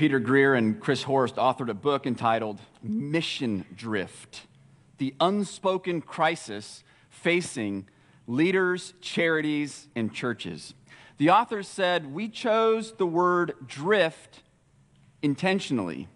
Peter 0.00 0.18
Greer 0.18 0.54
and 0.54 0.80
Chris 0.80 1.02
Horst 1.02 1.36
authored 1.36 1.68
a 1.68 1.74
book 1.74 2.06
entitled 2.06 2.58
Mission 2.82 3.66
Drift 3.76 4.46
The 4.96 5.14
Unspoken 5.20 6.00
Crisis 6.00 6.82
Facing 7.10 7.86
Leaders, 8.26 8.94
Charities, 9.02 9.88
and 9.94 10.10
Churches. 10.10 10.72
The 11.18 11.28
authors 11.28 11.68
said, 11.68 12.14
We 12.14 12.30
chose 12.30 12.92
the 12.92 13.04
word 13.04 13.52
drift 13.66 14.40
intentionally. 15.20 16.08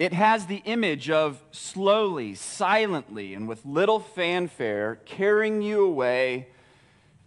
It 0.00 0.12
has 0.12 0.46
the 0.46 0.62
image 0.64 1.08
of 1.08 1.40
slowly, 1.52 2.34
silently, 2.34 3.34
and 3.34 3.46
with 3.46 3.64
little 3.64 4.00
fanfare 4.00 4.98
carrying 5.04 5.62
you 5.62 5.84
away 5.84 6.48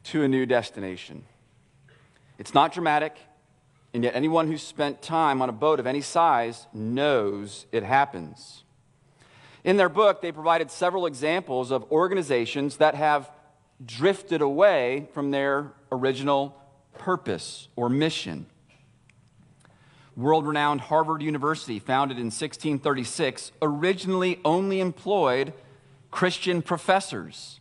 to 0.04 0.24
a 0.24 0.28
new 0.28 0.46
destination. 0.46 1.24
It's 2.38 2.54
not 2.54 2.74
dramatic, 2.74 3.16
and 3.94 4.04
yet 4.04 4.16
anyone 4.16 4.48
who's 4.48 4.64
spent 4.64 5.02
time 5.02 5.42
on 5.42 5.50
a 5.50 5.54
boat 5.54 5.80
of 5.80 5.86
any 5.86 6.02
size 6.02 6.68
knows 6.74 7.66
it 7.72 7.84
happens. 7.84 8.64
In 9.64 9.78
their 9.78 9.90
book, 9.90 10.22
they 10.22 10.32
provided 10.32 10.72
several 10.72 11.06
examples 11.06 11.72
of 11.72 11.90
organizations 11.92 12.78
that 12.78 12.96
have 12.96 13.30
drifted 13.86 14.42
away 14.42 15.08
from 15.14 15.32
their 15.32 15.72
original 15.92 16.58
purpose 16.94 17.68
or 17.76 17.90
mission. 17.90 18.46
World 20.16 20.46
renowned 20.46 20.82
Harvard 20.82 21.22
University, 21.22 21.80
founded 21.80 22.18
in 22.18 22.26
1636, 22.26 23.52
originally 23.62 24.40
only 24.46 24.80
employed 24.80 25.54
Christian 26.12 26.62
professors. 26.62 27.60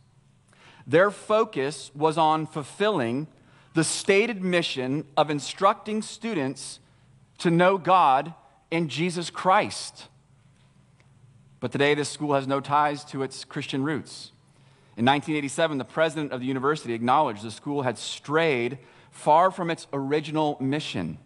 Their 0.87 1.11
focus 1.11 1.91
was 1.95 2.19
on 2.19 2.47
fulfilling 2.47 3.28
the 3.75 3.85
stated 3.85 4.43
mission 4.43 5.05
of 5.17 5.31
instructing 5.31 6.03
students 6.03 6.81
to 7.39 7.51
know 7.51 7.79
God 7.79 8.35
and 8.71 8.89
Jesus 8.89 9.31
Christ. 9.31 10.09
But 11.61 11.73
today, 11.73 11.95
this 11.95 12.09
school 12.09 12.34
has 12.34 12.47
no 12.47 12.61
ties 12.61 13.05
to 13.06 13.23
its 13.23 13.45
Christian 13.45 13.83
roots. 13.84 14.33
In 14.97 15.06
1987, 15.06 15.79
the 15.79 15.84
president 15.84 16.33
of 16.33 16.41
the 16.41 16.47
university 16.47 16.92
acknowledged 16.92 17.42
the 17.42 17.51
school 17.51 17.83
had 17.83 17.97
strayed 17.97 18.79
far 19.11 19.51
from 19.51 19.70
its 19.70 19.86
original 19.92 20.57
mission, 20.61 21.19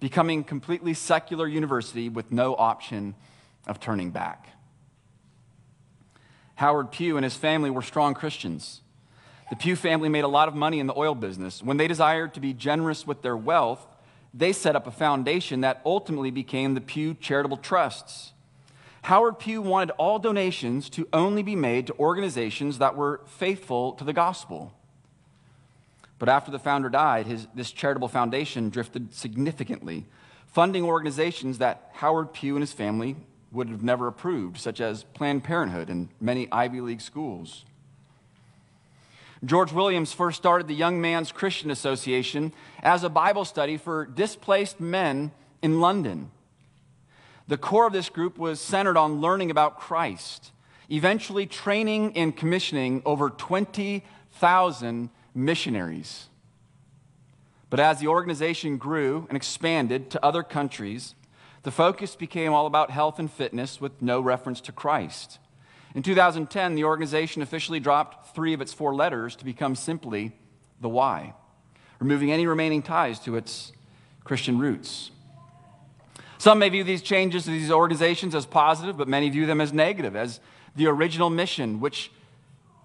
becoming 0.00 0.40
a 0.40 0.44
completely 0.44 0.94
secular 0.94 1.46
university 1.46 2.08
with 2.08 2.32
no 2.32 2.56
option 2.56 3.14
of 3.66 3.78
turning 3.78 4.10
back. 4.10 4.48
Howard 6.56 6.90
Pew 6.90 7.16
and 7.16 7.24
his 7.24 7.36
family 7.36 7.70
were 7.70 7.82
strong 7.82 8.14
Christians. 8.14 8.80
The 9.48 9.56
Pew 9.56 9.76
family 9.76 10.08
made 10.08 10.24
a 10.24 10.28
lot 10.28 10.48
of 10.48 10.54
money 10.54 10.80
in 10.80 10.88
the 10.88 10.98
oil 10.98 11.14
business. 11.14 11.62
When 11.62 11.76
they 11.76 11.86
desired 11.86 12.34
to 12.34 12.40
be 12.40 12.52
generous 12.52 13.06
with 13.06 13.22
their 13.22 13.36
wealth, 13.36 13.86
they 14.34 14.52
set 14.52 14.74
up 14.74 14.86
a 14.86 14.90
foundation 14.90 15.60
that 15.60 15.80
ultimately 15.86 16.30
became 16.30 16.74
the 16.74 16.80
Pew 16.80 17.14
Charitable 17.14 17.58
Trusts. 17.58 18.32
Howard 19.02 19.38
Pew 19.38 19.62
wanted 19.62 19.92
all 19.98 20.18
donations 20.18 20.90
to 20.90 21.06
only 21.12 21.44
be 21.44 21.54
made 21.54 21.86
to 21.86 21.98
organizations 21.98 22.78
that 22.78 22.96
were 22.96 23.20
faithful 23.26 23.92
to 23.92 24.04
the 24.04 24.12
gospel. 24.12 24.72
But 26.18 26.28
after 26.28 26.50
the 26.50 26.58
founder 26.58 26.88
died, 26.88 27.26
his, 27.26 27.46
this 27.54 27.70
charitable 27.70 28.08
foundation 28.08 28.68
drifted 28.68 29.14
significantly, 29.14 30.06
funding 30.48 30.82
organizations 30.82 31.58
that 31.58 31.90
Howard 31.92 32.32
Pew 32.32 32.56
and 32.56 32.62
his 32.62 32.72
family 32.72 33.14
would 33.52 33.68
have 33.68 33.84
never 33.84 34.08
approved, 34.08 34.58
such 34.58 34.80
as 34.80 35.04
Planned 35.04 35.44
Parenthood 35.44 35.88
and 35.88 36.08
many 36.20 36.50
Ivy 36.50 36.80
League 36.80 37.00
schools. 37.00 37.64
George 39.44 39.72
Williams 39.72 40.12
first 40.12 40.38
started 40.38 40.66
the 40.66 40.74
Young 40.74 41.00
Man's 41.00 41.30
Christian 41.30 41.70
Association 41.70 42.52
as 42.82 43.04
a 43.04 43.10
Bible 43.10 43.44
study 43.44 43.76
for 43.76 44.06
displaced 44.06 44.80
men 44.80 45.30
in 45.62 45.80
London. 45.80 46.30
The 47.48 47.58
core 47.58 47.86
of 47.86 47.92
this 47.92 48.08
group 48.08 48.38
was 48.38 48.60
centered 48.60 48.96
on 48.96 49.20
learning 49.20 49.50
about 49.50 49.78
Christ, 49.78 50.52
eventually 50.90 51.46
training 51.46 52.16
and 52.16 52.36
commissioning 52.36 53.02
over 53.04 53.30
20,000 53.30 55.10
missionaries. 55.34 56.28
But 57.68 57.80
as 57.80 58.00
the 58.00 58.08
organization 58.08 58.78
grew 58.78 59.26
and 59.28 59.36
expanded 59.36 60.10
to 60.10 60.24
other 60.24 60.42
countries, 60.42 61.14
the 61.62 61.70
focus 61.70 62.16
became 62.16 62.52
all 62.52 62.66
about 62.66 62.90
health 62.90 63.18
and 63.18 63.30
fitness 63.30 63.80
with 63.80 64.00
no 64.00 64.20
reference 64.20 64.60
to 64.62 64.72
Christ. 64.72 65.38
In 65.96 66.02
2010, 66.02 66.74
the 66.74 66.84
organization 66.84 67.40
officially 67.40 67.80
dropped 67.80 68.34
three 68.34 68.52
of 68.52 68.60
its 68.60 68.74
four 68.74 68.94
letters 68.94 69.34
to 69.36 69.46
become 69.46 69.74
simply 69.74 70.32
the 70.78 70.90
Y, 70.90 71.32
removing 72.00 72.30
any 72.30 72.46
remaining 72.46 72.82
ties 72.82 73.18
to 73.20 73.36
its 73.36 73.72
Christian 74.22 74.58
roots. 74.58 75.10
Some 76.36 76.58
may 76.58 76.68
view 76.68 76.84
these 76.84 77.00
changes 77.00 77.44
to 77.44 77.50
these 77.50 77.70
organizations 77.70 78.34
as 78.34 78.44
positive, 78.44 78.98
but 78.98 79.08
many 79.08 79.30
view 79.30 79.46
them 79.46 79.58
as 79.58 79.72
negative, 79.72 80.14
as 80.14 80.38
the 80.76 80.86
original 80.86 81.30
mission, 81.30 81.80
which 81.80 82.10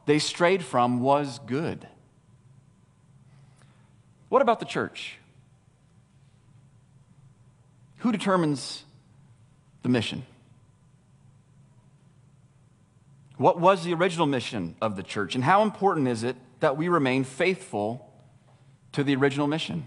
they 0.05 0.17
strayed 0.17 0.63
from, 0.63 1.01
was 1.01 1.39
good. 1.39 1.85
What 4.29 4.41
about 4.41 4.61
the 4.61 4.65
church? 4.65 5.17
Who 7.97 8.13
determines 8.13 8.85
the 9.83 9.89
mission? 9.89 10.25
What 13.41 13.59
was 13.59 13.83
the 13.83 13.95
original 13.95 14.27
mission 14.27 14.75
of 14.83 14.95
the 14.95 15.01
church, 15.01 15.33
and 15.33 15.43
how 15.43 15.63
important 15.63 16.07
is 16.07 16.21
it 16.21 16.35
that 16.59 16.77
we 16.77 16.89
remain 16.89 17.23
faithful 17.23 18.07
to 18.91 19.03
the 19.03 19.15
original 19.15 19.47
mission? 19.47 19.85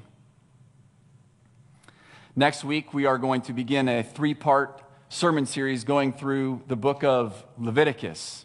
Next 2.34 2.64
week, 2.64 2.92
we 2.92 3.06
are 3.06 3.16
going 3.16 3.42
to 3.42 3.52
begin 3.52 3.88
a 3.88 4.02
three 4.02 4.34
part 4.34 4.82
sermon 5.08 5.46
series 5.46 5.84
going 5.84 6.12
through 6.12 6.62
the 6.66 6.74
book 6.74 7.04
of 7.04 7.44
Leviticus. 7.56 8.44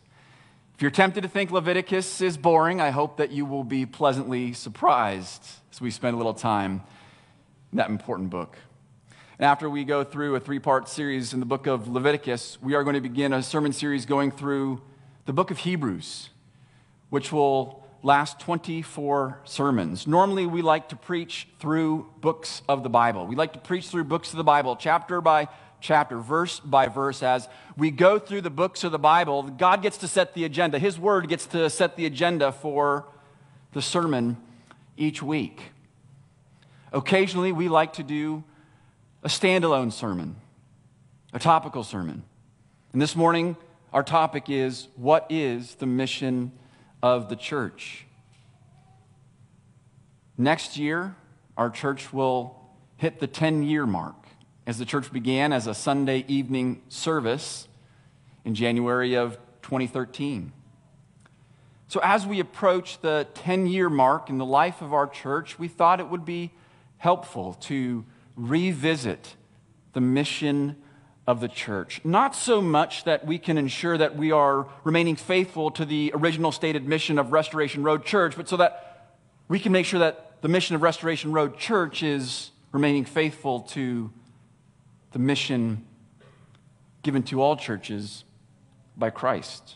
If 0.76 0.84
you're 0.84 0.92
tempted 0.92 1.22
to 1.22 1.28
think 1.28 1.50
Leviticus 1.50 2.22
is 2.22 2.38
boring, 2.38 2.80
I 2.80 2.92
hope 2.92 3.18
that 3.18 3.32
you 3.32 3.46
will 3.46 3.64
be 3.64 3.88
pleasantly 3.88 4.54
surprised 4.54 5.44
as 5.72 5.82
we 5.82 5.90
spend 5.90 6.14
a 6.14 6.18
little 6.18 6.36
time 6.36 6.84
in 7.72 7.80
that 7.80 7.90
important 7.90 8.30
book. 8.30 8.60
And 9.40 9.48
after 9.48 9.72
we 9.72 9.86
go 9.86 10.04
through 10.04 10.36
a 10.36 10.40
three 10.40 10.60
part 10.60 10.88
series 10.88 11.34
in 11.34 11.40
the 11.40 11.48
book 11.48 11.66
of 11.66 11.88
Leviticus, 11.88 12.60
we 12.62 12.76
are 12.76 12.84
going 12.84 12.94
to 12.94 13.02
begin 13.02 13.34
a 13.34 13.42
sermon 13.42 13.74
series 13.74 14.06
going 14.06 14.30
through 14.30 14.84
the 15.30 15.34
book 15.34 15.52
of 15.52 15.60
Hebrews, 15.60 16.32
which 17.12 17.32
will 17.32 17.86
last 18.02 18.40
24 18.40 19.42
sermons. 19.44 20.08
Normally, 20.08 20.48
we 20.48 20.64
like 20.64 20.90
to 20.90 20.96
preach 20.96 21.48
through 21.60 22.10
books 22.20 22.64
of 22.68 22.82
the 22.82 22.90
Bible. 22.90 23.28
We 23.28 23.36
like 23.36 23.54
to 23.54 23.60
preach 23.60 23.90
through 23.90 24.06
books 24.06 24.32
of 24.32 24.38
the 24.38 24.44
Bible, 24.44 24.76
chapter 24.76 25.22
by 25.22 25.48
chapter, 25.82 26.18
verse 26.18 26.60
by 26.60 26.88
verse. 26.88 27.22
As 27.22 27.48
we 27.78 27.92
go 27.92 28.18
through 28.18 28.42
the 28.42 28.50
books 28.50 28.84
of 28.84 28.92
the 28.92 28.98
Bible, 28.98 29.44
God 29.44 29.84
gets 29.84 29.98
to 29.98 30.08
set 30.08 30.34
the 30.34 30.46
agenda. 30.46 30.80
His 30.80 30.98
word 30.98 31.30
gets 31.30 31.46
to 31.46 31.70
set 31.70 31.96
the 31.96 32.08
agenda 32.08 32.52
for 32.52 33.06
the 33.74 33.84
sermon 33.84 34.36
each 34.98 35.22
week. 35.22 35.62
Occasionally, 36.92 37.52
we 37.52 37.70
like 37.70 37.94
to 37.94 38.04
do 38.04 38.44
a 39.22 39.28
standalone 39.28 39.94
sermon, 39.94 40.38
a 41.34 41.38
topical 41.38 41.84
sermon. 41.84 42.24
And 42.94 43.00
this 43.00 43.16
morning, 43.16 43.58
our 43.92 44.04
topic 44.04 44.50
is 44.50 44.88
What 44.96 45.26
is 45.30 45.76
the 45.76 45.86
mission 45.86 46.52
of 47.02 47.30
the 47.30 47.36
church? 47.36 48.06
Next 50.38 50.78
year, 50.78 51.16
our 51.58 51.70
church 51.70 52.14
will 52.14 52.56
hit 52.98 53.20
the 53.20 53.28
10 53.28 53.64
year 53.64 53.86
mark 53.86 54.16
as 54.68 54.78
the 54.78 54.86
church 54.86 55.12
began 55.12 55.52
as 55.52 55.68
a 55.68 55.74
Sunday 55.74 56.24
evening 56.28 56.82
service 56.90 57.68
in 58.46 58.56
January 58.56 59.16
of 59.16 59.38
2013. 59.64 60.54
So, 61.88 62.00
as 62.04 62.28
we 62.28 62.40
approach 62.40 63.02
the 63.02 63.28
10 63.34 63.66
year 63.66 63.90
mark 63.90 64.30
in 64.30 64.38
the 64.38 64.46
life 64.46 64.82
of 64.82 64.94
our 64.94 65.08
church, 65.08 65.58
we 65.58 65.68
thought 65.68 66.00
it 66.00 66.08
would 66.08 66.24
be 66.24 66.52
helpful 66.98 67.56
to 67.62 68.06
revisit 68.36 69.36
the 69.94 70.02
mission 70.02 70.76
of 71.30 71.42
the 71.42 71.48
church. 71.48 72.02
Not 72.04 72.36
so 72.36 72.60
much 72.60 73.04
that 73.04 73.24
we 73.24 73.38
can 73.38 73.60
ensure 73.60 73.96
that 74.00 74.16
we 74.16 74.32
are 74.32 74.66
remaining 74.84 75.16
faithful 75.16 75.70
to 75.70 75.86
the 75.86 76.12
original 76.16 76.52
stated 76.52 76.88
mission 76.88 77.20
of 77.20 77.32
Restoration 77.32 77.84
Road 77.84 78.04
Church, 78.04 78.36
but 78.36 78.50
so 78.50 78.58
that 78.58 79.14
we 79.48 79.60
can 79.60 79.72
make 79.72 79.86
sure 79.86 80.00
that 80.00 80.42
the 80.42 80.48
mission 80.48 80.76
of 80.76 80.82
Restoration 80.82 81.32
Road 81.32 81.56
Church 81.56 82.02
is 82.02 82.50
remaining 82.72 83.06
faithful 83.06 83.60
to 83.60 84.12
the 85.12 85.20
mission 85.20 85.86
given 87.04 87.22
to 87.22 87.44
all 87.44 87.56
churches 87.56 88.24
by 88.98 89.12
Christ. 89.12 89.76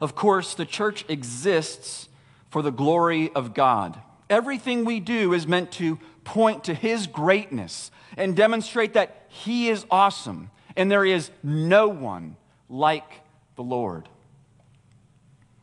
Of 0.00 0.14
course, 0.14 0.54
the 0.54 0.64
church 0.64 1.04
exists 1.06 2.08
for 2.48 2.62
the 2.62 2.72
glory 2.72 3.30
of 3.34 3.52
God. 3.52 4.00
Everything 4.30 4.86
we 4.86 5.00
do 5.00 5.34
is 5.34 5.46
meant 5.46 5.70
to 5.72 5.98
point 6.24 6.64
to 6.64 6.72
His 6.72 7.06
greatness 7.06 7.90
and 8.16 8.34
demonstrate 8.34 8.94
that 8.94 9.19
He 9.30 9.68
is 9.68 9.86
awesome 9.90 10.50
and 10.76 10.90
there 10.90 11.04
is 11.04 11.30
no 11.42 11.88
one 11.88 12.36
like 12.68 13.22
the 13.56 13.62
Lord. 13.62 14.08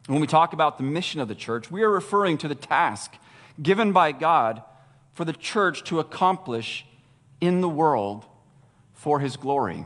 When 0.08 0.22
we 0.22 0.28
talk 0.28 0.54
about 0.54 0.78
the 0.78 0.84
mission 0.84 1.19
of 1.19 1.28
the 1.28 1.36
church, 1.36 1.69
we 1.69 1.84
are 1.84 1.90
referring 1.90 2.38
to 2.40 2.48
the 2.48 2.56
task 2.56 3.16
given 3.62 3.92
by 3.92 4.14
God 4.14 4.64
for 5.14 5.25
the 5.25 5.34
church 5.34 5.84
to 5.86 6.00
accomplish 6.00 6.86
in 7.42 7.62
the 7.62 7.69
world 7.69 8.25
for 8.94 9.19
his 9.19 9.36
glory. 9.36 9.86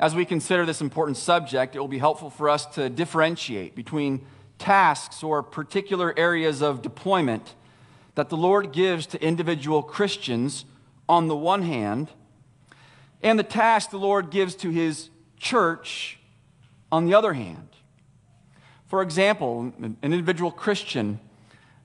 As 0.00 0.14
we 0.14 0.24
consider 0.24 0.66
this 0.66 0.80
important 0.80 1.16
subject, 1.16 1.76
it 1.76 1.78
will 1.78 1.88
be 1.88 1.98
helpful 1.98 2.28
for 2.28 2.50
us 2.50 2.66
to 2.74 2.90
differentiate 2.90 3.74
between 3.74 4.26
tasks 4.58 5.22
or 5.22 5.42
particular 5.42 6.12
areas 6.18 6.60
of 6.60 6.82
deployment 6.82 7.54
that 8.14 8.30
the 8.30 8.36
Lord 8.36 8.72
gives 8.72 9.06
to 9.06 9.22
individual 9.22 9.82
Christians 9.82 10.64
on 11.08 11.28
the 11.28 11.36
one 11.36 11.62
hand, 11.62 12.10
and 13.22 13.38
the 13.38 13.44
task 13.44 13.90
the 13.90 13.98
Lord 13.98 14.30
gives 14.30 14.54
to 14.56 14.70
his 14.70 15.10
church 15.38 16.18
on 16.90 17.06
the 17.06 17.14
other 17.14 17.32
hand. 17.32 17.68
For 18.86 19.02
example, 19.02 19.72
an 19.80 19.96
individual 20.02 20.50
Christian 20.50 21.18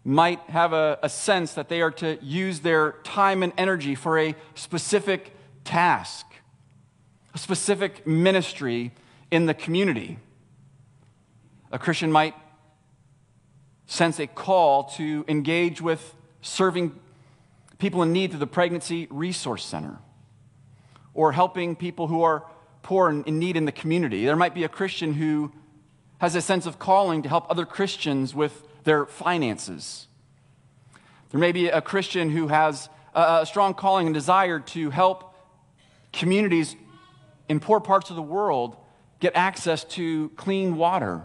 might 0.04 0.40
have 0.50 0.74
a, 0.74 0.98
a, 1.04 1.10
sense 1.10 1.54
that 1.54 1.70
they 1.70 1.82
are 1.82 1.92
to 1.92 2.18
use 2.24 2.62
their 2.62 2.94
time 3.04 3.44
and 3.44 3.54
energy 3.58 3.94
for 3.94 4.18
a 4.18 4.36
specific 4.56 5.36
task, 5.64 6.26
a 7.34 7.38
specific 7.38 8.06
ministry 8.08 8.92
in 9.30 9.46
the 9.46 9.54
community. 9.54 10.18
A 11.72 11.78
Christian 11.78 12.12
might 12.12 12.36
sense 13.86 14.20
a 14.20 14.28
call 14.28 14.86
to 14.86 15.24
engage 15.28 15.82
with 15.82 16.16
serving 16.42 17.00
people 17.81 18.04
in 18.04 18.13
need 18.13 18.30
through 18.30 18.39
the 18.39 18.45
Pregnancy 18.45 19.07
Resource 19.10 19.66
Center 19.66 19.98
or 21.16 21.31
helping 21.31 21.75
people 21.75 22.06
who 22.06 22.22
are 22.22 22.45
poor 22.83 23.10
and 23.10 23.25
in 23.28 23.39
need 23.39 23.57
in 23.57 23.66
the 23.66 23.72
community. 23.72 24.24
There 24.24 24.36
might 24.36 24.54
be 24.54 24.63
a 24.63 24.69
Christian 24.69 25.16
who 25.16 25.51
has 26.19 26.36
a 26.36 26.42
sense 26.44 26.68
of 26.68 26.78
calling 26.78 27.24
to 27.24 27.30
help 27.30 27.50
other 27.50 27.66
Christians 27.66 28.36
with 28.36 28.68
their 28.83 29.07
finances. 29.07 30.07
There 31.31 31.39
may 31.39 31.51
be 31.51 31.69
a 31.69 31.81
Christian 31.81 32.30
who 32.30 32.50
has 32.50 32.88
a 33.16 33.48
strong 33.48 33.74
calling 33.74 34.06
and 34.06 34.13
desire 34.13 34.60
to 34.60 34.92
help 34.92 35.36
communities 36.13 36.75
in 37.50 37.60
poor 37.60 37.80
parts 37.80 38.12
of 38.12 38.16
the 38.16 38.22
world 38.22 38.77
get 39.19 39.36
access 39.36 39.84
to 39.86 40.30
clean 40.36 40.75
water. 40.77 41.24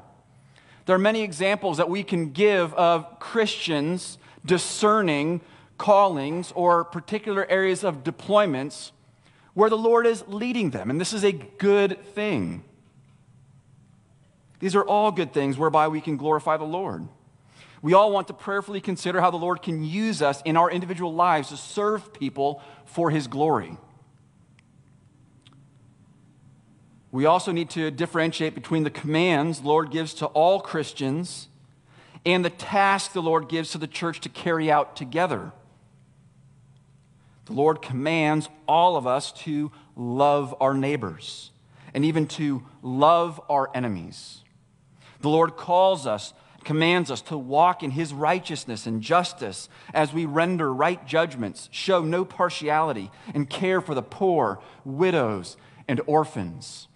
There 0.87 0.97
are 0.97 0.99
many 0.99 1.21
examples 1.21 1.77
that 1.77 1.91
we 1.91 2.03
can 2.03 2.31
give 2.31 2.73
of 2.73 3.21
Christians 3.21 4.17
discerning 4.47 5.43
callings 5.79 6.53
or 6.55 6.85
particular 6.85 7.47
areas 7.49 7.85
of 7.85 8.03
deployments 8.05 8.93
where 9.55 9.71
the 9.71 9.79
Lord 9.79 10.07
is 10.07 10.25
leading 10.29 10.71
them. 10.71 10.91
And 10.91 11.01
this 11.01 11.13
is 11.13 11.25
a 11.25 11.33
good 11.33 12.05
thing. 12.15 12.63
These 14.59 14.75
are 14.75 14.85
all 14.85 15.13
good 15.13 15.33
things 15.33 15.59
whereby 15.59 15.89
we 15.89 16.01
can 16.01 16.17
glorify 16.17 16.57
the 16.57 16.65
Lord. 16.65 17.09
We 17.83 17.95
all 17.95 18.11
want 18.11 18.27
to 18.29 18.35
prayerfully 18.35 18.81
consider 18.81 19.21
how 19.21 19.31
the 19.31 19.37
Lord 19.37 19.63
can 19.63 19.85
use 19.85 20.23
us 20.23 20.43
in 20.45 20.57
our 20.57 20.71
individual 20.71 21.15
lives 21.15 21.51
to 21.51 21.57
serve 21.57 22.13
people 22.13 22.63
for 22.85 23.11
His 23.11 23.27
glory. 23.27 23.77
We 27.13 27.27
also 27.27 27.53
need 27.53 27.71
to 27.71 27.91
differentiate 27.91 28.55
between 28.55 28.83
the 28.83 28.91
commands 28.91 29.61
the 29.61 29.69
Lord 29.69 29.91
gives 29.91 30.15
to 30.15 30.27
all 30.27 30.61
Christians 30.61 31.49
and 32.27 32.45
the 32.45 32.51
task 32.51 33.13
the 33.13 33.23
Lord 33.23 33.49
gives 33.49 33.71
to 33.71 33.79
the 33.79 33.87
church 33.87 34.21
to 34.21 34.29
carry 34.29 34.71
out 34.71 34.97
together. 34.97 35.53
The 37.47 37.53
Lord 37.53 37.81
commands 37.81 38.49
all 38.69 38.97
of 38.97 39.07
us 39.07 39.33
to 39.33 39.73
love 39.95 40.55
our 40.61 40.75
neighbors 40.75 41.51
and 41.95 42.05
even 42.05 42.27
to 42.27 42.63
love 42.83 43.41
our 43.49 43.71
enemies. 43.75 44.43
The 45.21 45.29
Lord 45.29 45.57
calls 45.57 46.07
us, 46.07 46.35
commands 46.65 47.11
us 47.11 47.23
to 47.23 47.39
walk 47.39 47.83
in 47.83 47.93
His 47.93 48.13
righteousness 48.13 48.87
and 48.87 49.01
justice 49.01 49.69
as 49.95 50.13
we 50.13 50.27
render 50.27 50.75
right 50.75 51.05
judgments, 51.07 51.69
show 51.73 52.03
no 52.03 52.25
partiality, 52.25 53.11
and 53.33 53.49
care 53.49 53.81
for 53.81 53.95
the 53.95 54.03
poor, 54.03 54.61
widows, 54.85 55.57
and 55.89 56.01
orphans. 56.07 56.89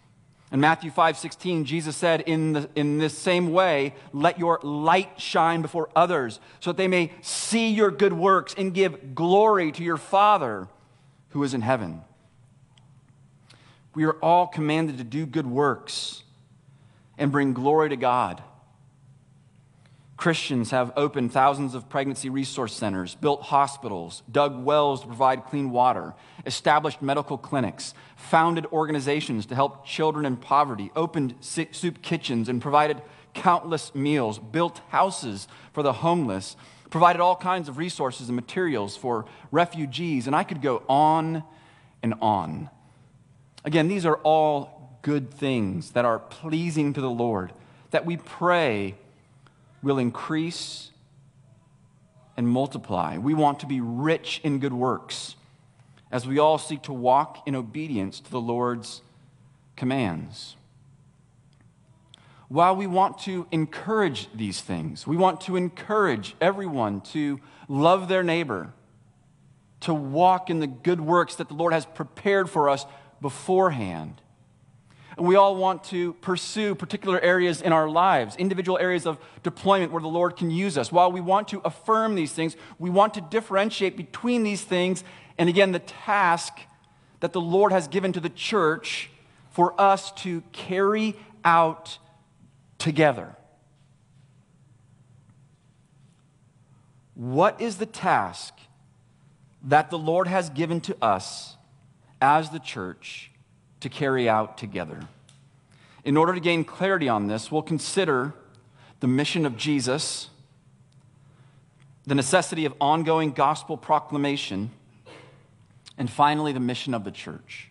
In 0.52 0.58
Matthew 0.58 0.90
5 0.90 1.16
16, 1.16 1.64
Jesus 1.64 1.96
said, 1.96 2.22
in, 2.22 2.52
the, 2.52 2.70
in 2.74 2.98
this 2.98 3.16
same 3.16 3.52
way, 3.52 3.94
let 4.12 4.38
your 4.38 4.58
light 4.62 5.20
shine 5.20 5.62
before 5.62 5.90
others, 5.94 6.40
so 6.58 6.72
that 6.72 6.76
they 6.76 6.88
may 6.88 7.12
see 7.22 7.70
your 7.70 7.90
good 7.90 8.12
works 8.12 8.54
and 8.58 8.74
give 8.74 9.14
glory 9.14 9.70
to 9.72 9.84
your 9.84 9.96
Father 9.96 10.68
who 11.30 11.42
is 11.44 11.54
in 11.54 11.60
heaven. 11.60 12.02
We 13.94 14.04
are 14.04 14.14
all 14.14 14.46
commanded 14.46 14.98
to 14.98 15.04
do 15.04 15.26
good 15.26 15.46
works 15.46 16.24
and 17.16 17.30
bring 17.30 17.52
glory 17.52 17.90
to 17.90 17.96
God. 17.96 18.42
Christians 20.20 20.70
have 20.70 20.92
opened 20.96 21.32
thousands 21.32 21.74
of 21.74 21.88
pregnancy 21.88 22.28
resource 22.28 22.74
centers, 22.74 23.14
built 23.14 23.40
hospitals, 23.40 24.22
dug 24.30 24.64
wells 24.64 25.00
to 25.00 25.06
provide 25.06 25.46
clean 25.46 25.70
water, 25.70 26.14
established 26.44 27.00
medical 27.00 27.38
clinics, 27.38 27.94
founded 28.20 28.66
organizations 28.66 29.46
to 29.46 29.54
help 29.54 29.84
children 29.84 30.26
in 30.26 30.36
poverty, 30.36 30.90
opened 30.94 31.34
soup 31.40 32.02
kitchens, 32.02 32.48
and 32.48 32.60
provided 32.62 33.02
countless 33.34 33.94
meals, 33.94 34.38
built 34.38 34.80
houses 34.90 35.48
for 35.72 35.82
the 35.82 35.94
homeless, 35.94 36.56
provided 36.90 37.20
all 37.20 37.36
kinds 37.36 37.68
of 37.68 37.78
resources 37.78 38.28
and 38.28 38.36
materials 38.36 38.96
for 38.96 39.24
refugees, 39.50 40.26
and 40.26 40.36
I 40.36 40.44
could 40.44 40.62
go 40.62 40.82
on 40.88 41.42
and 42.02 42.14
on. 42.20 42.70
Again, 43.64 43.88
these 43.88 44.06
are 44.06 44.16
all 44.16 44.98
good 45.02 45.32
things 45.32 45.92
that 45.92 46.04
are 46.04 46.18
pleasing 46.18 46.92
to 46.92 47.00
the 47.00 47.10
Lord, 47.10 47.52
that 47.90 48.06
we 48.06 48.16
pray 48.16 48.96
will 49.82 49.98
increase 49.98 50.90
and 52.36 52.48
multiply. 52.48 53.16
We 53.18 53.34
want 53.34 53.60
to 53.60 53.66
be 53.66 53.80
rich 53.80 54.40
in 54.44 54.58
good 54.58 54.72
works 54.72 55.36
as 56.10 56.26
we 56.26 56.38
all 56.38 56.58
seek 56.58 56.82
to 56.82 56.92
walk 56.92 57.46
in 57.46 57.54
obedience 57.54 58.20
to 58.20 58.30
the 58.30 58.40
Lord's 58.40 59.02
commands. 59.76 60.56
While 62.48 62.74
we 62.74 62.86
want 62.86 63.18
to 63.20 63.46
encourage 63.52 64.28
these 64.34 64.60
things, 64.60 65.06
we 65.06 65.16
want 65.16 65.40
to 65.42 65.56
encourage 65.56 66.34
everyone 66.40 67.00
to 67.12 67.40
love 67.68 68.08
their 68.08 68.24
neighbor, 68.24 68.72
to 69.80 69.94
walk 69.94 70.50
in 70.50 70.58
the 70.58 70.66
good 70.66 71.00
works 71.00 71.36
that 71.36 71.48
the 71.48 71.54
Lord 71.54 71.72
has 71.72 71.86
prepared 71.86 72.50
for 72.50 72.68
us 72.68 72.86
beforehand 73.20 74.20
and 75.20 75.28
we 75.28 75.36
all 75.36 75.54
want 75.54 75.84
to 75.84 76.14
pursue 76.14 76.74
particular 76.74 77.20
areas 77.20 77.60
in 77.60 77.74
our 77.74 77.90
lives, 77.90 78.36
individual 78.36 78.78
areas 78.78 79.06
of 79.06 79.18
deployment 79.42 79.92
where 79.92 80.00
the 80.00 80.08
Lord 80.08 80.34
can 80.34 80.50
use 80.50 80.78
us. 80.78 80.90
While 80.90 81.12
we 81.12 81.20
want 81.20 81.48
to 81.48 81.60
affirm 81.62 82.14
these 82.14 82.32
things, 82.32 82.56
we 82.78 82.88
want 82.88 83.12
to 83.14 83.20
differentiate 83.20 83.98
between 83.98 84.44
these 84.44 84.62
things 84.62 85.04
and 85.40 85.48
again, 85.48 85.72
the 85.72 85.80
task 85.80 86.60
that 87.18 87.32
the 87.32 87.40
Lord 87.40 87.72
has 87.72 87.88
given 87.88 88.12
to 88.12 88.20
the 88.20 88.28
church 88.28 89.10
for 89.50 89.78
us 89.80 90.12
to 90.12 90.42
carry 90.52 91.16
out 91.44 91.98
together. 92.78 93.34
What 97.14 97.60
is 97.60 97.78
the 97.78 97.86
task 97.86 98.54
that 99.62 99.90
the 99.90 99.98
Lord 99.98 100.28
has 100.28 100.48
given 100.50 100.80
to 100.82 100.96
us 101.02 101.56
as 102.20 102.50
the 102.50 102.58
church 102.58 103.30
to 103.80 103.88
carry 103.88 104.28
out 104.28 104.58
together. 104.58 105.00
In 106.04 106.16
order 106.16 106.34
to 106.34 106.40
gain 106.40 106.64
clarity 106.64 107.08
on 107.08 107.26
this, 107.26 107.50
we'll 107.50 107.62
consider 107.62 108.34
the 109.00 109.06
mission 109.06 109.46
of 109.46 109.56
Jesus, 109.56 110.28
the 112.06 112.14
necessity 112.14 112.64
of 112.64 112.74
ongoing 112.80 113.32
gospel 113.32 113.76
proclamation, 113.76 114.70
and 116.00 116.10
finally, 116.10 116.54
the 116.54 116.60
mission 116.60 116.94
of 116.94 117.04
the 117.04 117.10
church. 117.10 117.68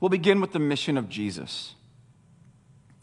We'll 0.00 0.08
begin 0.08 0.40
with 0.40 0.52
the 0.52 0.58
mission 0.58 0.96
of 0.96 1.10
Jesus. 1.10 1.74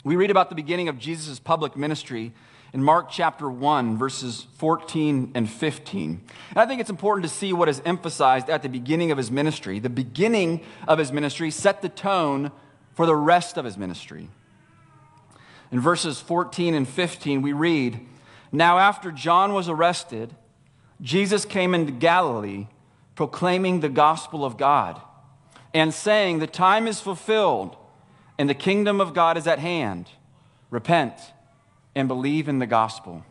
We 0.04 0.16
read 0.16 0.32
about 0.32 0.50
the 0.50 0.56
beginning 0.56 0.88
of 0.88 0.98
Jesus' 0.98 1.40
public 1.40 1.78
ministry 1.78 2.34
in 2.74 2.82
Mark 2.84 3.12
chapter 3.12 3.48
1, 3.48 3.96
verses 3.96 4.48
14 4.58 5.34
and 5.36 5.48
15. 5.48 6.22
And 6.50 6.58
I 6.58 6.66
think 6.66 6.82
it's 6.82 6.90
important 6.90 7.24
to 7.26 7.30
see 7.30 7.54
what 7.54 7.70
is 7.70 7.80
emphasized 7.86 8.50
at 8.50 8.64
the 8.64 8.70
beginning 8.70 9.12
of 9.12 9.20
his 9.20 9.30
ministry. 9.30 9.78
The 9.78 9.88
beginning 9.88 10.62
of 10.88 10.98
his 10.98 11.12
ministry 11.12 11.52
set 11.52 11.84
the 11.84 11.90
tone 11.90 12.52
for 12.96 13.06
the 13.06 13.16
rest 13.16 13.56
of 13.56 13.66
his 13.66 13.78
ministry. 13.78 14.30
In 15.72 15.80
verses 15.80 16.20
14 16.20 16.74
and 16.74 16.90
15, 16.90 17.44
we 17.44 17.54
read 17.54 18.00
Now, 18.52 18.80
after 18.80 19.12
John 19.12 19.54
was 19.54 19.70
arrested, 19.70 20.36
Jesus 21.02 21.46
came 21.46 21.76
into 21.76 21.92
Galilee 21.92 22.66
proclaiming 23.20 23.82
the 23.82 23.90
gospel 23.90 24.46
of 24.46 24.56
God 24.56 25.02
and 25.74 25.94
saying, 25.94 26.40
The 26.40 26.48
time 26.48 26.88
is 26.88 27.02
fulfilled 27.02 27.76
and 28.38 28.50
the 28.50 28.54
kingdom 28.54 29.02
of 29.02 29.14
God 29.14 29.36
is 29.36 29.46
at 29.46 29.60
hand. 29.60 30.10
Repent 30.70 31.16
and 31.94 32.08
believe 32.08 32.48
in 32.48 32.60
the 32.60 32.66
gospel. 32.66 33.26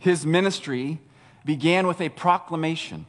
His 0.00 0.26
ministry 0.26 0.98
began 1.44 1.86
with 1.86 2.00
a 2.00 2.08
proclamation. 2.08 3.06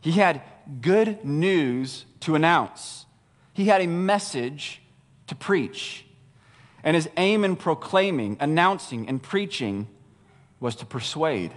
He 0.00 0.12
had 0.12 0.40
good 0.80 1.22
news 1.22 2.06
to 2.20 2.34
announce, 2.34 3.04
he 3.52 3.66
had 3.66 3.82
a 3.82 3.86
message 3.86 4.80
to 5.26 5.34
preach. 5.34 6.06
And 6.82 6.94
his 6.94 7.10
aim 7.18 7.44
in 7.44 7.56
proclaiming, 7.56 8.38
announcing, 8.40 9.06
and 9.06 9.22
preaching 9.22 9.86
was 10.60 10.76
to 10.76 10.86
persuade. 10.86 11.52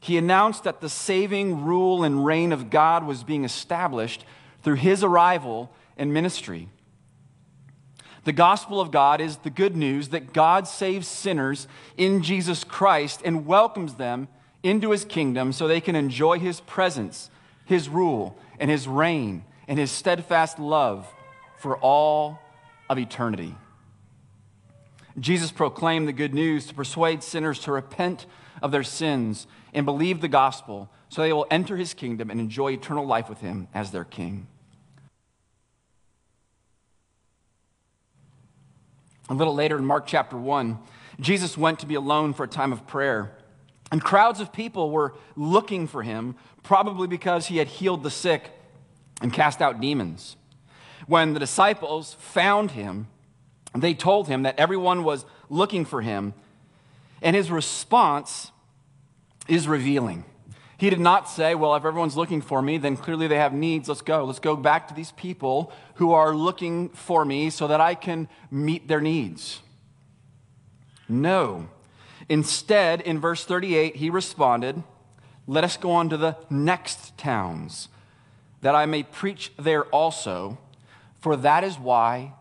He 0.00 0.16
announced 0.16 0.64
that 0.64 0.80
the 0.80 0.88
saving 0.88 1.64
rule 1.64 2.02
and 2.02 2.24
reign 2.24 2.52
of 2.52 2.70
God 2.70 3.04
was 3.06 3.22
being 3.22 3.44
established 3.44 4.24
through 4.62 4.76
his 4.76 5.04
arrival 5.04 5.70
and 5.96 6.12
ministry. 6.12 6.68
The 8.24 8.32
gospel 8.32 8.80
of 8.80 8.90
God 8.90 9.20
is 9.20 9.36
the 9.38 9.50
good 9.50 9.76
news 9.76 10.08
that 10.08 10.32
God 10.32 10.66
saves 10.66 11.06
sinners 11.06 11.68
in 11.96 12.22
Jesus 12.22 12.64
Christ 12.64 13.22
and 13.24 13.46
welcomes 13.46 13.94
them 13.94 14.28
into 14.62 14.90
his 14.90 15.04
kingdom 15.04 15.52
so 15.52 15.66
they 15.66 15.80
can 15.80 15.96
enjoy 15.96 16.38
his 16.38 16.60
presence, 16.60 17.30
his 17.64 17.88
rule, 17.88 18.38
and 18.58 18.70
his 18.70 18.86
reign, 18.86 19.44
and 19.68 19.78
his 19.78 19.90
steadfast 19.90 20.58
love 20.58 21.10
for 21.58 21.78
all 21.78 22.38
of 22.88 22.98
eternity. 22.98 23.54
Jesus 25.18 25.50
proclaimed 25.50 26.08
the 26.08 26.12
good 26.12 26.34
news 26.34 26.66
to 26.66 26.74
persuade 26.74 27.22
sinners 27.22 27.58
to 27.60 27.72
repent 27.72 28.26
of 28.62 28.70
their 28.70 28.82
sins 28.82 29.46
and 29.72 29.86
believe 29.86 30.20
the 30.20 30.28
gospel 30.28 30.90
so 31.08 31.22
they 31.22 31.32
will 31.32 31.46
enter 31.50 31.76
his 31.76 31.94
kingdom 31.94 32.30
and 32.30 32.40
enjoy 32.40 32.72
eternal 32.72 33.06
life 33.06 33.28
with 33.28 33.40
him 33.40 33.68
as 33.74 33.90
their 33.90 34.04
king. 34.04 34.46
A 39.28 39.34
little 39.34 39.54
later 39.54 39.78
in 39.78 39.84
Mark 39.84 40.06
chapter 40.06 40.36
1, 40.36 40.78
Jesus 41.20 41.56
went 41.56 41.78
to 41.80 41.86
be 41.86 41.94
alone 41.94 42.32
for 42.32 42.44
a 42.44 42.48
time 42.48 42.72
of 42.72 42.86
prayer. 42.86 43.32
And 43.92 44.02
crowds 44.02 44.40
of 44.40 44.52
people 44.52 44.90
were 44.90 45.14
looking 45.36 45.86
for 45.86 46.02
him, 46.02 46.36
probably 46.62 47.06
because 47.06 47.46
he 47.46 47.58
had 47.58 47.68
healed 47.68 48.02
the 48.02 48.10
sick 48.10 48.50
and 49.20 49.32
cast 49.32 49.60
out 49.60 49.80
demons. 49.80 50.36
When 51.06 51.32
the 51.32 51.40
disciples 51.40 52.14
found 52.14 52.72
him, 52.72 53.08
they 53.74 53.94
told 53.94 54.28
him 54.28 54.42
that 54.42 54.58
everyone 54.58 55.04
was 55.04 55.24
looking 55.48 55.84
for 55.84 56.02
him. 56.02 56.34
And 57.22 57.36
his 57.36 57.50
response 57.50 58.50
is 59.50 59.68
revealing. 59.68 60.24
He 60.78 60.88
did 60.88 61.00
not 61.00 61.28
say, 61.28 61.54
Well, 61.54 61.74
if 61.74 61.84
everyone's 61.84 62.16
looking 62.16 62.40
for 62.40 62.62
me, 62.62 62.78
then 62.78 62.96
clearly 62.96 63.26
they 63.26 63.36
have 63.36 63.52
needs. 63.52 63.88
Let's 63.88 64.00
go. 64.00 64.24
Let's 64.24 64.38
go 64.38 64.56
back 64.56 64.88
to 64.88 64.94
these 64.94 65.12
people 65.12 65.72
who 65.96 66.12
are 66.12 66.34
looking 66.34 66.88
for 66.90 67.24
me 67.24 67.50
so 67.50 67.66
that 67.66 67.82
I 67.82 67.94
can 67.94 68.28
meet 68.50 68.88
their 68.88 69.00
needs. 69.00 69.60
No. 71.06 71.68
Instead, 72.30 73.02
in 73.02 73.18
verse 73.20 73.44
38, 73.44 73.96
he 73.96 74.08
responded, 74.08 74.82
Let 75.46 75.64
us 75.64 75.76
go 75.76 75.90
on 75.90 76.08
to 76.08 76.16
the 76.16 76.38
next 76.48 77.18
towns, 77.18 77.88
that 78.62 78.74
I 78.74 78.86
may 78.86 79.02
preach 79.02 79.52
there 79.58 79.84
also, 79.86 80.56
for 81.18 81.36
that 81.36 81.62
is 81.62 81.78
why 81.78 82.32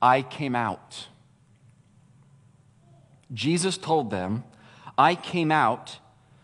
I 0.00 0.22
came 0.22 0.54
out. 0.54 1.08
Jesus 3.32 3.76
told 3.76 4.10
them, 4.10 4.44
I 4.96 5.14
came 5.14 5.50
out 5.50 5.98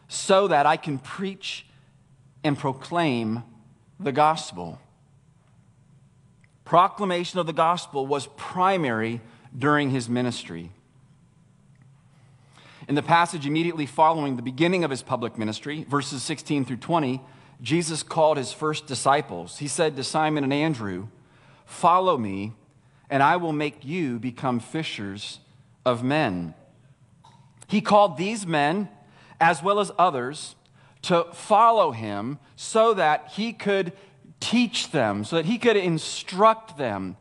so 0.09 0.49
that 0.49 0.67
I 0.67 0.77
can 0.77 0.99
preach 0.99 1.67
and 2.45 2.57
proclaim 2.57 3.43
the 3.99 4.13
gospel. 4.13 4.79
Proclamation 6.65 7.39
of 7.39 7.47
the 7.47 7.53
gospel 7.53 8.07
was 8.07 8.29
primary 8.37 9.21
during 9.57 9.91
his 9.91 10.09
ministry. 10.09 10.71
In 12.89 12.95
the 12.95 13.03
passage 13.03 13.47
immediately 13.47 13.87
following 13.87 14.37
the 14.37 14.43
beginning 14.43 14.85
of 14.85 14.91
his 14.91 15.03
public 15.03 15.39
ministry, 15.39 15.85
verses 15.89 16.23
16 16.23 16.65
through 16.65 16.77
20, 16.77 17.21
Jesus 17.61 18.03
called 18.03 18.37
his 18.37 18.53
first 18.53 18.87
disciples. 18.87 19.59
He 19.59 19.67
said 19.67 19.97
to 19.97 20.05
Simon 20.05 20.45
and 20.45 20.53
Andrew, 20.53 21.09
Follow 21.65 22.17
me, 22.17 22.53
and 23.11 23.23
I 23.23 23.37
will 23.37 23.53
make 23.53 23.85
you 23.85 24.19
become 24.19 24.61
fishers 24.61 25.41
of 25.85 26.05
men. 26.05 26.55
He 27.67 27.81
called 27.81 28.17
these 28.17 28.47
men 28.47 28.89
as 29.41 29.63
well 29.63 29.81
as 29.81 29.91
others, 29.99 30.55
to 31.03 31.25
follow 31.33 31.93
him 31.93 32.39
so 32.57 32.95
that 32.95 33.31
he 33.33 33.53
could 33.53 33.93
teach 34.41 34.91
them, 34.91 35.25
so 35.25 35.37
that 35.37 35.45
he 35.45 35.59
could 35.59 35.77
instruct 35.77 36.77
them, 36.77 37.17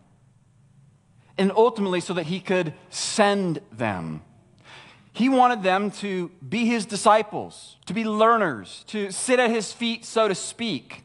and 1.38 1.52
ultimately 1.52 2.00
so 2.00 2.14
that 2.14 2.26
he 2.26 2.40
could 2.40 2.74
send 2.90 3.60
them. 3.72 4.22
He 5.14 5.30
wanted 5.30 5.64
them 5.64 5.92
to 5.92 6.30
be 6.48 6.66
his 6.66 6.86
disciples, 6.86 7.78
to 7.86 7.94
be 7.94 8.04
learners, 8.04 8.84
to 8.88 9.12
sit 9.12 9.40
at 9.40 9.50
his 9.50 9.72
feet, 9.72 10.04
so 10.04 10.28
to 10.28 10.36
speak, 10.36 11.04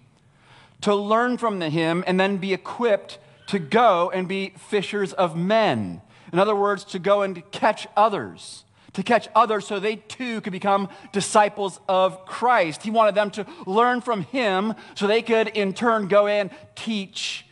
to 0.80 0.94
learn 0.94 1.38
from 1.38 1.60
him 1.60 2.02
and 2.06 2.18
then 2.18 2.38
be 2.38 2.52
equipped 2.52 3.18
to 3.48 3.58
go 3.58 4.10
and 4.10 4.26
be 4.26 4.54
fishers 4.56 5.12
of 5.12 5.36
men. 5.36 6.02
In 6.32 6.38
other 6.38 6.56
words, 6.56 6.84
to 6.84 6.98
go 6.98 7.22
and 7.22 7.48
catch 7.50 7.86
others 7.96 8.64
to 8.94 9.02
catch 9.02 9.28
others 9.34 9.66
so 9.66 9.78
they 9.78 9.96
too 9.96 10.40
could 10.40 10.52
become 10.52 10.88
disciples 11.12 11.80
of 11.88 12.24
Christ. 12.26 12.82
He 12.82 12.90
wanted 12.90 13.14
them 13.14 13.30
to 13.32 13.46
learn 13.66 14.00
from 14.00 14.22
him 14.22 14.74
so 14.94 15.06
they 15.06 15.22
could 15.22 15.48
in 15.48 15.72
turn 15.74 16.08
go 16.08 16.26
and 16.26 16.50
teach 16.74 17.46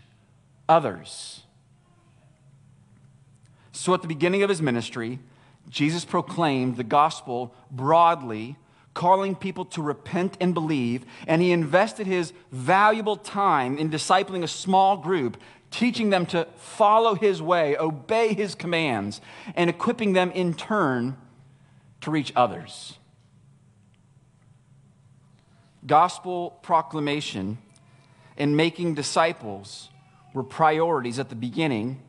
others. 0.69 1.43
So 3.73 3.95
at 3.95 4.03
the 4.03 4.09
beginning 4.09 4.43
of 4.43 4.49
his 4.49 4.61
ministry, 4.61 5.21
Jesus 5.69 6.05
proclaimed 6.05 6.77
the 6.77 6.85
gospel 6.85 7.55
broadly, 7.71 8.57
calling 8.95 9.37
people 9.37 9.65
to 9.67 9.83
repent 9.83 10.37
and 10.41 10.53
believe, 10.55 11.05
and 11.27 11.41
he 11.41 11.53
invested 11.53 12.07
his 12.07 12.33
valuable 12.51 13.17
time 13.17 13.79
in 13.79 13.91
discipling 13.91 14.43
a 14.43 14.49
small 14.49 14.97
group 14.97 15.37
teaching 15.71 16.11
them 16.11 16.27
to 16.27 16.47
follow 16.57 17.15
his 17.15 17.43
way, 17.43 17.77
obey 17.77 18.33
his 18.35 18.55
commands, 18.55 19.21
and 19.55 19.69
equipping 19.69 20.15
them 20.15 20.31
in 20.33 20.55
turn 20.55 21.17
to 22.01 22.11
reach 22.11 22.33
others. 22.37 22.99
Gospel 25.87 26.59
proclamation 26.63 27.59
and 28.37 28.57
making 28.57 28.95
disciples 28.95 29.89
were 30.35 30.43
priorities 30.43 31.19
at 31.19 31.29
the 31.29 31.35
beginning 31.35 32.01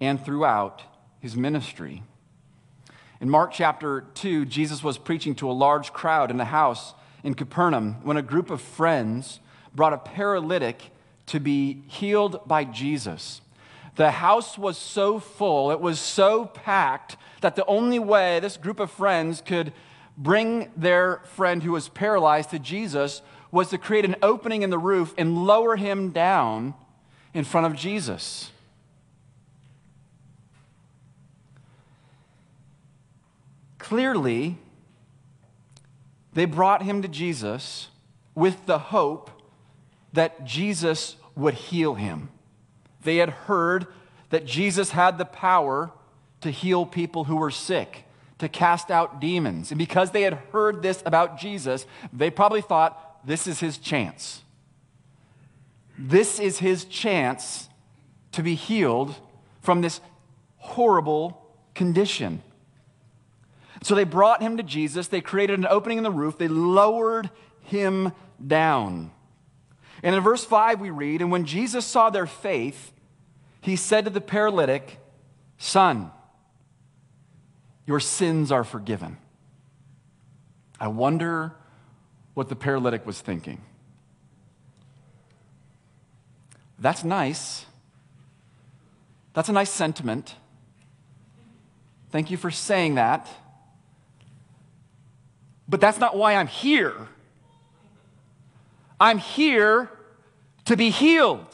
and 0.00 0.24
throughout 0.24 0.82
his 1.20 1.36
ministry. 1.36 2.02
In 3.20 3.28
Mark 3.28 3.52
chapter 3.52 4.06
2, 4.14 4.46
Jesus 4.46 4.82
was 4.82 4.96
preaching 4.96 5.34
to 5.36 5.50
a 5.50 5.52
large 5.52 5.92
crowd 5.92 6.30
in 6.30 6.40
a 6.40 6.44
house 6.44 6.94
in 7.22 7.34
Capernaum 7.34 7.96
when 8.02 8.16
a 8.16 8.22
group 8.22 8.48
of 8.50 8.62
friends 8.62 9.40
brought 9.74 9.92
a 9.92 9.98
paralytic 9.98 10.90
to 11.26 11.38
be 11.38 11.82
healed 11.86 12.40
by 12.48 12.64
Jesus. 12.64 13.42
The 14.00 14.12
house 14.12 14.56
was 14.56 14.78
so 14.78 15.18
full, 15.18 15.70
it 15.70 15.78
was 15.78 16.00
so 16.00 16.46
packed 16.46 17.18
that 17.42 17.54
the 17.54 17.66
only 17.66 17.98
way 17.98 18.40
this 18.40 18.56
group 18.56 18.80
of 18.80 18.90
friends 18.90 19.42
could 19.42 19.74
bring 20.16 20.70
their 20.74 21.18
friend 21.34 21.62
who 21.62 21.72
was 21.72 21.90
paralyzed 21.90 22.48
to 22.52 22.58
Jesus 22.58 23.20
was 23.50 23.68
to 23.68 23.76
create 23.76 24.06
an 24.06 24.16
opening 24.22 24.62
in 24.62 24.70
the 24.70 24.78
roof 24.78 25.12
and 25.18 25.44
lower 25.44 25.76
him 25.76 26.12
down 26.12 26.72
in 27.34 27.44
front 27.44 27.66
of 27.66 27.76
Jesus. 27.76 28.50
Clearly, 33.76 34.56
they 36.32 36.46
brought 36.46 36.84
him 36.84 37.02
to 37.02 37.08
Jesus 37.08 37.88
with 38.34 38.64
the 38.64 38.78
hope 38.78 39.30
that 40.14 40.46
Jesus 40.46 41.16
would 41.36 41.52
heal 41.52 41.96
him. 41.96 42.30
They 43.02 43.16
had 43.16 43.30
heard 43.30 43.86
that 44.30 44.46
Jesus 44.46 44.90
had 44.90 45.18
the 45.18 45.24
power 45.24 45.90
to 46.40 46.50
heal 46.50 46.86
people 46.86 47.24
who 47.24 47.36
were 47.36 47.50
sick, 47.50 48.04
to 48.38 48.48
cast 48.48 48.90
out 48.90 49.20
demons. 49.20 49.70
And 49.70 49.78
because 49.78 50.10
they 50.10 50.22
had 50.22 50.34
heard 50.52 50.82
this 50.82 51.02
about 51.04 51.38
Jesus, 51.38 51.86
they 52.12 52.30
probably 52.30 52.62
thought, 52.62 53.26
this 53.26 53.46
is 53.46 53.60
his 53.60 53.78
chance. 53.78 54.42
This 55.98 56.38
is 56.40 56.58
his 56.58 56.84
chance 56.86 57.68
to 58.32 58.42
be 58.42 58.54
healed 58.54 59.14
from 59.60 59.82
this 59.82 60.00
horrible 60.56 61.46
condition. 61.74 62.42
So 63.82 63.94
they 63.94 64.04
brought 64.04 64.42
him 64.42 64.56
to 64.56 64.62
Jesus. 64.62 65.08
They 65.08 65.20
created 65.20 65.58
an 65.58 65.66
opening 65.68 65.98
in 65.98 66.04
the 66.04 66.10
roof. 66.10 66.38
They 66.38 66.48
lowered 66.48 67.30
him 67.62 68.12
down. 68.46 69.10
And 70.02 70.14
in 70.14 70.22
verse 70.22 70.44
5, 70.44 70.80
we 70.80 70.90
read, 70.90 71.20
And 71.20 71.30
when 71.30 71.44
Jesus 71.44 71.84
saw 71.84 72.10
their 72.10 72.26
faith, 72.26 72.92
he 73.60 73.76
said 73.76 74.04
to 74.04 74.10
the 74.10 74.20
paralytic, 74.20 74.98
Son, 75.58 76.10
your 77.86 78.00
sins 78.00 78.50
are 78.50 78.64
forgiven. 78.64 79.18
I 80.78 80.88
wonder 80.88 81.54
what 82.34 82.48
the 82.48 82.56
paralytic 82.56 83.04
was 83.04 83.20
thinking. 83.20 83.60
That's 86.78 87.04
nice. 87.04 87.66
That's 89.34 89.50
a 89.50 89.52
nice 89.52 89.70
sentiment. 89.70 90.34
Thank 92.10 92.30
you 92.30 92.36
for 92.36 92.50
saying 92.50 92.94
that. 92.94 93.28
But 95.68 95.80
that's 95.80 95.98
not 95.98 96.16
why 96.16 96.34
I'm 96.34 96.48
here. 96.48 96.94
I'm 99.00 99.18
here 99.18 99.90
to 100.66 100.76
be 100.76 100.90
healed. 100.90 101.46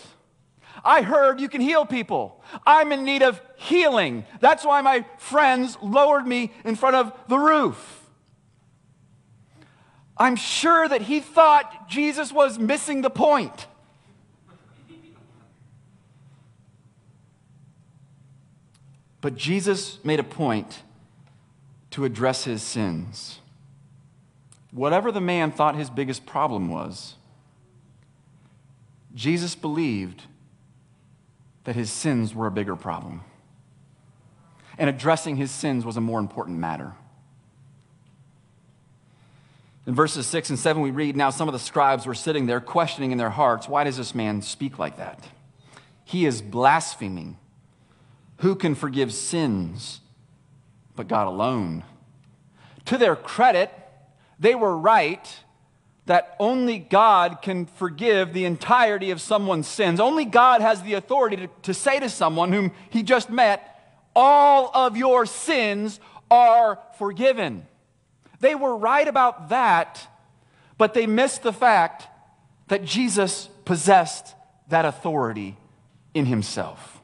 I 0.84 1.02
heard 1.02 1.40
you 1.40 1.48
can 1.48 1.60
heal 1.60 1.86
people. 1.86 2.42
I'm 2.66 2.92
in 2.92 3.04
need 3.04 3.22
of 3.22 3.40
healing. 3.56 4.24
That's 4.40 4.64
why 4.64 4.80
my 4.82 5.04
friends 5.18 5.78
lowered 5.82 6.26
me 6.26 6.52
in 6.64 6.76
front 6.76 6.96
of 6.96 7.12
the 7.28 7.38
roof. 7.38 8.02
I'm 10.16 10.36
sure 10.36 10.88
that 10.88 11.02
he 11.02 11.20
thought 11.20 11.88
Jesus 11.88 12.32
was 12.32 12.58
missing 12.58 13.02
the 13.02 13.10
point. 13.10 13.66
But 19.20 19.36
Jesus 19.36 19.98
made 20.04 20.20
a 20.20 20.24
point 20.24 20.82
to 21.90 22.04
address 22.04 22.44
his 22.44 22.62
sins. 22.62 23.40
Whatever 24.70 25.10
the 25.10 25.20
man 25.20 25.50
thought 25.50 25.74
his 25.74 25.90
biggest 25.90 26.26
problem 26.26 26.68
was, 26.68 27.15
Jesus 29.16 29.54
believed 29.54 30.22
that 31.64 31.74
his 31.74 31.90
sins 31.90 32.34
were 32.34 32.46
a 32.46 32.50
bigger 32.50 32.76
problem. 32.76 33.22
And 34.78 34.90
addressing 34.90 35.36
his 35.36 35.50
sins 35.50 35.84
was 35.84 35.96
a 35.96 36.02
more 36.02 36.20
important 36.20 36.58
matter. 36.58 36.92
In 39.86 39.94
verses 39.94 40.26
6 40.26 40.50
and 40.50 40.58
7, 40.58 40.82
we 40.82 40.90
read 40.90 41.16
Now 41.16 41.30
some 41.30 41.48
of 41.48 41.52
the 41.52 41.58
scribes 41.58 42.06
were 42.06 42.14
sitting 42.14 42.46
there 42.46 42.60
questioning 42.60 43.10
in 43.10 43.18
their 43.18 43.30
hearts, 43.30 43.68
Why 43.68 43.84
does 43.84 43.96
this 43.96 44.14
man 44.14 44.42
speak 44.42 44.78
like 44.78 44.98
that? 44.98 45.26
He 46.04 46.26
is 46.26 46.42
blaspheming. 46.42 47.38
Who 48.38 48.54
can 48.54 48.74
forgive 48.74 49.14
sins 49.14 50.00
but 50.94 51.08
God 51.08 51.26
alone? 51.26 51.84
To 52.86 52.98
their 52.98 53.16
credit, 53.16 53.72
they 54.38 54.54
were 54.54 54.76
right 54.76 55.40
that 56.06 56.36
only 56.38 56.78
God 56.78 57.42
can 57.42 57.66
forgive 57.66 58.32
the 58.32 58.44
entirety 58.44 59.10
of 59.10 59.20
someone's 59.20 59.66
sins. 59.66 60.00
Only 60.00 60.24
God 60.24 60.60
has 60.60 60.82
the 60.82 60.94
authority 60.94 61.36
to, 61.36 61.48
to 61.62 61.74
say 61.74 62.00
to 62.00 62.08
someone 62.08 62.52
whom 62.52 62.72
he 62.90 63.02
just 63.02 63.28
met, 63.28 64.00
All 64.14 64.70
of 64.72 64.96
your 64.96 65.26
sins 65.26 66.00
are 66.30 66.78
forgiven. 66.98 67.66
They 68.40 68.54
were 68.54 68.76
right 68.76 69.06
about 69.06 69.48
that, 69.48 70.06
but 70.78 70.94
they 70.94 71.06
missed 71.06 71.42
the 71.42 71.52
fact 71.52 72.06
that 72.68 72.84
Jesus 72.84 73.48
possessed 73.64 74.34
that 74.68 74.84
authority 74.84 75.56
in 76.14 76.26
himself. 76.26 77.00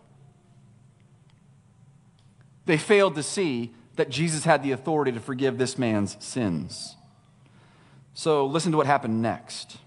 They 2.66 2.76
failed 2.76 3.16
to 3.16 3.22
see 3.22 3.72
that 3.96 4.10
Jesus 4.10 4.44
had 4.44 4.62
the 4.62 4.72
authority 4.72 5.12
to 5.12 5.20
forgive 5.20 5.58
this 5.58 5.76
man's 5.76 6.16
sins. 6.24 6.96
So 8.14 8.46
listen 8.46 8.72
to 8.72 8.78
what 8.78 8.86
happened 8.86 9.22
next. 9.22 9.78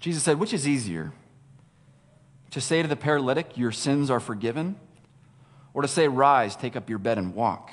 Jesus 0.00 0.22
said, 0.22 0.38
Which 0.38 0.52
is 0.52 0.66
easier? 0.66 1.12
To 2.52 2.60
say 2.60 2.82
to 2.82 2.88
the 2.88 2.96
paralytic, 2.96 3.56
Your 3.56 3.72
sins 3.72 4.10
are 4.10 4.20
forgiven? 4.20 4.76
Or 5.74 5.82
to 5.82 5.88
say, 5.88 6.08
Rise, 6.08 6.56
take 6.56 6.76
up 6.76 6.88
your 6.88 6.98
bed 6.98 7.18
and 7.18 7.34
walk? 7.34 7.72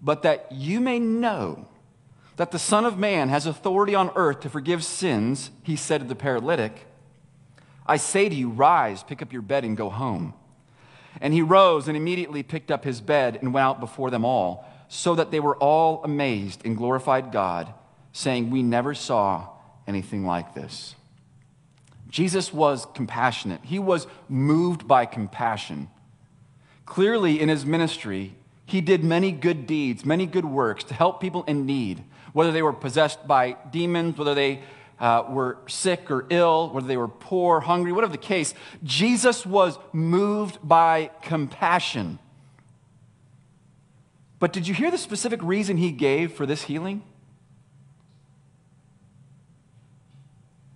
But 0.00 0.22
that 0.22 0.52
you 0.52 0.80
may 0.80 0.98
know 0.98 1.68
that 2.36 2.52
the 2.52 2.58
Son 2.58 2.84
of 2.84 2.96
Man 2.96 3.30
has 3.30 3.46
authority 3.46 3.94
on 3.94 4.10
earth 4.14 4.40
to 4.40 4.48
forgive 4.48 4.84
sins, 4.84 5.50
he 5.64 5.74
said 5.74 6.00
to 6.00 6.06
the 6.06 6.14
paralytic, 6.14 6.86
I 7.84 7.96
say 7.96 8.28
to 8.28 8.34
you, 8.34 8.50
Rise, 8.50 9.02
pick 9.02 9.22
up 9.22 9.32
your 9.32 9.42
bed, 9.42 9.64
and 9.64 9.76
go 9.76 9.88
home. 9.90 10.34
And 11.20 11.34
he 11.34 11.42
rose 11.42 11.88
and 11.88 11.96
immediately 11.96 12.42
picked 12.42 12.70
up 12.70 12.84
his 12.84 13.00
bed 13.00 13.38
and 13.40 13.52
went 13.52 13.64
out 13.64 13.80
before 13.80 14.10
them 14.10 14.24
all 14.24 14.64
so 14.88 15.14
that 15.14 15.30
they 15.30 15.40
were 15.40 15.56
all 15.56 16.02
amazed 16.02 16.64
and 16.64 16.76
glorified 16.76 17.30
God, 17.30 17.72
saying, 18.12 18.50
We 18.50 18.62
never 18.62 18.94
saw 18.94 19.48
anything 19.86 20.24
like 20.24 20.54
this. 20.54 20.94
Jesus 22.08 22.52
was 22.52 22.86
compassionate, 22.94 23.60
he 23.64 23.78
was 23.78 24.06
moved 24.28 24.88
by 24.88 25.06
compassion. 25.06 25.88
Clearly, 26.86 27.38
in 27.38 27.50
his 27.50 27.66
ministry, 27.66 28.34
he 28.64 28.80
did 28.80 29.04
many 29.04 29.30
good 29.30 29.66
deeds, 29.66 30.06
many 30.06 30.24
good 30.24 30.46
works 30.46 30.84
to 30.84 30.94
help 30.94 31.20
people 31.20 31.44
in 31.44 31.66
need, 31.66 32.02
whether 32.32 32.50
they 32.50 32.62
were 32.62 32.72
possessed 32.72 33.26
by 33.26 33.56
demons, 33.70 34.16
whether 34.16 34.34
they 34.34 34.62
uh, 35.00 35.24
were 35.28 35.58
sick 35.66 36.10
or 36.10 36.26
ill, 36.30 36.70
whether 36.70 36.86
they 36.86 36.96
were 36.96 37.08
poor, 37.08 37.60
hungry, 37.60 37.92
whatever 37.92 38.12
the 38.12 38.18
case. 38.18 38.54
Jesus 38.82 39.46
was 39.46 39.78
moved 39.92 40.58
by 40.66 41.10
compassion. 41.22 42.18
But 44.38 44.52
did 44.52 44.68
you 44.68 44.74
hear 44.74 44.90
the 44.90 44.98
specific 44.98 45.42
reason 45.42 45.76
he 45.76 45.90
gave 45.90 46.32
for 46.32 46.46
this 46.46 46.62
healing? 46.62 47.02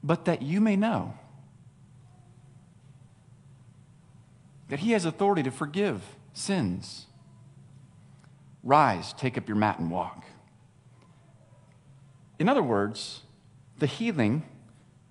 But 0.03 0.25
that 0.25 0.43
you 0.43 0.61
may 0.61 0.75
know 0.75 1.15
that 4.69 4.81
he 4.81 4.93
has 4.93 5.05
authority 5.05 5.43
to 5.45 5.51
forgive 5.51 6.03
sins. 6.33 7.07
Rise, 8.65 9.13
take 9.13 9.39
up 9.39 9.47
your 9.47 9.57
mat, 9.57 9.79
and 9.79 9.91
walk. 9.91 10.25
In 12.39 12.49
other 12.49 12.63
words, 12.63 13.23
the 13.79 13.87
healing 13.87 14.45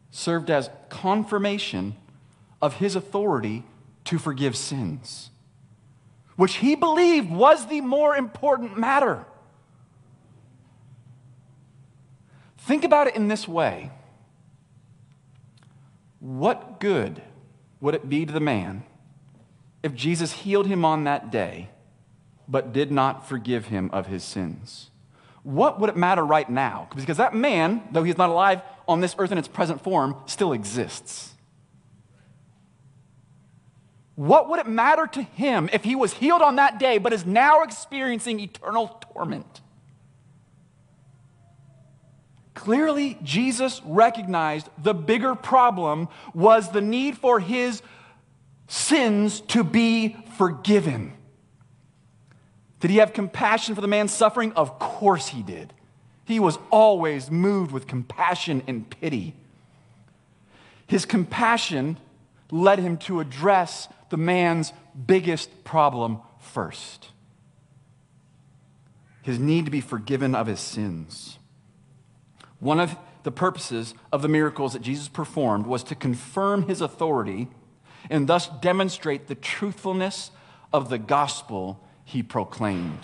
served 0.10 0.50
as 0.50 0.70
confirmation 0.90 1.96
of 2.62 2.76
his 2.76 2.96
authority 2.96 3.64
to 4.06 4.18
forgive 4.18 4.58
sins 4.58 5.31
which 6.42 6.56
he 6.56 6.74
believed 6.74 7.30
was 7.30 7.68
the 7.68 7.82
more 7.82 8.16
important 8.16 8.76
matter. 8.76 9.28
Think 12.58 12.84
about 12.84 13.06
it 13.06 13.16
in 13.16 13.28
this 13.28 13.48
way 13.48 13.92
What 16.20 16.80
good 16.80 17.22
would 17.80 17.94
it 17.94 18.10
be 18.10 18.26
to 18.26 18.34
the 18.34 18.40
man 18.40 18.82
if 19.84 19.94
Jesus 19.94 20.32
healed 20.32 20.66
him 20.66 20.84
on 20.84 21.04
that 21.04 21.30
day, 21.30 21.70
but 22.48 22.74
did 22.74 22.92
not 22.92 23.30
forgive 23.30 23.68
him 23.68 23.92
of 23.94 24.08
his 24.08 24.24
sins? 24.24 24.90
What 25.44 25.80
would 25.80 25.92
it 25.92 25.96
matter 25.96 26.26
right 26.26 26.50
now? 26.50 26.88
Because 26.96 27.18
that 27.18 27.36
man, 27.36 27.84
though 27.92 28.02
he's 28.02 28.18
not 28.18 28.32
alive 28.32 28.64
on 28.88 29.00
this 29.00 29.14
earth 29.20 29.32
in 29.32 29.38
its 29.38 29.48
present 29.48 29.84
form, 29.84 30.16
still 30.26 30.54
exists. 30.54 31.31
What 34.16 34.50
would 34.50 34.60
it 34.60 34.68
matter 34.68 35.08
to 35.08 35.22
him 35.22 35.70
if 35.72 35.84
he 35.84 35.96
was 35.96 36.14
healed 36.14 36.42
on 36.42 36.58
that 36.58 36.80
day 36.80 36.98
but 36.98 37.14
is 37.14 37.26
now 37.26 37.62
experiencing 37.64 38.40
eternal 38.40 38.88
torment? 39.14 39.62
Clearly, 42.54 43.18
Jesus 43.24 43.82
recognized 43.86 44.70
the 44.78 44.94
bigger 44.94 45.34
problem 45.34 46.10
was 46.34 46.72
the 46.72 46.82
need 46.82 47.18
for 47.18 47.40
his 47.40 47.82
sins 48.68 49.42
to 49.42 49.64
be 49.64 50.16
forgiven. 50.38 51.14
Did 52.80 52.92
he 52.92 52.98
have 52.98 53.14
compassion 53.14 53.76
for 53.76 53.82
the 53.82 53.88
man 53.88 54.08
suffering? 54.08 54.52
Of 54.54 54.78
course 54.80 55.30
he 55.30 55.42
did. 55.42 55.74
He 56.26 56.40
was 56.40 56.58
always 56.70 57.32
moved 57.32 57.72
with 57.72 57.88
compassion 57.88 58.64
and 58.68 58.90
pity. 58.90 59.36
His 60.88 61.06
compassion 61.06 61.98
led 62.52 62.80
him 62.80 62.98
to 62.98 63.20
address 63.22 63.88
the 64.12 64.18
man's 64.18 64.72
biggest 65.08 65.64
problem 65.64 66.20
first 66.40 67.12
his 69.22 69.40
need 69.40 69.66
to 69.66 69.72
be 69.72 69.82
forgiven 69.82 70.34
of 70.34 70.48
his 70.48 70.60
sins. 70.60 71.38
One 72.60 72.80
of 72.80 72.96
the 73.24 73.32
purposes 73.32 73.94
of 74.12 74.22
the 74.22 74.28
miracles 74.28 74.74
that 74.74 74.82
Jesus 74.82 75.08
performed 75.08 75.68
was 75.68 75.84
to 75.84 75.96
confirm 75.96 76.68
his 76.68 76.82
authority 76.82 77.48
and 78.10 78.28
thus 78.28 78.48
demonstrate 78.62 79.28
the 79.28 79.36
truthfulness 79.36 80.32
of 80.74 80.90
the 80.90 80.98
gospel 80.98 81.80
he 82.04 82.24
proclaimed. 82.24 83.00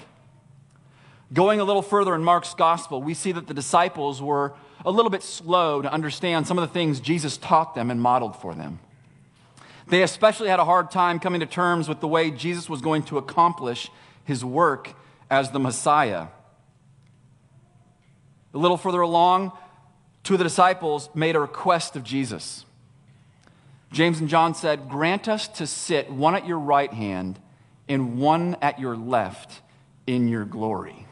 Going 1.34 1.60
a 1.60 1.64
little 1.64 1.82
further 1.82 2.16
in 2.16 2.24
Mark's 2.24 2.54
gospel, 2.54 3.02
we 3.02 3.14
see 3.14 3.32
that 3.34 3.48
the 3.48 3.54
disciples 3.54 4.22
were 4.22 4.56
a 4.86 4.92
little 4.92 5.12
bit 5.12 5.22
slow 5.22 5.82
to 5.82 5.92
understand 5.92 6.48
some 6.48 6.58
of 6.58 6.68
the 6.68 6.74
things 6.74 7.00
Jesus 7.00 7.38
taught 7.38 7.76
them 7.76 7.92
and 7.92 8.02
modeled 8.02 8.36
for 8.42 8.56
them. 8.56 8.80
They 9.88 10.04
especially 10.04 10.50
had 10.50 10.60
a 10.60 10.66
hard 10.66 10.92
time 10.92 11.20
coming 11.20 11.40
to 11.40 11.46
terms 11.46 11.88
with 11.88 12.02
the 12.02 12.08
way 12.08 12.30
Jesus 12.30 12.70
was 12.70 12.82
going 12.82 13.04
to 13.04 13.18
accomplish 13.18 13.90
his 14.24 14.44
work 14.44 14.94
as 15.30 15.52
the 15.52 15.60
Messiah. 15.60 16.28
A 18.54 18.58
little 18.58 18.78
further 18.78 19.02
along, 19.02 19.54
two 20.24 20.34
of 20.34 20.40
the 20.40 20.44
disciples 20.44 21.10
made 21.14 21.36
a 21.36 21.40
request 21.40 21.96
of 21.96 22.04
Jesus. 22.04 22.66
James 23.92 24.20
and 24.20 24.28
John 24.28 24.54
said, 24.54 24.90
Grant 24.90 25.30
us 25.30 25.48
to 25.50 25.66
sit 25.66 26.12
one 26.12 26.36
at 26.36 26.46
your 26.46 26.60
right 26.60 26.92
hand 26.92 27.40
and 27.88 28.20
one 28.20 28.58
at 28.62 28.80
your 28.80 28.98
left 28.98 29.62
in 30.06 30.28
your 30.28 30.44
glory. 30.44 31.06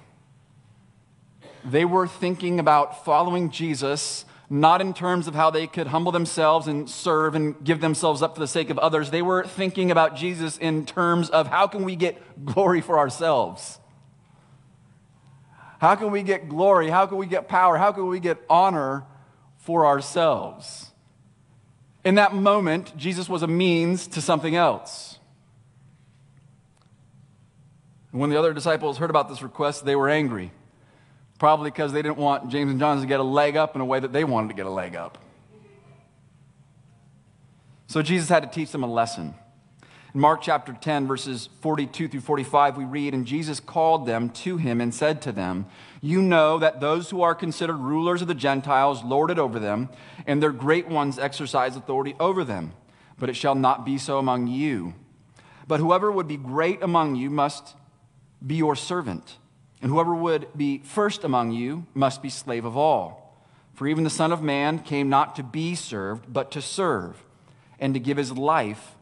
They 1.63 1.85
were 1.85 2.07
thinking 2.07 2.59
about 2.59 3.05
following 3.05 3.49
Jesus 3.49 4.25
not 4.61 4.81
in 4.81 4.93
terms 4.93 5.27
of 5.27 5.35
how 5.35 5.49
they 5.49 5.67
could 5.67 5.87
humble 5.87 6.11
themselves 6.11 6.67
and 6.67 6.89
serve 6.89 7.35
and 7.35 7.61
give 7.63 7.81
themselves 7.81 8.21
up 8.21 8.35
for 8.35 8.39
the 8.39 8.47
sake 8.47 8.69
of 8.69 8.77
others. 8.79 9.11
They 9.11 9.21
were 9.21 9.43
thinking 9.43 9.91
about 9.91 10.15
Jesus 10.15 10.57
in 10.57 10.85
terms 10.85 11.29
of 11.29 11.47
how 11.47 11.67
can 11.67 11.83
we 11.83 11.95
get 11.95 12.45
glory 12.45 12.81
for 12.81 12.97
ourselves? 12.97 13.79
How 15.79 15.95
can 15.95 16.11
we 16.11 16.23
get 16.23 16.47
glory? 16.47 16.89
How 16.89 17.05
can 17.05 17.17
we 17.17 17.25
get 17.25 17.47
power? 17.47 17.77
How 17.77 17.91
can 17.91 18.07
we 18.07 18.19
get 18.19 18.37
honor 18.49 19.03
for 19.57 19.85
ourselves? 19.85 20.91
In 22.03 22.15
that 22.15 22.33
moment, 22.33 22.95
Jesus 22.95 23.27
was 23.27 23.43
a 23.43 23.47
means 23.47 24.07
to 24.07 24.21
something 24.21 24.55
else. 24.55 25.19
when 28.11 28.29
the 28.29 28.39
other 28.39 28.53
disciples 28.53 28.97
heard 28.97 29.09
about 29.09 29.27
this 29.27 29.41
request, 29.41 29.83
they 29.83 29.95
were 29.95 30.07
angry. 30.07 30.49
Probably 31.37 31.69
because 31.69 31.91
they 31.91 32.01
didn't 32.01 32.17
want 32.17 32.49
James 32.49 32.71
and 32.71 32.79
John 32.79 32.99
to 32.99 33.05
get 33.05 33.19
a 33.19 33.23
leg 33.23 33.57
up 33.57 33.75
in 33.75 33.81
a 33.81 33.85
way 33.85 33.99
that 33.99 34.13
they 34.13 34.23
wanted 34.23 34.49
to 34.49 34.53
get 34.53 34.65
a 34.65 34.69
leg 34.69 34.95
up. 34.95 35.17
So 37.87 38.01
Jesus 38.01 38.29
had 38.29 38.43
to 38.43 38.49
teach 38.49 38.71
them 38.71 38.83
a 38.83 38.91
lesson. 38.91 39.35
In 40.13 40.21
Mark 40.21 40.41
chapter 40.41 40.71
10, 40.71 41.07
verses 41.07 41.49
42 41.59 42.07
through 42.07 42.21
45, 42.21 42.77
we 42.77 42.85
read, 42.85 43.13
And 43.13 43.25
Jesus 43.25 43.59
called 43.59 44.05
them 44.05 44.29
to 44.29 44.55
him 44.55 44.79
and 44.79 44.93
said 44.93 45.21
to 45.23 45.33
them, 45.33 45.65
You 46.01 46.21
know 46.21 46.57
that 46.57 46.79
those 46.79 47.09
who 47.09 47.21
are 47.21 47.35
considered 47.35 47.75
rulers 47.75 48.21
of 48.21 48.29
the 48.29 48.33
Gentiles 48.33 49.03
lord 49.03 49.29
it 49.29 49.37
over 49.37 49.59
them, 49.59 49.89
and 50.25 50.41
their 50.41 50.53
great 50.53 50.87
ones 50.87 51.19
exercise 51.19 51.75
authority 51.75 52.15
over 52.17 52.45
them. 52.45 52.71
But 53.19 53.29
it 53.29 53.35
shall 53.35 53.55
not 53.55 53.85
be 53.85 53.97
so 53.97 54.17
among 54.17 54.47
you. 54.47 54.93
But 55.67 55.81
whoever 55.81 56.09
would 56.09 56.29
be 56.29 56.37
great 56.37 56.81
among 56.81 57.15
you 57.15 57.29
must 57.29 57.75
be 58.45 58.55
your 58.55 58.75
servant, 58.75 59.37
and 59.81 59.91
whoever 59.91 60.15
would 60.15 60.47
be 60.55 60.79
first 60.79 61.23
among 61.23 61.51
you 61.51 61.85
must 61.93 62.21
be 62.21 62.29
slave 62.29 62.65
of 62.65 62.77
all. 62.77 63.37
For 63.73 63.87
even 63.87 64.03
the 64.03 64.09
Son 64.09 64.31
of 64.31 64.41
Man 64.41 64.79
came 64.79 65.09
not 65.09 65.35
to 65.35 65.43
be 65.43 65.75
served, 65.75 66.31
but 66.31 66.51
to 66.51 66.61
serve, 66.61 67.23
and 67.79 67.93
to 67.93 67.99
give 67.99 68.17
his 68.17 68.31
life 68.31 68.95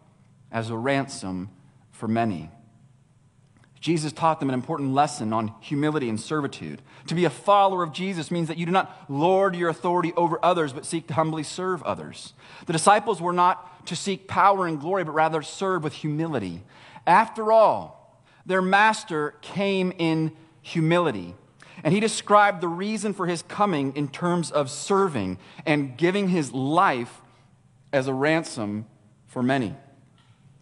as 0.52 0.70
a 0.70 0.78
ransom 0.78 1.50
for 1.92 2.08
many. 2.08 2.50
Jesus 3.80 4.14
taught 4.14 4.40
them 4.40 4.48
an 4.48 4.56
important 4.56 4.94
lesson 4.94 5.34
on 5.34 5.54
humility 5.60 6.08
and 6.08 6.20
servitude. 6.20 6.82
To 7.08 7.16
be 7.16 7.26
a 7.26 7.30
follower 7.30 7.84
of 7.84 7.92
Jesus 7.92 8.32
means 8.32 8.48
that 8.48 8.58
you 8.58 8.66
do 8.66 8.72
not 8.72 9.06
lord 9.10 9.58
your 9.58 9.68
authority 9.68 10.14
over 10.16 10.40
others, 10.42 10.72
but 10.72 10.86
seek 10.86 11.08
to 11.08 11.14
humbly 11.14 11.44
serve 11.44 11.84
others. 11.84 12.34
The 12.66 12.72
disciples 12.72 13.22
were 13.22 13.34
not 13.34 13.86
to 13.88 13.96
seek 13.98 14.26
power 14.26 14.66
and 14.66 14.80
glory, 14.80 15.04
but 15.04 15.12
rather 15.12 15.42
serve 15.42 15.84
with 15.84 15.92
humility. 15.92 16.64
After 17.06 17.52
all, 17.52 18.24
their 18.46 18.62
master 18.62 19.36
came 19.42 19.92
in 19.98 20.32
humility. 20.63 21.36
And 21.84 21.93
he 21.93 21.99
described 21.99 22.62
the 22.62 22.67
reason 22.67 23.13
for 23.13 23.28
his 23.28 23.43
coming 23.43 23.95
in 23.95 24.08
terms 24.08 24.49
of 24.49 24.71
serving 24.71 25.38
and 25.65 25.95
giving 25.95 26.30
his 26.30 26.52
life 26.52 27.21
as 27.91 28.08
a 28.08 28.13
ransom 28.13 28.88
for 29.28 29.43
many. 29.43 29.76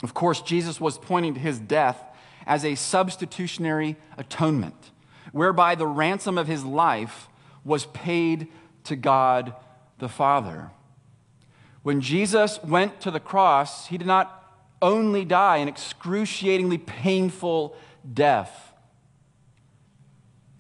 Of 0.04 0.14
course, 0.14 0.42
Jesus 0.42 0.82
was 0.82 0.98
pointing 0.98 1.36
to 1.36 1.40
his 1.40 1.60
death 1.60 2.02
as 2.46 2.66
a 2.66 2.76
substitutionary 2.76 3.96
atonement, 4.18 4.92
whereby 5.32 5.76
the 5.76 5.88
ransom 5.88 6.38
of 6.38 6.48
his 6.48 6.66
life 6.66 7.30
was 7.64 7.86
paid 7.88 8.48
to 8.86 8.96
God 8.96 9.54
the 10.00 10.10
Father. 10.10 10.72
When 11.84 12.02
Jesus 12.02 12.60
went 12.64 13.00
to 13.02 13.12
the 13.12 13.20
cross, 13.20 13.88
he 13.88 13.98
did 13.98 14.08
not 14.08 14.38
only 14.82 15.24
die 15.24 15.58
an 15.58 15.68
excruciatingly 15.68 16.80
painful 16.80 17.76
death, 18.12 18.71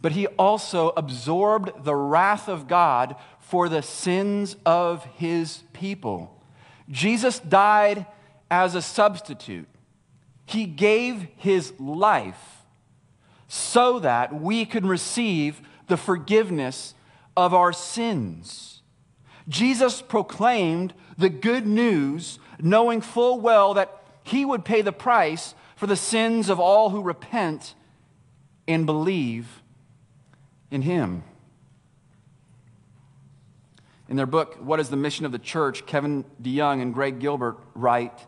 but 0.01 0.13
he 0.13 0.27
also 0.27 0.93
absorbed 0.97 1.83
the 1.83 1.95
wrath 1.95 2.47
of 2.47 2.67
God 2.67 3.15
for 3.39 3.69
the 3.69 3.81
sins 3.81 4.55
of 4.65 5.05
his 5.05 5.63
people. 5.73 6.41
Jesus 6.89 7.39
died 7.39 8.05
as 8.49 8.75
a 8.75 8.81
substitute. 8.81 9.67
He 10.45 10.65
gave 10.65 11.27
his 11.37 11.73
life 11.79 12.63
so 13.47 13.99
that 13.99 14.33
we 14.33 14.65
could 14.65 14.85
receive 14.85 15.61
the 15.87 15.97
forgiveness 15.97 16.93
of 17.37 17.53
our 17.53 17.73
sins. 17.73 18.81
Jesus 19.47 20.01
proclaimed 20.01 20.93
the 21.17 21.29
good 21.29 21.67
news, 21.67 22.39
knowing 22.59 23.01
full 23.01 23.39
well 23.39 23.73
that 23.73 24.01
he 24.23 24.45
would 24.45 24.65
pay 24.65 24.81
the 24.81 24.91
price 24.91 25.53
for 25.75 25.87
the 25.87 25.95
sins 25.95 26.49
of 26.49 26.59
all 26.59 26.89
who 26.89 27.01
repent 27.01 27.75
and 28.67 28.85
believe 28.85 29.60
in 30.71 30.81
him. 30.81 31.23
In 34.09 34.15
their 34.17 34.25
book, 34.25 34.57
What 34.61 34.79
is 34.79 34.89
the 34.89 34.97
Mission 34.97 35.25
of 35.25 35.31
the 35.31 35.39
Church, 35.39 35.85
Kevin 35.85 36.25
DeYoung 36.41 36.81
and 36.81 36.93
Greg 36.93 37.19
Gilbert 37.19 37.57
write 37.75 38.25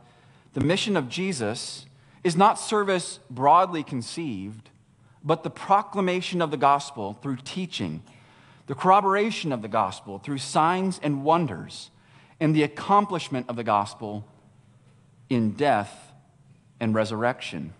the 0.54 0.62
mission 0.62 0.96
of 0.96 1.10
Jesus 1.10 1.86
is 2.24 2.38
not 2.38 2.60
service 2.60 3.20
broadly 3.30 3.84
conceived, 3.84 4.70
but 5.24 5.44
the 5.44 5.50
proclamation 5.50 6.42
of 6.42 6.52
the 6.52 6.58
gospel 6.58 7.14
through 7.14 7.38
teaching, 7.44 8.04
the 8.68 8.76
corroboration 8.76 9.52
of 9.52 9.62
the 9.62 9.68
gospel 9.68 10.20
through 10.20 10.38
signs 10.38 11.00
and 11.02 11.24
wonders, 11.24 11.90
and 12.40 12.56
the 12.56 12.64
accomplishment 12.64 13.48
of 13.50 13.56
the 13.56 13.64
gospel 13.64 14.28
in 15.30 15.52
death 15.52 16.12
and 16.80 16.94
resurrection. 16.94 17.74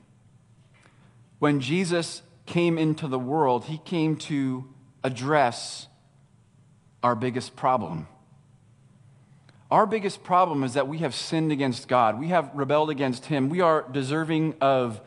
When 1.40 1.60
Jesus 1.60 2.22
came 2.46 2.78
into 2.78 3.08
the 3.08 3.20
world, 3.20 3.66
he 3.66 3.78
came 3.80 4.16
to 4.18 4.66
address 5.04 5.88
our 7.02 7.16
biggest 7.16 7.56
problem 7.56 8.08
our 9.74 9.88
biggest 9.88 10.24
problem 10.24 10.64
is 10.64 10.76
that 10.76 10.88
we 10.88 11.00
have 11.00 11.16
sinned 11.16 11.52
against 11.52 11.88
God. 11.88 12.20
We 12.20 12.28
have 12.28 12.52
rebelled 12.54 12.92
against 12.92 13.26
Him. 13.26 13.50
We 13.50 13.60
are 13.62 13.84
deserving 13.92 14.54
of 14.62 15.02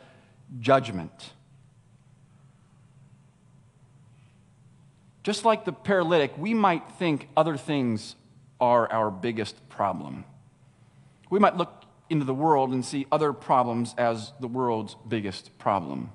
judgment. 0.59 1.31
Just 5.23 5.45
like 5.45 5.63
the 5.63 5.71
paralytic, 5.71 6.37
we 6.37 6.53
might 6.53 6.83
think 6.99 7.29
other 7.37 7.55
things 7.55 8.17
are 8.59 8.91
our 8.91 9.09
biggest 9.09 9.69
problem. 9.69 10.25
We 11.29 11.39
might 11.39 11.55
look 11.55 11.85
into 12.09 12.25
the 12.25 12.33
world 12.33 12.71
and 12.71 12.83
see 12.83 13.07
other 13.09 13.31
problems 13.31 13.95
as 13.97 14.33
the 14.41 14.49
world's 14.49 14.97
biggest 15.07 15.57
problem. 15.57 16.11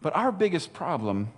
But 0.00 0.16
our 0.16 0.32
biggest 0.32 0.72
problem 0.72 1.32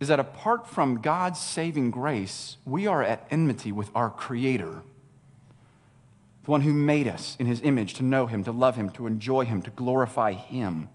is 0.00 0.08
that 0.08 0.20
apart 0.20 0.66
from 0.66 1.00
God's 1.00 1.40
saving 1.40 1.90
grace, 1.90 2.56
we 2.64 2.86
are 2.86 3.02
at 3.02 3.26
enmity 3.30 3.70
with 3.72 3.88
our 3.94 4.10
Creator, 4.10 4.82
the 6.44 6.50
one 6.50 6.62
who 6.62 6.72
made 6.72 7.06
us 7.06 7.36
in 7.38 7.46
His 7.46 7.60
image 7.62 7.94
to 7.94 8.02
know 8.02 8.26
Him, 8.26 8.42
to 8.44 8.52
love 8.52 8.74
Him, 8.74 8.90
to 8.90 9.06
enjoy 9.06 9.44
Him, 9.44 9.62
to 9.62 9.70
glorify 9.70 10.32
Him. 10.32 10.88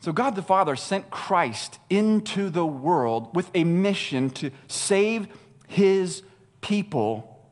So, 0.00 0.12
God 0.12 0.36
the 0.36 0.42
Father 0.42 0.76
sent 0.76 1.10
Christ 1.10 1.80
into 1.90 2.48
the 2.48 2.64
world 2.64 3.34
with 3.34 3.50
a 3.54 3.64
mission 3.64 4.30
to 4.30 4.52
save 4.68 5.26
His 5.66 6.22
people 6.60 7.42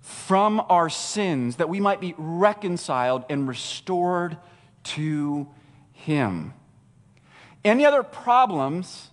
from 0.00 0.64
our 0.70 0.88
sins, 0.88 1.56
that 1.56 1.68
we 1.68 1.80
might 1.80 2.00
be 2.00 2.14
reconciled 2.16 3.26
and 3.28 3.46
restored 3.46 4.38
to 4.84 5.48
Him. 5.92 6.54
Any 7.64 7.84
other 7.84 8.02
problems 8.02 9.10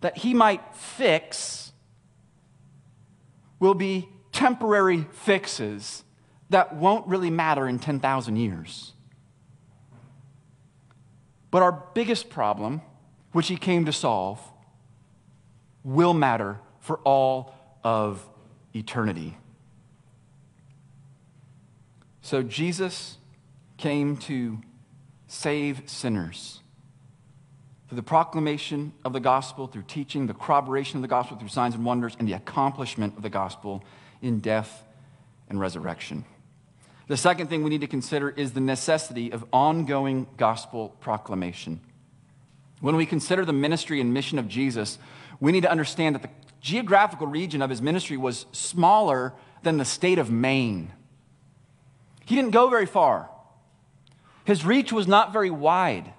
that 0.00 0.18
he 0.18 0.34
might 0.34 0.74
fix 0.74 1.72
will 3.58 3.72
be 3.74 4.06
temporary 4.32 5.06
fixes 5.12 6.04
that 6.50 6.76
won't 6.76 7.06
really 7.06 7.30
matter 7.30 7.66
in 7.66 7.78
10,000 7.78 8.36
years. 8.36 8.92
But 11.50 11.62
our 11.62 11.72
biggest 11.94 12.28
problem, 12.28 12.82
which 13.32 13.48
he 13.48 13.56
came 13.56 13.86
to 13.86 13.92
solve, 13.92 14.40
will 15.84 16.12
matter 16.12 16.58
for 16.80 16.98
all 16.98 17.54
of 17.82 18.28
eternity. 18.74 19.38
So 22.20 22.42
Jesus 22.42 23.16
came 23.78 24.18
to 24.18 24.58
save 25.34 25.82
sinners 25.86 26.60
through 27.88 27.96
the 27.96 28.02
proclamation 28.02 28.92
of 29.04 29.12
the 29.12 29.20
gospel, 29.20 29.66
through 29.66 29.82
teaching, 29.82 30.26
the 30.26 30.34
corroboration 30.34 30.96
of 30.98 31.02
the 31.02 31.08
gospel 31.08 31.36
through 31.36 31.48
signs 31.48 31.74
and 31.74 31.84
wonders, 31.84 32.16
and 32.18 32.28
the 32.28 32.32
accomplishment 32.32 33.16
of 33.16 33.22
the 33.22 33.30
gospel 33.30 33.84
in 34.22 34.40
death 34.40 34.84
and 35.48 35.60
resurrection. 35.60 36.24
The 37.08 37.16
second 37.16 37.48
thing 37.48 37.62
we 37.62 37.70
need 37.70 37.82
to 37.82 37.86
consider 37.86 38.30
is 38.30 38.52
the 38.52 38.60
necessity 38.60 39.32
of 39.32 39.44
ongoing 39.52 40.26
gospel 40.36 40.90
proclamation. 41.00 41.80
When 42.80 42.96
we 42.96 43.04
consider 43.04 43.44
the 43.44 43.52
ministry 43.52 44.00
and 44.00 44.14
mission 44.14 44.38
of 44.38 44.48
Jesus, 44.48 44.98
we 45.40 45.52
need 45.52 45.62
to 45.62 45.70
understand 45.70 46.14
that 46.14 46.22
the 46.22 46.30
geographical 46.60 47.26
region 47.26 47.60
of 47.60 47.68
his 47.68 47.82
ministry 47.82 48.16
was 48.16 48.46
smaller 48.52 49.34
than 49.62 49.76
the 49.76 49.84
state 49.84 50.18
of 50.18 50.30
Maine. 50.30 50.92
He 52.24 52.36
didn't 52.36 52.52
go 52.52 52.70
very 52.70 52.86
far, 52.86 53.28
his 54.44 54.64
reach 54.64 54.92
was 54.92 55.08
not 55.08 55.32
very 55.32 55.50
wide. 55.50 56.12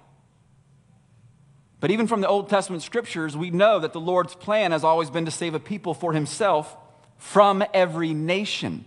But 1.80 1.90
even 1.90 2.06
from 2.06 2.20
the 2.20 2.28
Old 2.28 2.48
Testament 2.48 2.82
scriptures, 2.82 3.36
we 3.36 3.50
know 3.50 3.78
that 3.78 3.92
the 3.92 4.00
Lord's 4.00 4.34
plan 4.34 4.72
has 4.72 4.82
always 4.82 5.10
been 5.10 5.26
to 5.26 5.30
save 5.30 5.54
a 5.54 5.60
people 5.60 5.94
for 5.94 6.12
himself 6.12 6.76
from 7.18 7.64
every 7.72 8.14
nation. 8.14 8.86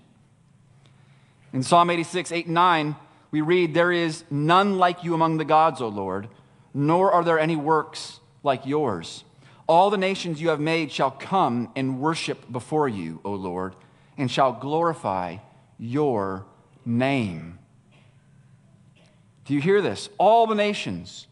In 1.54 1.64
Psalm 1.64 1.90
86, 1.90 2.32
8 2.32 2.46
and 2.46 2.56
9, 2.56 2.96
we 3.32 3.42
read, 3.42 3.74
There 3.74 3.92
is 3.92 4.24
none 4.30 4.78
like 4.78 5.04
you 5.04 5.14
among 5.14 5.38
the 5.38 5.46
gods, 5.46 5.82
O 5.82 5.88
Lord, 5.88 6.28
nor 6.74 7.12
are 7.12 7.24
there 7.24 7.40
any 7.40 7.56
works 7.56 8.20
like 8.44 8.66
yours. 8.66 9.24
All 9.68 9.90
the 9.92 9.98
nations 9.98 10.42
you 10.42 10.50
have 10.50 10.60
made 10.60 10.92
shall 10.92 11.12
come 11.12 11.72
and 11.76 12.00
worship 12.00 12.52
before 12.52 12.90
you, 12.90 13.22
O 13.24 13.34
Lord, 13.34 13.76
and 14.18 14.30
shall 14.30 14.52
glorify 14.52 15.38
your 15.78 16.46
name. 16.86 17.59
Do 19.50 19.56
you 19.56 19.62
hear 19.62 19.82
this? 19.82 20.10
All 20.20 20.46
the 20.46 20.54
nations 20.54 21.26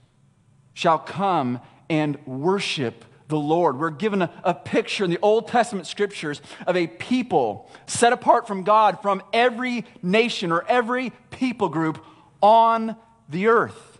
shall 0.73 0.97
come 0.97 1.59
and 1.87 2.17
worship 2.25 3.05
the 3.27 3.37
Lord. 3.37 3.77
We're 3.77 3.91
given 3.91 4.23
a, 4.23 4.31
a, 4.43 4.55
picture 4.55 5.03
in 5.03 5.11
the 5.11 5.19
Old 5.21 5.47
Testament 5.47 5.85
scriptures 5.85 6.41
of 6.65 6.75
a 6.75 6.87
people 6.87 7.69
set 7.85 8.13
apart 8.13 8.47
from 8.47 8.63
God 8.63 9.03
from 9.03 9.21
every 9.33 9.85
nation 10.01 10.51
or 10.51 10.65
every 10.67 11.11
people 11.29 11.69
group 11.69 12.03
on 12.41 12.95
the 13.29 13.49
earth. 13.49 13.99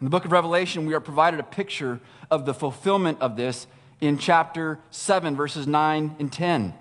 In 0.00 0.06
the 0.06 0.10
book 0.10 0.24
of 0.24 0.32
Revelation, 0.32 0.86
we 0.86 0.94
are 0.94 1.00
provided 1.00 1.40
a 1.40 1.44
picture 1.44 2.00
of 2.30 2.46
the 2.46 2.54
fulfillment 2.54 3.18
of 3.20 3.36
this 3.36 3.66
in 4.00 4.16
chapter 4.16 4.78
7, 4.90 5.36
verses 5.36 5.66
9 5.66 6.16
and 6.18 6.32
10. 6.32 6.72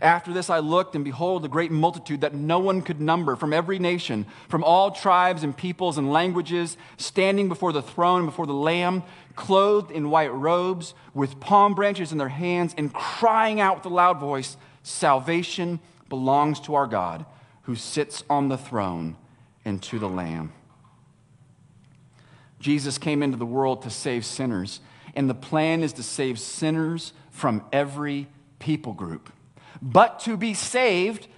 After 0.00 0.32
this, 0.32 0.50
I 0.50 0.58
looked, 0.58 0.94
and 0.94 1.04
behold, 1.04 1.44
a 1.44 1.48
great 1.48 1.70
multitude 1.70 2.22
that 2.22 2.34
no 2.34 2.58
one 2.58 2.82
could 2.82 3.00
number 3.00 3.36
from 3.36 3.52
every 3.52 3.78
nation, 3.78 4.26
from 4.48 4.64
all 4.64 4.90
tribes 4.90 5.42
and 5.42 5.56
peoples 5.56 5.98
and 5.98 6.12
languages, 6.12 6.76
standing 6.96 7.48
before 7.48 7.72
the 7.72 7.82
throne 7.82 8.26
before 8.26 8.46
the 8.46 8.52
Lamb, 8.52 9.02
clothed 9.36 9.90
in 9.90 10.10
white 10.10 10.32
robes, 10.32 10.94
with 11.14 11.40
palm 11.40 11.74
branches 11.74 12.12
in 12.12 12.18
their 12.18 12.28
hands, 12.28 12.74
and 12.76 12.92
crying 12.92 13.60
out 13.60 13.76
with 13.76 13.86
a 13.86 13.94
loud 13.94 14.18
voice 14.18 14.56
Salvation 14.82 15.80
belongs 16.10 16.60
to 16.60 16.74
our 16.74 16.86
God, 16.86 17.24
who 17.62 17.74
sits 17.74 18.22
on 18.28 18.48
the 18.48 18.58
throne, 18.58 19.16
and 19.64 19.82
to 19.84 19.98
the 19.98 20.08
Lamb. 20.08 20.52
Jesus 22.60 22.98
came 22.98 23.22
into 23.22 23.38
the 23.38 23.46
world 23.46 23.82
to 23.82 23.90
save 23.90 24.24
sinners, 24.26 24.80
and 25.14 25.30
the 25.30 25.34
plan 25.34 25.82
is 25.82 25.94
to 25.94 26.02
save 26.02 26.38
sinners 26.38 27.12
from 27.30 27.64
every 27.72 28.28
people 28.58 28.92
group. 28.92 29.32
But 29.82 30.20
to 30.20 30.36
be 30.36 30.54
saved, 30.54 31.28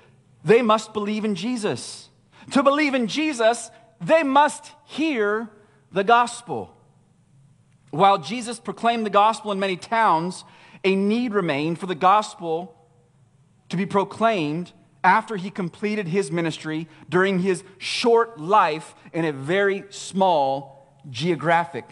they 0.44 0.62
must 0.62 0.92
believe 0.92 1.24
in 1.24 1.34
Jesus. 1.34 2.08
To 2.52 2.62
believe 2.62 2.94
in 2.94 3.08
Jesus, 3.08 3.70
they 4.00 4.22
must 4.22 4.72
hear 4.84 5.50
the 5.92 6.04
gospel. 6.04 6.76
While 7.90 8.18
Jesus 8.18 8.60
proclaimed 8.60 9.06
the 9.06 9.10
gospel 9.10 9.52
in 9.52 9.58
many 9.58 9.76
towns, 9.76 10.44
a 10.84 10.94
need 10.94 11.34
remained 11.34 11.78
for 11.78 11.86
the 11.86 11.94
gospel 11.94 12.74
to 13.68 13.76
be 13.76 13.86
proclaimed 13.86 14.72
after 15.02 15.36
he 15.36 15.50
completed 15.50 16.08
his 16.08 16.30
ministry 16.30 16.88
during 17.08 17.40
his 17.40 17.64
short 17.78 18.40
life 18.40 18.94
in 19.12 19.24
a 19.24 19.32
very 19.32 19.84
small 19.90 21.00
geographic 21.08 21.84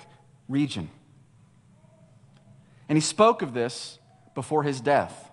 region. 0.48 0.90
And 2.88 2.96
he 2.96 3.00
spoke 3.00 3.40
of 3.42 3.54
this 3.54 3.98
before 4.34 4.62
his 4.62 4.80
death. 4.80 5.30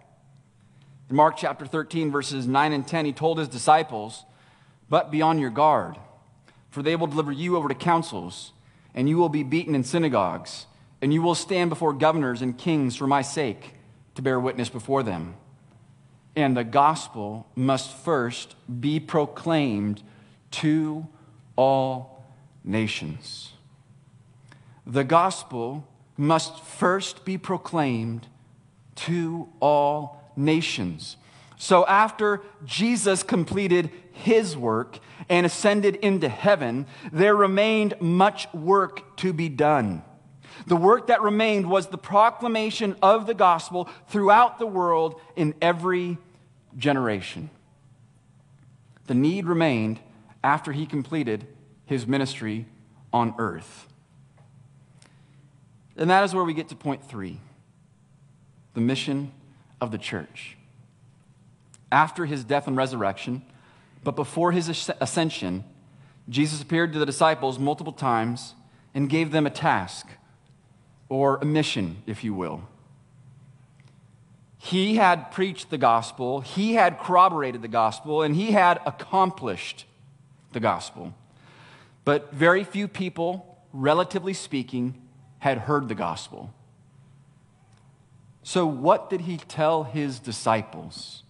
In 1.12 1.18
Mark 1.18 1.36
chapter 1.36 1.66
13, 1.66 2.10
verses 2.10 2.48
9 2.48 2.72
and 2.72 2.88
10, 2.88 3.04
he 3.04 3.12
told 3.12 3.38
his 3.38 3.50
disciples, 3.50 4.24
But 4.88 5.12
be 5.12 5.22
on 5.22 5.40
your 5.40 5.50
guard, 5.50 5.98
for 6.70 6.82
they 6.82 6.96
will 6.96 7.06
deliver 7.06 7.34
you 7.34 7.58
over 7.58 7.68
to 7.68 7.76
councils, 7.76 8.54
and 8.96 9.10
you 9.10 9.18
will 9.18 9.28
be 9.28 9.44
beaten 9.44 9.76
in 9.76 9.84
synagogues, 9.84 10.68
and 11.02 11.14
you 11.14 11.22
will 11.22 11.36
stand 11.36 11.70
before 11.70 11.92
governors 11.92 12.42
and 12.42 12.58
kings 12.58 12.96
for 12.96 13.08
my 13.08 13.22
sake 13.22 13.74
to 14.16 14.22
bear 14.22 14.40
witness 14.40 14.70
before 14.70 15.04
them. 15.04 15.36
And 16.34 16.56
the 16.56 16.64
gospel 16.64 17.46
must 17.58 17.94
first 17.94 18.56
be 18.80 18.98
proclaimed 18.98 20.02
to 20.52 21.06
all 21.58 22.24
nations. 22.64 23.52
The 24.88 25.04
gospel 25.04 25.86
must 26.16 26.62
first 26.62 27.26
be 27.26 27.38
proclaimed 27.38 28.28
to 28.96 29.50
all 29.60 30.21
nations. 30.36 31.18
So 31.58 31.86
after 31.86 32.42
Jesus 32.66 33.24
completed 33.24 33.92
his 34.12 34.58
work 34.58 34.98
and 35.30 35.46
ascended 35.46 35.96
into 35.98 36.28
heaven, 36.28 36.88
there 37.12 37.36
remained 37.36 37.94
much 38.02 38.52
work 38.54 39.18
to 39.18 39.32
be 39.32 39.48
done. 39.48 40.04
The 40.66 40.76
work 40.76 41.08
that 41.08 41.22
remained 41.22 41.70
was 41.70 41.88
the 41.88 41.98
proclamation 41.98 42.96
of 43.02 43.28
the 43.28 43.34
gospel 43.34 43.90
throughout 44.08 44.60
the 44.60 44.68
world 44.68 45.20
in 45.36 45.54
every 45.62 46.18
generation. 46.78 47.50
The 49.08 49.16
need 49.16 49.46
remained 49.46 50.00
after 50.44 50.72
he 50.72 50.86
completed 50.86 51.48
his 51.86 52.08
ministry 52.08 52.66
on 53.12 53.36
earth. 53.38 53.88
And 55.98 56.10
that 56.10 56.24
is 56.24 56.34
where 56.34 56.44
we 56.44 56.54
get 56.54 56.70
to 56.70 56.76
point 56.76 57.08
three 57.08 57.40
the 58.74 58.82
mission 58.82 59.32
of 59.82 59.92
the 59.92 59.98
church. 59.98 60.56
After 61.92 62.26
his 62.26 62.46
death 62.46 62.68
and 62.68 62.78
resurrection, 62.78 63.42
but 64.04 64.16
before 64.16 64.52
his 64.52 64.90
ascension, 65.02 65.66
Jesus 66.30 66.62
appeared 66.62 66.94
to 66.94 67.00
the 67.00 67.06
disciples 67.06 67.60
multiple 67.60 67.92
times 67.92 68.54
and 68.94 69.10
gave 69.10 69.32
them 69.32 69.46
a 69.46 69.50
task 69.50 70.08
or 71.10 71.38
a 71.42 71.46
mission, 71.46 72.02
if 72.06 72.24
you 72.24 72.34
will. 72.34 72.62
He 74.58 74.96
had 74.96 75.32
preached 75.32 75.72
the 75.72 75.78
gospel, 75.78 76.42
he 76.42 76.76
had 76.76 77.00
corroborated 77.00 77.62
the 77.62 77.68
gospel, 77.68 78.22
and 78.22 78.36
he 78.36 78.52
had 78.52 78.80
accomplished 78.86 79.86
the 80.54 80.60
gospel. 80.60 81.14
But 82.06 82.32
very 82.32 82.64
few 82.64 82.88
people, 82.88 83.58
relatively 83.74 84.34
speaking, 84.34 85.02
had 85.40 85.58
heard 85.58 85.88
the 85.88 85.96
gospel. 85.96 86.54
So, 88.44 88.66
what 88.66 89.10
did 89.10 89.22
he 89.22 89.38
tell 89.38 89.84
his 89.84 90.20
disciples? 90.20 91.24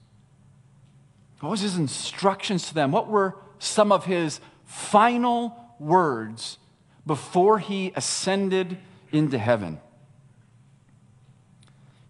What 1.41 1.49
was 1.49 1.61
his 1.61 1.77
instructions 1.77 2.67
to 2.69 2.73
them? 2.73 2.91
What 2.91 3.07
were 3.07 3.35
some 3.59 3.91
of 3.91 4.05
his 4.05 4.39
final 4.65 5.55
words 5.79 6.57
before 7.05 7.59
he 7.59 7.91
ascended 7.95 8.77
into 9.11 9.37
heaven? 9.37 9.79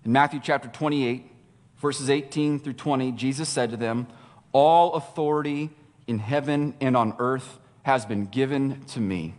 In 0.04 0.12
Matthew 0.12 0.40
chapter 0.44 0.68
28, 0.68 1.32
verses 1.78 2.10
18 2.10 2.60
through 2.60 2.74
20, 2.74 3.12
Jesus 3.14 3.50
said 3.50 3.72
to 3.72 3.78
them, 3.78 4.08
All 4.52 4.94
authority 4.94 5.70
in 6.08 6.20
heaven 6.20 6.76
and 6.82 6.98
on 6.98 7.16
earth 7.20 7.60
has 7.84 8.06
been 8.06 8.26
given 8.26 8.84
to 8.86 9.00
me. 9.00 9.36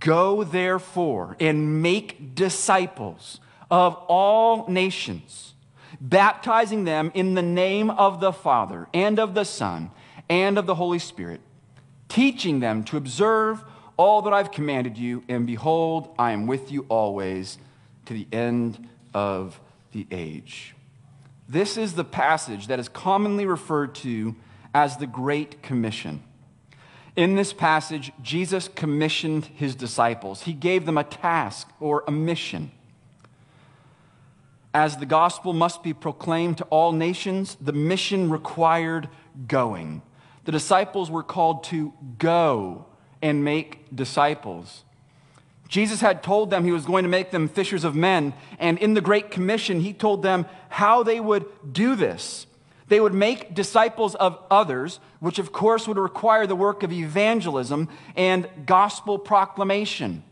Go 0.00 0.44
therefore 0.44 1.36
and 1.40 1.82
make 1.82 2.34
disciples 2.34 3.40
of 3.70 3.94
all 4.08 4.66
nations, 4.68 5.54
baptizing 6.00 6.84
them 6.84 7.10
in 7.14 7.34
the 7.34 7.42
name 7.42 7.90
of 7.90 8.20
the 8.20 8.32
Father 8.32 8.88
and 8.94 9.18
of 9.18 9.34
the 9.34 9.44
Son 9.44 9.90
and 10.28 10.58
of 10.58 10.66
the 10.66 10.74
Holy 10.74 10.98
Spirit, 10.98 11.40
teaching 12.08 12.60
them 12.60 12.84
to 12.84 12.96
observe 12.96 13.62
all 13.96 14.22
that 14.22 14.32
I've 14.32 14.52
commanded 14.52 14.96
you, 14.96 15.24
and 15.28 15.46
behold, 15.46 16.14
I 16.18 16.30
am 16.32 16.46
with 16.46 16.70
you 16.70 16.86
always 16.88 17.58
to 18.06 18.14
the 18.14 18.28
end 18.32 18.88
of 19.12 19.60
the 19.92 20.06
age. 20.10 20.74
This 21.48 21.76
is 21.76 21.94
the 21.94 22.04
passage 22.04 22.68
that 22.68 22.78
is 22.78 22.88
commonly 22.88 23.46
referred 23.46 23.94
to 23.96 24.36
as 24.74 24.98
the 24.98 25.06
Great 25.06 25.62
Commission. 25.62 26.22
In 27.16 27.34
this 27.34 27.52
passage, 27.52 28.12
Jesus 28.22 28.68
commissioned 28.68 29.46
his 29.46 29.74
disciples. 29.74 30.42
He 30.42 30.52
gave 30.52 30.86
them 30.86 30.96
a 30.96 31.04
task 31.04 31.68
or 31.80 32.04
a 32.06 32.12
mission. 32.12 32.70
As 34.74 34.96
the 34.96 35.06
gospel 35.06 35.52
must 35.52 35.82
be 35.82 35.94
proclaimed 35.94 36.58
to 36.58 36.64
all 36.64 36.92
nations, 36.92 37.56
the 37.60 37.72
mission 37.72 38.30
required 38.30 39.08
going. 39.46 40.02
The 40.44 40.52
disciples 40.52 41.10
were 41.10 41.22
called 41.22 41.64
to 41.64 41.92
go 42.18 42.86
and 43.22 43.44
make 43.44 43.94
disciples. 43.94 44.84
Jesus 45.68 46.00
had 46.00 46.22
told 46.22 46.50
them 46.50 46.64
he 46.64 46.72
was 46.72 46.86
going 46.86 47.02
to 47.02 47.10
make 47.10 47.30
them 47.30 47.48
fishers 47.48 47.84
of 47.84 47.94
men, 47.94 48.32
and 48.58 48.78
in 48.78 48.94
the 48.94 49.00
Great 49.00 49.30
Commission, 49.30 49.80
he 49.80 49.92
told 49.92 50.22
them 50.22 50.46
how 50.70 51.02
they 51.02 51.20
would 51.20 51.44
do 51.70 51.94
this. 51.94 52.46
They 52.88 53.00
would 53.00 53.12
make 53.12 53.54
disciples 53.54 54.14
of 54.14 54.38
others, 54.50 54.98
which 55.20 55.38
of 55.38 55.52
course 55.52 55.86
would 55.86 55.98
require 55.98 56.46
the 56.46 56.56
work 56.56 56.82
of 56.82 56.90
evangelism 56.90 57.88
and 58.16 58.48
gospel 58.64 59.18
proclamation. 59.18 60.22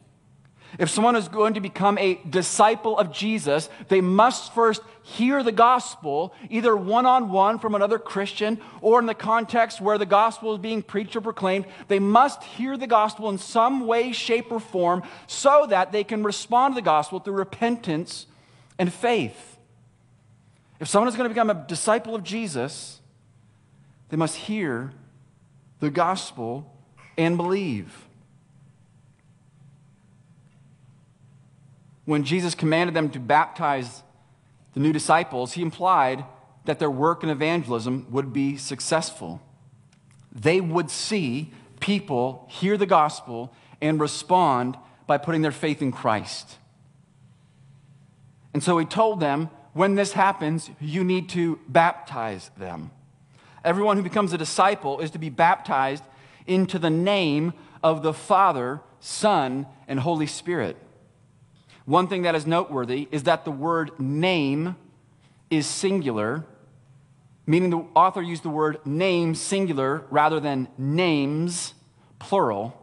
If 0.79 0.90
someone 0.90 1.16
is 1.16 1.29
going 1.29 1.55
to 1.55 1.61
become 1.61 1.96
a 1.98 2.20
disciple 2.29 2.98
of 2.98 3.12
Jesus, 3.12 3.70
they 3.88 4.00
must 4.00 4.52
first 4.55 4.83
hear 5.02 5.42
the 5.42 5.52
gospel, 5.52 6.35
either 6.50 6.76
one 6.76 7.07
on 7.07 7.31
one 7.31 7.59
from 7.59 7.74
another 7.74 7.98
Christian 7.98 8.61
or 8.81 8.98
in 8.98 9.07
the 9.07 9.14
context 9.14 9.81
where 9.81 9.98
the 9.98 10.07
gospel 10.07 10.55
is 10.55 10.61
being 10.61 10.83
preached 10.83 11.16
or 11.16 11.20
proclaimed. 11.20 11.66
They 11.88 11.98
must 11.98 12.42
hear 12.42 12.76
the 12.76 12.87
gospel 12.87 13.31
in 13.31 13.38
some 13.38 13.87
way, 13.87 14.12
shape, 14.12 14.50
or 14.50 14.61
form 14.61 15.02
so 15.26 15.66
that 15.70 15.92
they 15.92 16.05
can 16.05 16.22
respond 16.24 16.74
to 16.74 16.81
the 16.81 16.85
gospel 16.85 17.20
through 17.20 17.35
repentance 17.35 18.26
and 18.79 18.92
faith. 18.92 19.57
If 20.79 20.88
someone 20.88 21.09
is 21.09 21.16
going 21.16 21.29
to 21.29 21.35
become 21.35 21.50
a 21.50 21.66
disciple 21.66 22.14
of 22.14 22.22
Jesus, 22.22 23.00
they 24.09 24.16
must 24.16 24.37
hear 24.37 24.92
the 25.81 25.90
gospel 25.90 26.70
and 27.16 27.37
believe. 27.37 28.06
When 32.07 32.25
Jesus 32.25 32.55
commanded 32.55 32.95
them 32.95 33.11
to 33.11 33.21
baptize 33.21 34.03
the 34.73 34.81
new 34.81 34.92
disciples, 34.92 35.53
he 35.53 35.62
implied 35.62 36.25
that 36.64 36.79
their 36.79 36.90
work 36.90 37.23
in 37.23 37.29
evangelism 37.29 38.07
would 38.11 38.33
be 38.33 38.57
successful. 38.57 39.40
they 40.37 40.61
would 40.61 40.90
see 40.90 41.53
people 41.81 42.47
hear 42.51 42.77
the 42.77 42.87
gospel 42.87 43.53
and 43.81 44.01
respond 44.01 44.77
by 45.07 45.19
putting 45.19 45.42
their 45.42 45.53
faith 45.53 45.81
in 45.81 45.92
Christ. 45.92 46.57
And 48.53 48.62
so 48.62 48.79
he 48.79 48.85
told 48.87 49.21
them, 49.21 49.51
when 49.73 49.95
this 49.95 50.12
happens, 50.12 50.71
you 50.81 51.05
need 51.05 51.29
to 51.31 51.59
baptize 51.69 52.51
them. 52.57 52.90
Everyone 53.64 53.97
who 53.97 54.03
becomes 54.03 54.33
a 54.33 54.38
disciple 54.38 55.01
is 55.01 55.11
to 55.11 55.19
be 55.19 55.29
baptized 55.29 56.05
into 56.47 56.79
the 56.79 56.90
name 56.90 57.53
of 57.83 58.03
the 58.03 58.14
Father, 58.14 58.81
Son, 59.01 59.66
and 59.87 60.01
Holy 60.01 60.27
Spirit. 60.27 60.77
One 61.87 62.09
thing 62.09 62.22
that 62.22 62.35
is 62.35 62.46
noteworthy 62.46 63.09
is 63.11 63.22
that 63.22 63.44
the 63.44 63.51
word 63.51 63.99
name 63.99 64.77
is 65.51 65.66
singular, 65.66 66.44
meaning 67.46 67.70
the 67.70 67.85
author 67.94 68.20
used 68.20 68.42
the 68.42 68.51
word 68.51 68.85
name 68.85 69.37
singular 69.37 70.05
rather 70.11 70.40
than 70.40 70.68
names 70.77 71.75
plural. 72.18 72.83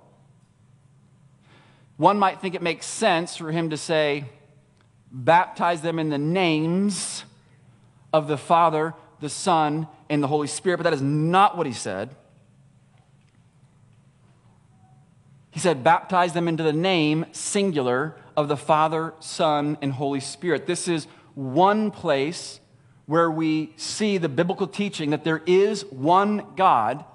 One 1.98 2.18
might 2.18 2.40
think 2.42 2.56
it 2.56 2.62
makes 2.62 2.86
sense 2.86 3.36
for 3.36 3.52
him 3.52 3.70
to 3.70 3.78
say, 3.78 4.26
baptize 5.12 5.82
them 5.82 6.00
in 6.00 6.10
the 6.10 6.18
names 6.18 7.26
of 8.14 8.28
the 8.28 8.38
Father, 8.38 8.94
the 9.20 9.30
Son, 9.30 9.88
and 10.10 10.24
the 10.24 10.28
Holy 10.28 10.48
Spirit, 10.48 10.78
but 10.78 10.84
that 10.84 10.94
is 10.94 11.02
not 11.02 11.58
what 11.58 11.68
he 11.68 11.74
said. 11.74 12.16
He 15.54 15.60
said, 15.60 15.84
baptize 15.84 16.34
them 16.34 16.48
into 16.48 16.64
the 16.64 16.74
name, 16.74 17.28
singular, 17.32 18.16
of 18.36 18.48
the 18.48 18.58
Father, 18.58 19.14
Son, 19.20 19.78
and 19.84 19.94
Holy 19.94 20.20
Spirit. 20.20 20.66
This 20.66 20.88
is 20.88 21.06
one 21.36 21.92
place 21.92 22.60
where 23.06 23.30
we 23.30 23.72
see 23.78 24.18
the 24.18 24.30
biblical 24.30 24.66
teaching 24.66 25.12
that 25.12 25.24
there 25.24 25.44
is 25.46 25.86
one 25.86 26.56
God 26.56 27.06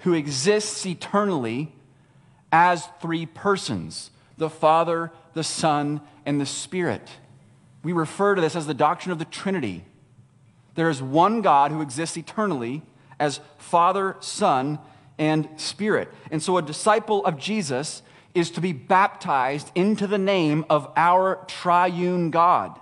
who 0.00 0.12
exists 0.12 0.84
eternally 0.84 1.72
as 2.52 2.86
three 3.00 3.24
persons 3.24 4.10
the 4.36 4.50
Father, 4.50 5.10
the 5.32 5.44
Son, 5.44 6.02
and 6.26 6.38
the 6.38 6.46
Spirit. 6.46 7.08
We 7.82 7.94
refer 7.94 8.34
to 8.34 8.42
this 8.42 8.54
as 8.54 8.66
the 8.66 8.74
doctrine 8.74 9.12
of 9.12 9.18
the 9.18 9.24
Trinity. 9.24 9.84
There 10.74 10.90
is 10.90 11.00
one 11.00 11.40
God 11.40 11.70
who 11.70 11.80
exists 11.80 12.18
eternally 12.18 12.82
as 13.18 13.40
Father, 13.56 14.16
Son, 14.20 14.78
and 15.18 15.48
Spirit. 15.56 16.12
And 16.30 16.42
so 16.42 16.56
a 16.56 16.62
disciple 16.62 17.24
of 17.24 17.38
Jesus 17.38 18.02
is 18.34 18.50
to 18.52 18.60
be 18.60 18.72
baptized 18.72 19.70
into 19.74 20.06
the 20.06 20.18
name 20.18 20.64
of 20.68 20.90
our 20.96 21.44
triune 21.46 22.30
God. 22.30 22.78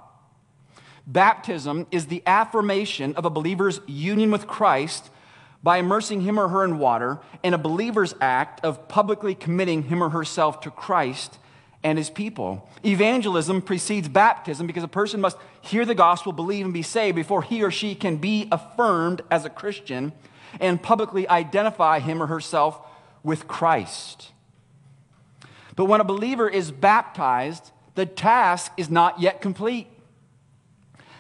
Baptism 1.06 1.86
is 1.90 2.06
the 2.06 2.22
affirmation 2.26 3.14
of 3.16 3.24
a 3.24 3.30
believer's 3.30 3.80
union 3.86 4.30
with 4.30 4.46
Christ 4.46 5.10
by 5.62 5.78
immersing 5.78 6.22
him 6.22 6.40
or 6.40 6.48
her 6.48 6.64
in 6.64 6.78
water, 6.78 7.20
and 7.44 7.54
a 7.54 7.58
believer's 7.58 8.14
act 8.20 8.64
of 8.64 8.88
publicly 8.88 9.34
committing 9.34 9.84
him 9.84 10.02
or 10.02 10.10
herself 10.10 10.60
to 10.60 10.70
Christ 10.70 11.38
and 11.84 11.98
his 11.98 12.10
people. 12.10 12.68
Evangelism 12.84 13.62
precedes 13.62 14.08
baptism 14.08 14.66
because 14.66 14.82
a 14.82 14.88
person 14.88 15.20
must 15.20 15.36
hear 15.60 15.84
the 15.84 15.94
gospel, 15.94 16.32
believe, 16.32 16.64
and 16.64 16.74
be 16.74 16.82
saved 16.82 17.14
before 17.14 17.42
he 17.42 17.62
or 17.62 17.70
she 17.70 17.94
can 17.94 18.16
be 18.16 18.48
affirmed 18.50 19.22
as 19.30 19.44
a 19.44 19.50
Christian 19.50 20.12
and 20.60 20.82
publicly 20.82 21.28
identify 21.28 22.00
him 22.00 22.22
or 22.22 22.26
herself 22.26 22.80
with 23.22 23.48
Christ. 23.48 24.30
But 25.76 25.86
when 25.86 26.00
a 26.00 26.04
believer 26.04 26.48
is 26.48 26.70
baptized, 26.70 27.70
the 27.94 28.06
task 28.06 28.72
is 28.76 28.90
not 28.90 29.20
yet 29.20 29.40
complete. 29.40 29.88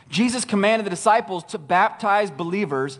Jesus 0.08 0.44
commanded 0.44 0.84
the 0.84 0.90
disciples 0.90 1.44
to 1.44 1.58
baptize 1.58 2.30
believers 2.30 2.98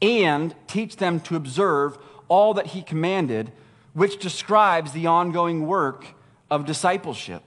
and 0.00 0.54
teach 0.66 0.96
them 0.96 1.20
to 1.20 1.36
observe 1.36 1.98
all 2.28 2.54
that 2.54 2.68
he 2.68 2.82
commanded, 2.82 3.50
which 3.92 4.18
describes 4.18 4.92
the 4.92 5.06
ongoing 5.06 5.66
work 5.66 6.06
of 6.50 6.64
discipleship. 6.64 7.42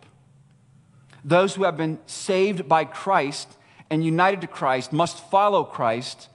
Those 1.24 1.56
who 1.56 1.64
have 1.64 1.78
been 1.78 2.00
saved 2.06 2.68
by 2.68 2.86
Christ 2.86 3.58
and 3.90 4.04
united 4.04 4.42
to 4.42 4.48
Christ 4.48 4.92
must 4.92 5.30
follow 5.30 5.64
Christ 5.64 6.30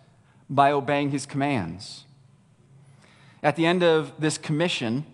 by 0.55 0.71
obeying 0.71 1.11
his 1.11 1.27
commands. 1.27 2.05
At 3.43 3.57
the 3.57 3.67
end 3.67 3.83
of 3.83 4.13
this 4.19 4.39
commission, 4.39 5.05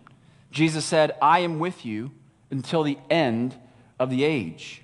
Jesus 0.50 0.84
said, 0.84 1.16
I 1.22 1.40
am 1.40 1.58
with 1.58 1.86
you 1.86 2.10
until 2.50 2.82
the 2.82 2.98
end 3.08 3.54
of 3.98 4.10
the 4.10 4.24
age. 4.24 4.82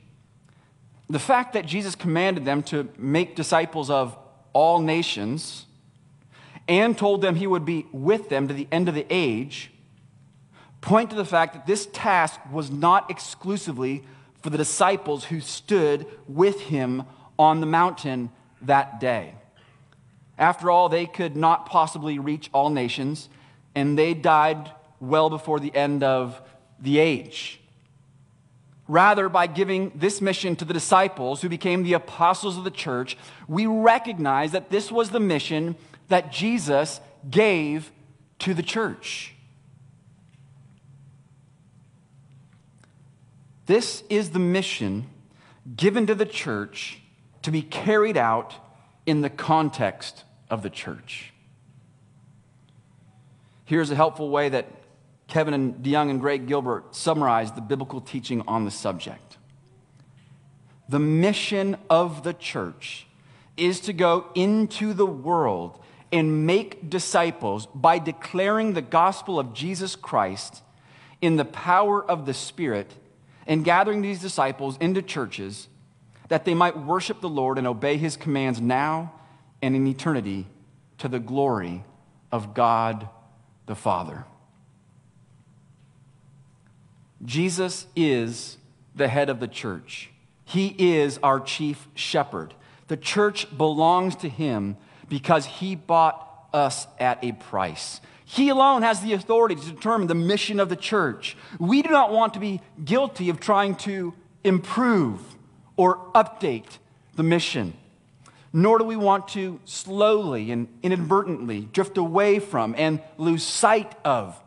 The 1.10 1.18
fact 1.18 1.52
that 1.52 1.66
Jesus 1.66 1.94
commanded 1.94 2.44
them 2.44 2.62
to 2.64 2.88
make 2.96 3.36
disciples 3.36 3.90
of 3.90 4.16
all 4.52 4.80
nations 4.80 5.66
and 6.68 6.96
told 6.96 7.20
them 7.20 7.34
he 7.34 7.46
would 7.46 7.64
be 7.64 7.86
with 7.92 8.28
them 8.28 8.48
to 8.48 8.54
the 8.54 8.68
end 8.70 8.88
of 8.88 8.94
the 8.94 9.06
age 9.10 9.70
point 10.84 11.08
to 11.08 11.16
the 11.16 11.24
fact 11.24 11.54
that 11.54 11.66
this 11.66 11.86
task 11.94 12.38
was 12.52 12.70
not 12.70 13.10
exclusively 13.10 14.04
for 14.42 14.50
the 14.50 14.58
disciples 14.58 15.24
who 15.24 15.40
stood 15.40 16.06
with 16.28 16.60
him 16.60 17.04
on 17.38 17.60
the 17.60 17.66
mountain 17.66 18.30
that 18.60 19.00
day. 19.00 19.34
After 20.38 20.70
all, 20.70 20.88
they 20.88 21.06
could 21.06 21.36
not 21.36 21.66
possibly 21.66 22.18
reach 22.18 22.50
all 22.52 22.70
nations, 22.70 23.28
and 23.74 23.98
they 23.98 24.14
died 24.14 24.70
well 25.00 25.30
before 25.30 25.60
the 25.60 25.74
end 25.74 26.02
of 26.02 26.40
the 26.80 26.98
age. 26.98 27.60
Rather, 28.86 29.28
by 29.28 29.46
giving 29.46 29.92
this 29.94 30.20
mission 30.20 30.56
to 30.56 30.64
the 30.64 30.74
disciples 30.74 31.40
who 31.40 31.48
became 31.48 31.82
the 31.82 31.94
apostles 31.94 32.58
of 32.58 32.64
the 32.64 32.70
church, 32.70 33.16
we 33.48 33.66
recognize 33.66 34.52
that 34.52 34.70
this 34.70 34.92
was 34.92 35.10
the 35.10 35.20
mission 35.20 35.76
that 36.08 36.30
Jesus 36.30 37.00
gave 37.30 37.90
to 38.40 38.52
the 38.52 38.62
church. 38.62 39.34
This 43.66 44.02
is 44.10 44.30
the 44.30 44.38
mission 44.38 45.06
given 45.74 46.06
to 46.06 46.14
the 46.14 46.26
church 46.26 47.00
to 47.42 47.50
be 47.50 47.62
carried 47.62 48.18
out 48.18 48.54
in 49.06 49.22
the 49.22 49.30
context 49.30 50.23
of 50.54 50.62
the 50.62 50.70
church. 50.70 51.32
Here's 53.64 53.90
a 53.90 53.96
helpful 53.96 54.30
way 54.30 54.48
that 54.48 54.68
Kevin 55.26 55.52
and 55.52 55.74
DeYoung 55.82 56.10
and 56.10 56.20
Greg 56.20 56.46
Gilbert 56.46 56.94
summarized 56.94 57.56
the 57.56 57.60
biblical 57.60 58.00
teaching 58.00 58.42
on 58.46 58.64
the 58.64 58.70
subject. 58.70 59.36
The 60.88 61.00
mission 61.00 61.76
of 61.90 62.22
the 62.22 62.34
church 62.34 63.08
is 63.56 63.80
to 63.80 63.92
go 63.92 64.26
into 64.36 64.92
the 64.92 65.06
world 65.06 65.80
and 66.12 66.46
make 66.46 66.88
disciples 66.88 67.66
by 67.74 67.98
declaring 67.98 68.74
the 68.74 68.82
gospel 68.82 69.40
of 69.40 69.54
Jesus 69.54 69.96
Christ 69.96 70.62
in 71.20 71.34
the 71.34 71.44
power 71.44 72.04
of 72.04 72.26
the 72.26 72.34
Spirit 72.34 72.92
and 73.46 73.64
gathering 73.64 74.02
these 74.02 74.20
disciples 74.20 74.76
into 74.78 75.02
churches 75.02 75.66
that 76.28 76.44
they 76.44 76.54
might 76.54 76.78
worship 76.78 77.20
the 77.20 77.28
Lord 77.28 77.58
and 77.58 77.66
obey 77.66 77.96
his 77.96 78.16
commands 78.16 78.60
now 78.60 79.12
and 79.64 79.74
in 79.74 79.86
eternity 79.86 80.46
to 80.98 81.08
the 81.08 81.18
glory 81.18 81.82
of 82.30 82.52
God 82.52 83.08
the 83.64 83.74
Father. 83.74 84.26
Jesus 87.24 87.86
is 87.96 88.58
the 88.94 89.08
head 89.08 89.30
of 89.30 89.40
the 89.40 89.48
church. 89.48 90.10
He 90.44 90.74
is 90.78 91.18
our 91.22 91.40
chief 91.40 91.88
shepherd. 91.94 92.52
The 92.88 92.98
church 92.98 93.56
belongs 93.56 94.16
to 94.16 94.28
him 94.28 94.76
because 95.08 95.46
he 95.46 95.74
bought 95.74 96.46
us 96.52 96.86
at 96.98 97.24
a 97.24 97.32
price. 97.32 98.02
He 98.26 98.50
alone 98.50 98.82
has 98.82 99.00
the 99.00 99.14
authority 99.14 99.54
to 99.54 99.70
determine 99.72 100.08
the 100.08 100.14
mission 100.14 100.60
of 100.60 100.68
the 100.68 100.76
church. 100.76 101.38
We 101.58 101.80
do 101.80 101.88
not 101.88 102.12
want 102.12 102.34
to 102.34 102.38
be 102.38 102.60
guilty 102.84 103.30
of 103.30 103.40
trying 103.40 103.76
to 103.76 104.12
improve 104.44 105.22
or 105.78 105.96
update 106.14 106.76
the 107.14 107.22
mission, 107.22 107.72
nor 108.56 108.78
do 108.78 108.84
we 108.84 108.94
want 108.94 109.26
to 109.26 109.58
slowly 109.64 110.52
and 110.52 110.68
inadvertently 110.80 111.62
drift 111.72 111.98
away 111.98 112.38
from 112.38 112.72
and 112.78 113.02
lose 113.18 113.42
sight 113.42 113.92
of 114.04 114.40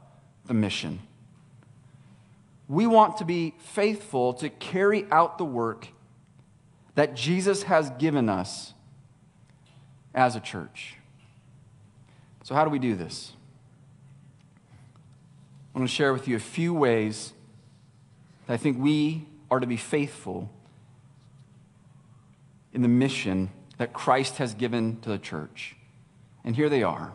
the 0.45 0.53
mission. 0.53 0.99
We 2.69 2.87
want 2.87 3.17
to 3.17 3.25
be 3.25 3.53
faithful 3.59 4.33
to 4.35 4.47
carry 4.47 5.05
out 5.11 5.37
the 5.37 5.43
work 5.43 5.89
that 6.95 7.15
Jesus 7.15 7.63
has 7.63 7.89
given 7.99 8.29
us 8.29 8.73
as 10.15 10.37
a 10.37 10.39
church. 10.39 10.95
So, 12.43 12.55
how 12.55 12.63
do 12.63 12.69
we 12.69 12.79
do 12.79 12.95
this? 12.95 13.33
I 15.75 15.79
want 15.79 15.89
to 15.89 15.93
share 15.93 16.13
with 16.13 16.29
you 16.29 16.37
a 16.37 16.39
few 16.39 16.73
ways 16.73 17.33
that 18.45 18.53
I 18.53 18.57
think 18.57 18.79
we 18.79 19.27
are 19.51 19.59
to 19.59 19.67
be 19.67 19.75
faithful 19.75 20.49
in 22.73 22.81
the 22.81 22.87
mission 22.87 23.49
that 23.77 23.93
Christ 23.93 24.37
has 24.37 24.53
given 24.53 24.99
to 25.01 25.09
the 25.09 25.17
church. 25.17 25.75
And 26.43 26.55
here 26.55 26.69
they 26.69 26.83
are 26.83 27.13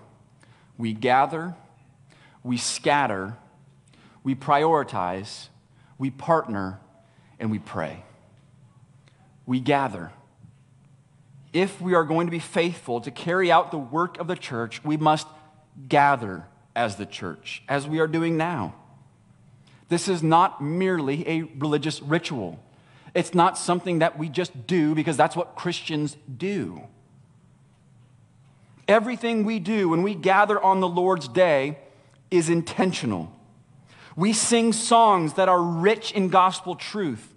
we 0.78 0.92
gather, 0.92 1.54
we 2.42 2.56
scatter, 2.56 3.36
we 4.24 4.34
prioritize, 4.34 5.48
we 5.98 6.10
partner, 6.10 6.80
and 7.38 7.50
we 7.50 7.58
pray. 7.58 8.04
We 9.46 9.60
gather. 9.60 10.12
If 11.52 11.80
we 11.80 11.94
are 11.94 12.04
going 12.04 12.26
to 12.26 12.30
be 12.30 12.38
faithful 12.38 13.00
to 13.02 13.10
carry 13.10 13.52
out 13.52 13.70
the 13.70 13.78
work 13.78 14.18
of 14.18 14.26
the 14.26 14.36
church, 14.36 14.82
we 14.84 14.96
must 14.96 15.26
gather 15.88 16.46
as 16.74 16.96
the 16.96 17.06
church, 17.06 17.62
as 17.68 17.86
we 17.86 18.00
are 18.00 18.06
doing 18.06 18.36
now. 18.36 18.74
This 19.88 20.08
is 20.08 20.22
not 20.22 20.62
merely 20.62 21.28
a 21.28 21.42
religious 21.42 22.00
ritual. 22.00 22.58
It's 23.14 23.34
not 23.34 23.58
something 23.58 23.98
that 23.98 24.18
we 24.18 24.28
just 24.28 24.66
do 24.66 24.94
because 24.94 25.16
that's 25.16 25.36
what 25.36 25.54
Christians 25.54 26.16
do. 26.36 26.82
Everything 28.88 29.44
we 29.44 29.58
do 29.58 29.88
when 29.88 30.02
we 30.02 30.14
gather 30.14 30.60
on 30.60 30.80
the 30.80 30.88
Lord's 30.88 31.28
day 31.28 31.78
is 32.30 32.48
intentional. 32.48 33.32
We 34.16 34.32
sing 34.32 34.72
songs 34.72 35.34
that 35.34 35.48
are 35.48 35.62
rich 35.62 36.12
in 36.12 36.28
gospel 36.28 36.74
truth, 36.74 37.34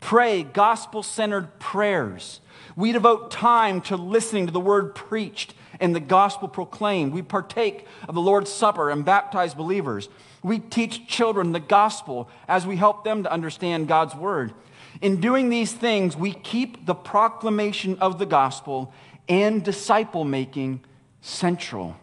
pray 0.00 0.42
gospel 0.42 1.02
centered 1.02 1.58
prayers. 1.58 2.40
We 2.76 2.92
devote 2.92 3.30
time 3.30 3.80
to 3.82 3.96
listening 3.96 4.46
to 4.46 4.52
the 4.52 4.60
word 4.60 4.94
preached 4.94 5.54
and 5.80 5.94
the 5.94 6.00
gospel 6.00 6.48
proclaimed. 6.48 7.12
We 7.12 7.22
partake 7.22 7.86
of 8.08 8.14
the 8.14 8.20
Lord's 8.20 8.50
Supper 8.50 8.90
and 8.90 9.04
baptize 9.04 9.54
believers. 9.54 10.08
We 10.42 10.58
teach 10.58 11.06
children 11.06 11.52
the 11.52 11.60
gospel 11.60 12.28
as 12.48 12.66
we 12.66 12.76
help 12.76 13.04
them 13.04 13.22
to 13.24 13.32
understand 13.32 13.88
God's 13.88 14.14
word. 14.14 14.52
In 15.00 15.20
doing 15.20 15.48
these 15.48 15.72
things, 15.72 16.16
we 16.16 16.32
keep 16.32 16.84
the 16.84 16.94
proclamation 16.94 17.98
of 18.00 18.18
the 18.18 18.26
gospel 18.26 18.92
and 19.28 19.64
disciple 19.64 20.24
making 20.24 20.84
central. 21.22 21.96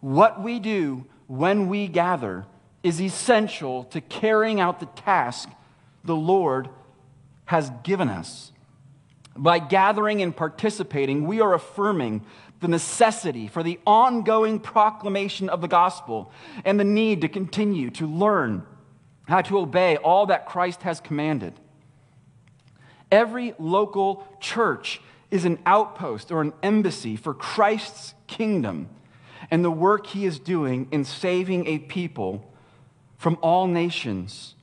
What 0.00 0.42
we 0.42 0.58
do 0.58 1.04
when 1.26 1.68
we 1.68 1.88
gather 1.88 2.46
is 2.82 3.00
essential 3.00 3.84
to 3.84 4.00
carrying 4.00 4.60
out 4.60 4.80
the 4.80 4.86
task 4.86 5.48
the 6.04 6.16
Lord 6.16 6.68
has 7.44 7.70
given 7.82 8.08
us. 8.08 8.52
By 9.36 9.58
gathering 9.58 10.22
and 10.22 10.34
participating, 10.34 11.26
we 11.26 11.40
are 11.40 11.54
affirming 11.54 12.24
the 12.60 12.68
necessity 12.68 13.48
for 13.48 13.62
the 13.62 13.78
ongoing 13.86 14.58
proclamation 14.58 15.48
of 15.48 15.60
the 15.60 15.68
gospel 15.68 16.32
and 16.64 16.78
the 16.78 16.84
need 16.84 17.20
to 17.20 17.28
continue 17.28 17.90
to 17.90 18.06
learn 18.06 18.66
how 19.26 19.40
to 19.42 19.58
obey 19.58 19.96
all 19.96 20.26
that 20.26 20.46
Christ 20.46 20.82
has 20.82 21.00
commanded. 21.00 21.54
Every 23.10 23.54
local 23.58 24.26
church 24.40 25.00
is 25.30 25.44
an 25.44 25.58
outpost 25.66 26.30
or 26.30 26.40
an 26.40 26.52
embassy 26.62 27.16
for 27.16 27.34
Christ's 27.34 28.14
kingdom 28.26 28.88
and 29.50 29.64
the 29.64 29.70
work 29.70 30.06
he 30.06 30.24
is 30.24 30.38
doing 30.38 30.88
in 30.90 31.04
saving 31.04 31.66
a 31.66 31.78
people 31.78 32.50
from 33.16 33.38
all 33.42 33.66
nations 33.66 34.54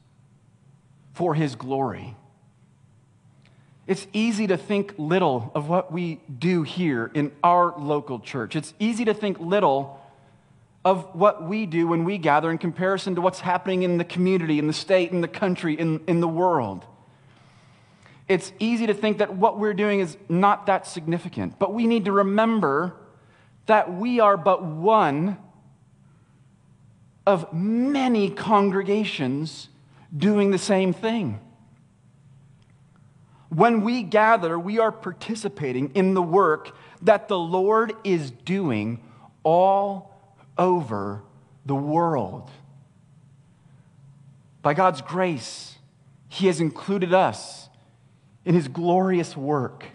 for 1.14 1.34
his 1.34 1.56
glory. 1.56 2.16
It's 3.88 4.06
easy 4.14 4.48
to 4.48 4.58
think 4.58 4.94
little 4.98 5.52
of 5.56 5.68
what 5.68 5.92
we 5.92 6.22
do 6.38 6.62
here 6.64 7.10
in 7.14 7.32
our 7.44 7.78
local 7.80 8.20
church. 8.20 8.56
It's 8.56 8.74
easy 8.80 9.06
to 9.06 9.14
think 9.14 9.40
little 9.40 9.99
of 10.86 11.14
what 11.14 11.44
we 11.44 11.66
do 11.66 11.88
when 11.88 12.06
we 12.06 12.18
gather 12.18 12.50
in 12.50 12.58
comparison 12.58 13.16
to 13.16 13.22
what's 13.22 13.42
happening 13.42 13.84
in 13.84 13.98
the 13.98 14.06
community, 14.06 14.60
in 14.60 14.68
the 14.68 14.74
state, 14.74 15.12
in 15.12 15.22
the 15.22 15.28
country, 15.28 15.74
in, 15.74 16.02
in 16.08 16.22
the 16.22 16.28
world. 16.28 16.86
It's 18.28 18.54
easy 18.60 18.88
to 18.88 18.94
think 18.94 19.18
that 19.18 19.36
what 19.36 19.60
we're 19.60 19.74
doing 19.74 20.00
is 20.00 20.16
not 20.30 20.68
that 20.68 20.88
significant, 20.88 21.60
but 21.60 21.74
we 21.74 21.88
need 21.88 22.06
to 22.06 22.12
remember 22.12 22.96
that 23.66 23.94
we 23.94 24.20
are 24.20 24.38
but 24.38 24.64
one 24.64 25.38
of 27.26 27.52
many 27.54 28.30
congregations 28.30 29.70
doing 30.16 30.52
the 30.52 30.58
same 30.58 30.94
thing. 30.94 31.40
When 33.50 33.82
we 33.82 34.04
gather, 34.04 34.58
we 34.58 34.80
are 34.80 34.92
participating 34.92 35.92
in 35.94 36.14
the 36.14 36.22
work 36.22 36.76
that 37.02 37.28
the 37.28 37.38
Lord 37.38 37.94
is 38.04 38.32
doing 38.32 39.02
all 39.44 40.19
over 40.60 41.24
the 41.66 41.74
world. 41.74 42.52
By 44.62 44.76
God's 44.76 45.02
grace, 45.02 45.76
He 46.28 46.46
has 46.48 46.60
included 46.60 47.14
us 47.14 47.70
in 48.46 48.54
His 48.54 48.68
glorious 48.68 49.36
work, 49.36 49.86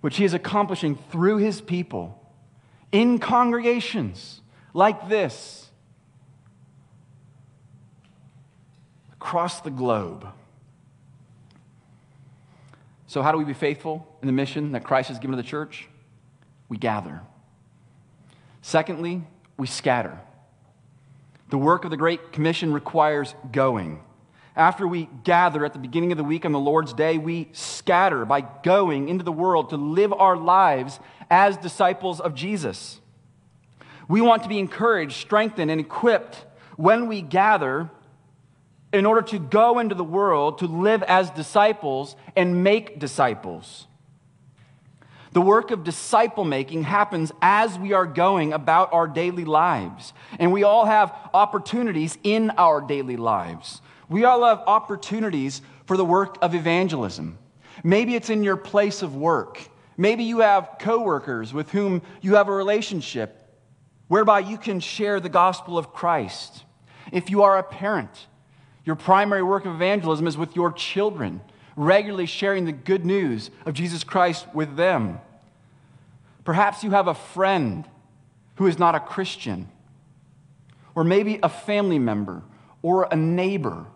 which 0.00 0.16
He 0.16 0.24
is 0.24 0.34
accomplishing 0.34 0.96
through 1.10 1.36
His 1.36 1.60
people 1.60 2.18
in 2.90 3.18
congregations 3.18 4.40
like 4.74 5.08
this 5.08 5.70
across 9.12 9.60
the 9.60 9.70
globe. 9.70 10.26
So, 13.06 13.20
how 13.20 13.30
do 13.30 13.36
we 13.36 13.44
be 13.44 13.52
faithful 13.52 14.06
in 14.22 14.26
the 14.26 14.32
mission 14.32 14.72
that 14.72 14.84
Christ 14.84 15.10
has 15.10 15.18
given 15.18 15.36
to 15.36 15.42
the 15.42 15.46
church? 15.46 15.86
We 16.70 16.78
gather. 16.78 17.20
Secondly, 18.62 19.22
we 19.56 19.66
scatter. 19.66 20.18
The 21.50 21.58
work 21.58 21.84
of 21.84 21.90
the 21.90 21.96
Great 21.96 22.32
Commission 22.32 22.72
requires 22.72 23.34
going. 23.50 24.00
After 24.54 24.86
we 24.86 25.08
gather 25.24 25.64
at 25.64 25.72
the 25.72 25.78
beginning 25.78 26.12
of 26.12 26.18
the 26.18 26.24
week 26.24 26.44
on 26.44 26.52
the 26.52 26.58
Lord's 26.58 26.92
Day, 26.92 27.18
we 27.18 27.48
scatter 27.52 28.24
by 28.24 28.40
going 28.40 29.08
into 29.08 29.24
the 29.24 29.32
world 29.32 29.70
to 29.70 29.76
live 29.76 30.12
our 30.12 30.36
lives 30.36 31.00
as 31.30 31.56
disciples 31.56 32.20
of 32.20 32.34
Jesus. 32.34 33.00
We 34.08 34.20
want 34.20 34.42
to 34.42 34.48
be 34.48 34.58
encouraged, 34.58 35.14
strengthened, 35.14 35.70
and 35.70 35.80
equipped 35.80 36.44
when 36.76 37.08
we 37.08 37.22
gather 37.22 37.90
in 38.92 39.06
order 39.06 39.22
to 39.22 39.38
go 39.38 39.78
into 39.78 39.94
the 39.94 40.04
world 40.04 40.58
to 40.58 40.66
live 40.66 41.02
as 41.04 41.30
disciples 41.30 42.14
and 42.36 42.62
make 42.62 42.98
disciples. 42.98 43.86
The 45.32 45.40
work 45.40 45.70
of 45.70 45.84
disciple 45.84 46.44
making 46.44 46.82
happens 46.82 47.32
as 47.40 47.78
we 47.78 47.94
are 47.94 48.06
going 48.06 48.52
about 48.52 48.92
our 48.92 49.06
daily 49.06 49.44
lives. 49.44 50.12
And 50.38 50.52
we 50.52 50.62
all 50.62 50.84
have 50.84 51.14
opportunities 51.32 52.18
in 52.22 52.50
our 52.50 52.80
daily 52.80 53.16
lives. 53.16 53.80
We 54.08 54.24
all 54.24 54.44
have 54.44 54.62
opportunities 54.66 55.62
for 55.86 55.96
the 55.96 56.04
work 56.04 56.36
of 56.42 56.54
evangelism. 56.54 57.38
Maybe 57.82 58.14
it's 58.14 58.28
in 58.28 58.44
your 58.44 58.56
place 58.56 59.00
of 59.00 59.16
work. 59.16 59.60
Maybe 59.96 60.24
you 60.24 60.40
have 60.40 60.76
coworkers 60.78 61.54
with 61.54 61.70
whom 61.70 62.02
you 62.20 62.34
have 62.34 62.48
a 62.48 62.52
relationship 62.52 63.38
whereby 64.08 64.40
you 64.40 64.58
can 64.58 64.80
share 64.80 65.20
the 65.20 65.30
gospel 65.30 65.78
of 65.78 65.94
Christ. 65.94 66.64
If 67.10 67.30
you 67.30 67.42
are 67.42 67.56
a 67.56 67.62
parent, 67.62 68.26
your 68.84 68.96
primary 68.96 69.42
work 69.42 69.64
of 69.64 69.74
evangelism 69.74 70.26
is 70.26 70.36
with 70.36 70.54
your 70.54 70.72
children, 70.72 71.40
regularly 71.76 72.26
sharing 72.26 72.64
the 72.64 72.72
good 72.72 73.04
news 73.04 73.50
of 73.66 73.74
Jesus 73.74 74.04
Christ 74.04 74.46
with 74.54 74.76
them. 74.76 75.20
Perhaps 76.44 76.82
you 76.82 76.90
have 76.90 77.06
a 77.06 77.14
friend 77.14 77.84
who 78.56 78.66
is 78.66 78.78
not 78.78 78.94
a 78.94 79.00
Christian, 79.00 79.68
or 80.94 81.04
maybe 81.04 81.38
a 81.42 81.48
family 81.48 81.98
member 81.98 82.42
or 82.82 83.08
a 83.10 83.16
neighbor. 83.16 83.86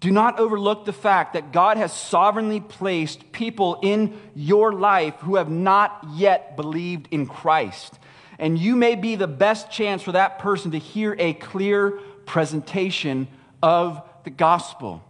Do 0.00 0.10
not 0.10 0.40
overlook 0.40 0.84
the 0.84 0.92
fact 0.92 1.34
that 1.34 1.52
God 1.52 1.76
has 1.76 1.92
sovereignly 1.92 2.60
placed 2.60 3.30
people 3.30 3.78
in 3.82 4.20
your 4.34 4.72
life 4.72 5.14
who 5.20 5.36
have 5.36 5.48
not 5.48 6.04
yet 6.14 6.56
believed 6.56 7.06
in 7.12 7.26
Christ. 7.26 7.98
And 8.38 8.58
you 8.58 8.74
may 8.74 8.96
be 8.96 9.14
the 9.14 9.28
best 9.28 9.70
chance 9.70 10.02
for 10.02 10.12
that 10.12 10.40
person 10.40 10.72
to 10.72 10.78
hear 10.78 11.14
a 11.18 11.34
clear 11.34 12.00
presentation 12.26 13.28
of 13.62 14.02
the 14.24 14.30
gospel. 14.30 15.04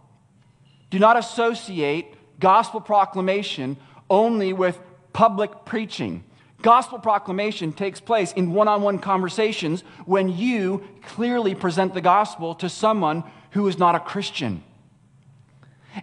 Do 0.93 0.99
not 0.99 1.17
associate 1.17 2.13
gospel 2.39 2.79
proclamation 2.79 3.77
only 4.11 4.53
with 4.53 4.79
public 5.11 5.65
preaching. 5.65 6.23
Gospel 6.61 6.99
proclamation 6.99 7.73
takes 7.73 7.99
place 7.99 8.31
in 8.31 8.53
one 8.53 8.67
on 8.67 8.83
one 8.83 8.99
conversations 8.99 9.81
when 10.05 10.29
you 10.29 10.83
clearly 11.01 11.55
present 11.55 11.95
the 11.95 11.99
gospel 11.99 12.53
to 12.53 12.69
someone 12.69 13.23
who 13.53 13.67
is 13.67 13.79
not 13.79 13.95
a 13.95 13.99
Christian. 13.99 14.63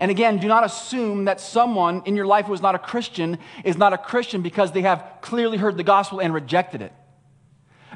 And 0.01 0.11
again, 0.11 0.38
do 0.38 0.49
not 0.49 0.64
assume 0.64 1.26
that 1.26 1.41
someone 1.41 2.03
in 2.05 2.16
your 2.16 2.26
life 2.26 2.47
who 2.47 2.55
is 2.55 2.61
not 2.61 2.74
a 2.74 2.80
Christian 2.80 3.38
is 3.62 3.78
not 3.78 3.93
a 3.93 3.99
Christian 3.99 4.43
because 4.43 4.72
they 4.72 4.82
have 4.82 5.05
clearly 5.20 5.57
heard 5.57 5.76
the 5.76 5.84
gospel 5.84 6.20
and 6.20 6.34
rejected 6.34 6.82
it. 6.82 6.93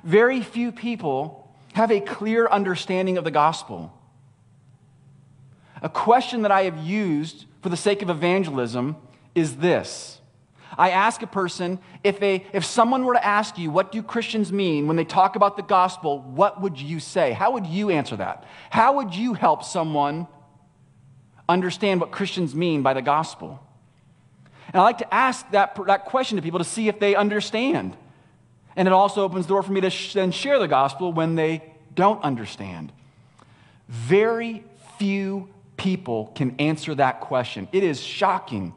Very 0.05 0.42
few 0.42 0.70
people 0.70 1.53
have 1.72 1.90
a 1.90 1.99
clear 1.99 2.47
understanding 2.47 3.18
of 3.18 3.24
the 3.24 3.32
gospel. 3.32 3.92
A 5.85 5.89
question 5.91 6.43
that 6.43 6.51
I 6.51 6.62
have 6.62 6.78
used 6.78 7.45
for 7.61 7.68
the 7.68 7.76
sake 7.76 8.01
of 8.01 8.09
evangelism 8.09 8.97
is 9.35 9.57
this. 9.57 10.18
I 10.78 10.91
ask 10.91 11.20
a 11.20 11.26
person 11.26 11.78
if, 12.03 12.18
they, 12.18 12.47
if 12.55 12.64
someone 12.64 13.05
were 13.05 13.12
to 13.12 13.24
ask 13.24 13.59
you, 13.59 13.70
what 13.70 13.93
do 13.93 14.03
Christians 14.03 14.51
mean 14.51 14.89
when 14.89 14.97
they 14.97 15.05
talk 15.05 15.37
about 15.37 15.59
the 15.59 15.62
gospel, 15.62 16.20
what 16.20 16.62
would 16.62 16.80
you 16.80 17.01
say? 17.01 17.32
How 17.32 17.53
would 17.53 17.66
you 17.66 17.91
answer 17.91 18.16
that? 18.16 18.45
How 18.70 18.95
would 18.95 19.14
you 19.14 19.35
help 19.35 19.62
someone 19.62 20.26
understand 21.51 22.01
what 22.01 22.11
Christians 22.11 22.55
mean 22.55 22.82
by 22.82 22.95
the 22.95 23.03
gospel? 23.03 23.61
And 24.68 24.80
I 24.80 24.85
like 24.85 24.99
to 24.99 25.14
ask 25.14 25.49
that, 25.51 25.78
that 25.87 26.07
question 26.07 26.37
to 26.37 26.43
people 26.43 26.61
to 26.61 26.64
see 26.64 26.89
if 26.89 26.99
they 26.99 27.14
understand. 27.14 27.95
And 28.74 28.89
it 28.89 28.93
also 28.93 29.22
opens 29.22 29.45
the 29.45 29.51
door 29.51 29.62
for 29.62 29.72
me 29.72 29.82
to 29.82 29.91
sh- 29.91 30.14
then 30.14 30.32
share 30.32 30.59
the 30.59 30.66
gospel 30.66 31.12
when 31.12 31.35
they 31.35 31.62
don't 31.95 32.24
understand. 32.24 32.91
Very 33.87 34.64
few 34.99 35.51
people 35.77 36.33
can 36.35 36.57
answer 36.59 36.95
that 36.95 37.20
question. 37.20 37.68
It 37.72 37.83
is 37.83 38.01
shocking 38.01 38.75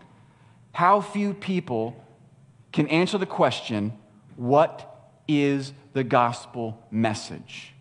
how 0.72 1.02
few 1.02 1.34
people 1.34 2.04
can 2.72 2.88
answer 2.88 3.18
the 3.18 3.26
question 3.26 3.94
what 4.36 5.12
is 5.28 5.74
the 5.94 6.04
gospel 6.04 6.86
message? 6.92 7.74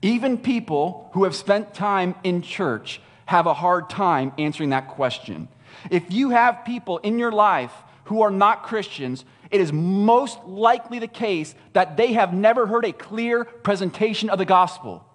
Even 0.00 0.38
people 0.38 1.10
who 1.12 1.24
have 1.24 1.36
spent 1.36 1.74
time 1.74 2.14
in 2.24 2.42
church 2.42 3.00
have 3.26 3.46
a 3.46 3.54
hard 3.54 3.88
time 3.88 4.32
answering 4.38 4.70
that 4.70 4.88
question. 4.88 5.48
If 5.90 6.10
you 6.10 6.30
have 6.30 6.64
people 6.64 6.98
in 6.98 7.18
your 7.18 7.32
life 7.32 7.72
who 8.04 8.22
are 8.22 8.30
not 8.30 8.64
Christians, 8.64 9.24
it 9.50 9.60
is 9.60 9.72
most 9.72 10.42
likely 10.44 10.98
the 10.98 11.06
case 11.06 11.54
that 11.74 11.96
they 11.96 12.14
have 12.14 12.32
never 12.32 12.66
heard 12.66 12.84
a 12.84 12.92
clear 12.92 13.44
presentation 13.44 14.30
of 14.30 14.38
the 14.38 14.44
gospel. 14.44 15.06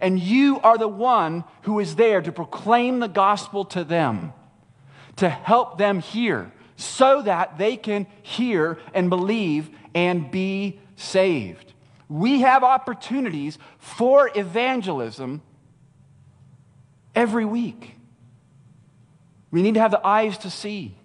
And 0.00 0.18
you 0.18 0.60
are 0.60 0.78
the 0.78 0.88
one 0.88 1.44
who 1.62 1.78
is 1.78 1.96
there 1.96 2.20
to 2.22 2.32
proclaim 2.32 2.98
the 2.98 3.08
gospel 3.08 3.64
to 3.66 3.84
them, 3.84 4.32
to 5.16 5.28
help 5.28 5.78
them 5.78 6.00
hear, 6.00 6.52
so 6.76 7.22
that 7.22 7.58
they 7.58 7.76
can 7.76 8.06
hear 8.22 8.78
and 8.94 9.08
believe 9.08 9.70
and 9.94 10.30
be 10.30 10.80
saved. 10.96 11.72
We 12.08 12.40
have 12.40 12.64
opportunities 12.64 13.58
for 13.78 14.30
evangelism 14.34 15.42
every 17.14 17.44
week. 17.44 17.94
We 19.50 19.62
need 19.62 19.74
to 19.74 19.80
have 19.80 19.92
the 19.92 20.04
eyes 20.04 20.38
to 20.38 20.50
see 20.50 20.96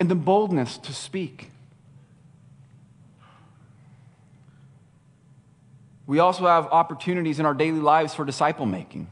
and 0.00 0.08
the 0.08 0.16
boldness 0.16 0.78
to 0.78 0.92
speak. 0.92 1.51
We 6.12 6.18
also 6.18 6.44
have 6.46 6.66
opportunities 6.66 7.40
in 7.40 7.46
our 7.46 7.54
daily 7.54 7.80
lives 7.80 8.12
for 8.12 8.26
disciple 8.26 8.66
making. 8.66 9.08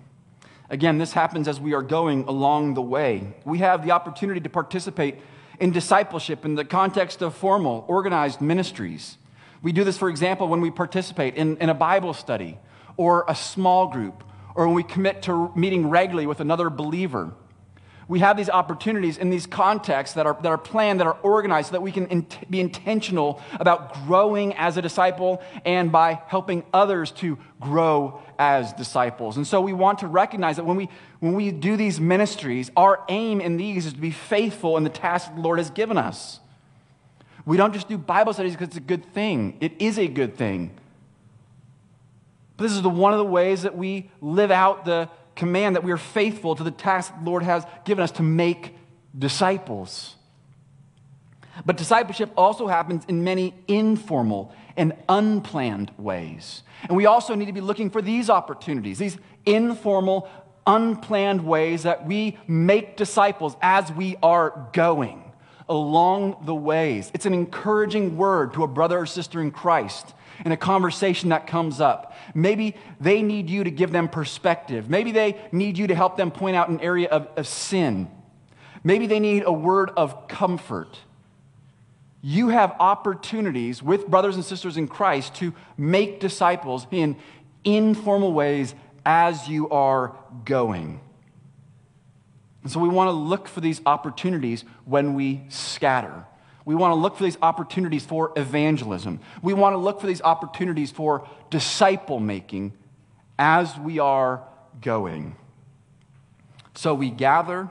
Again, 0.68 0.98
this 0.98 1.14
happens 1.14 1.48
as 1.48 1.58
we 1.58 1.72
are 1.72 1.80
going 1.80 2.24
along 2.24 2.74
the 2.74 2.82
way. 2.82 3.32
We 3.46 3.60
have 3.60 3.82
the 3.86 3.92
opportunity 3.92 4.38
to 4.40 4.50
participate 4.50 5.14
in 5.58 5.70
discipleship 5.70 6.44
in 6.44 6.56
the 6.56 6.64
context 6.66 7.22
of 7.22 7.34
formal, 7.34 7.86
organized 7.88 8.42
ministries. 8.42 9.16
We 9.62 9.72
do 9.72 9.82
this, 9.82 9.96
for 9.96 10.10
example, 10.10 10.48
when 10.48 10.60
we 10.60 10.70
participate 10.70 11.36
in, 11.36 11.56
in 11.56 11.70
a 11.70 11.74
Bible 11.74 12.12
study 12.12 12.58
or 12.98 13.24
a 13.26 13.34
small 13.34 13.86
group, 13.86 14.22
or 14.54 14.66
when 14.66 14.74
we 14.74 14.82
commit 14.82 15.22
to 15.22 15.50
meeting 15.56 15.88
regularly 15.88 16.26
with 16.26 16.40
another 16.40 16.68
believer 16.68 17.32
we 18.10 18.18
have 18.18 18.36
these 18.36 18.50
opportunities 18.50 19.18
in 19.18 19.30
these 19.30 19.46
contexts 19.46 20.16
that 20.16 20.26
are, 20.26 20.36
that 20.42 20.48
are 20.48 20.58
planned, 20.58 20.98
that 20.98 21.06
are 21.06 21.16
organized, 21.22 21.68
so 21.68 21.72
that 21.74 21.80
we 21.80 21.92
can 21.92 22.08
in, 22.08 22.26
be 22.50 22.58
intentional 22.58 23.40
about 23.52 23.94
growing 24.04 24.52
as 24.54 24.76
a 24.76 24.82
disciple 24.82 25.40
and 25.64 25.92
by 25.92 26.20
helping 26.26 26.64
others 26.74 27.12
to 27.12 27.38
grow 27.60 28.20
as 28.36 28.72
disciples. 28.72 29.36
And 29.36 29.46
so 29.46 29.60
we 29.60 29.72
want 29.72 30.00
to 30.00 30.08
recognize 30.08 30.56
that 30.56 30.64
when 30.64 30.76
we, 30.76 30.88
when 31.20 31.34
we 31.34 31.52
do 31.52 31.76
these 31.76 32.00
ministries, 32.00 32.68
our 32.76 33.04
aim 33.08 33.40
in 33.40 33.56
these 33.56 33.86
is 33.86 33.92
to 33.92 34.00
be 34.00 34.10
faithful 34.10 34.76
in 34.76 34.82
the 34.82 34.90
task 34.90 35.32
the 35.32 35.40
Lord 35.40 35.60
has 35.60 35.70
given 35.70 35.96
us. 35.96 36.40
We 37.46 37.56
don't 37.56 37.72
just 37.72 37.88
do 37.88 37.96
Bible 37.96 38.32
studies 38.32 38.54
because 38.54 38.68
it's 38.68 38.76
a 38.76 38.80
good 38.80 39.04
thing, 39.14 39.56
it 39.60 39.74
is 39.78 40.00
a 40.00 40.08
good 40.08 40.36
thing. 40.36 40.72
But 42.56 42.64
this 42.64 42.72
is 42.72 42.82
the, 42.82 42.90
one 42.90 43.12
of 43.12 43.18
the 43.18 43.24
ways 43.24 43.62
that 43.62 43.76
we 43.76 44.10
live 44.20 44.50
out 44.50 44.84
the 44.84 45.08
command 45.40 45.74
that 45.74 45.82
we 45.82 45.90
are 45.90 45.96
faithful 45.96 46.54
to 46.54 46.62
the 46.62 46.70
task 46.70 47.14
the 47.18 47.24
Lord 47.24 47.42
has 47.42 47.64
given 47.86 48.04
us 48.04 48.10
to 48.12 48.22
make 48.22 48.76
disciples. 49.18 50.14
But 51.64 51.78
discipleship 51.78 52.30
also 52.36 52.68
happens 52.68 53.06
in 53.08 53.24
many 53.24 53.54
informal 53.66 54.54
and 54.76 54.92
unplanned 55.08 55.92
ways. 55.96 56.62
And 56.82 56.94
we 56.94 57.06
also 57.06 57.34
need 57.34 57.46
to 57.46 57.52
be 57.52 57.62
looking 57.62 57.88
for 57.88 58.02
these 58.02 58.28
opportunities, 58.28 58.98
these 58.98 59.16
informal, 59.46 60.28
unplanned 60.66 61.46
ways 61.46 61.84
that 61.84 62.06
we 62.06 62.38
make 62.46 62.98
disciples 62.98 63.56
as 63.62 63.90
we 63.90 64.16
are 64.22 64.68
going 64.74 65.24
along 65.70 66.42
the 66.44 66.54
ways. 66.54 67.10
It's 67.14 67.24
an 67.24 67.32
encouraging 67.32 68.18
word 68.18 68.52
to 68.54 68.62
a 68.62 68.68
brother 68.68 68.98
or 68.98 69.06
sister 69.06 69.40
in 69.40 69.52
Christ 69.52 70.12
in 70.44 70.52
a 70.52 70.56
conversation 70.56 71.30
that 71.30 71.46
comes 71.46 71.80
up. 71.80 72.14
Maybe 72.34 72.76
they 73.00 73.22
need 73.22 73.50
you 73.50 73.64
to 73.64 73.70
give 73.70 73.92
them 73.92 74.08
perspective. 74.08 74.88
Maybe 74.88 75.12
they 75.12 75.40
need 75.52 75.78
you 75.78 75.86
to 75.88 75.94
help 75.94 76.16
them 76.16 76.30
point 76.30 76.56
out 76.56 76.68
an 76.68 76.80
area 76.80 77.08
of, 77.08 77.28
of 77.36 77.46
sin. 77.46 78.10
Maybe 78.82 79.06
they 79.06 79.20
need 79.20 79.44
a 79.44 79.52
word 79.52 79.90
of 79.96 80.28
comfort. 80.28 80.98
You 82.22 82.48
have 82.48 82.74
opportunities 82.78 83.82
with 83.82 84.06
brothers 84.06 84.36
and 84.36 84.44
sisters 84.44 84.76
in 84.76 84.88
Christ 84.88 85.34
to 85.36 85.54
make 85.76 86.20
disciples 86.20 86.86
in 86.90 87.16
informal 87.64 88.32
ways 88.32 88.74
as 89.04 89.48
you 89.48 89.70
are 89.70 90.16
going. 90.44 91.00
And 92.62 92.70
so 92.70 92.78
we 92.78 92.88
want 92.88 93.08
to 93.08 93.12
look 93.12 93.48
for 93.48 93.60
these 93.60 93.80
opportunities 93.86 94.64
when 94.84 95.14
we 95.14 95.42
scatter. 95.48 96.26
We 96.70 96.76
want 96.76 96.92
to 96.92 97.00
look 97.00 97.16
for 97.16 97.24
these 97.24 97.36
opportunities 97.42 98.06
for 98.06 98.32
evangelism. 98.36 99.18
We 99.42 99.54
want 99.54 99.72
to 99.72 99.78
look 99.78 100.00
for 100.00 100.06
these 100.06 100.22
opportunities 100.22 100.92
for 100.92 101.26
disciple 101.50 102.20
making 102.20 102.74
as 103.40 103.76
we 103.76 103.98
are 103.98 104.44
going. 104.80 105.34
So 106.76 106.94
we 106.94 107.10
gather 107.10 107.68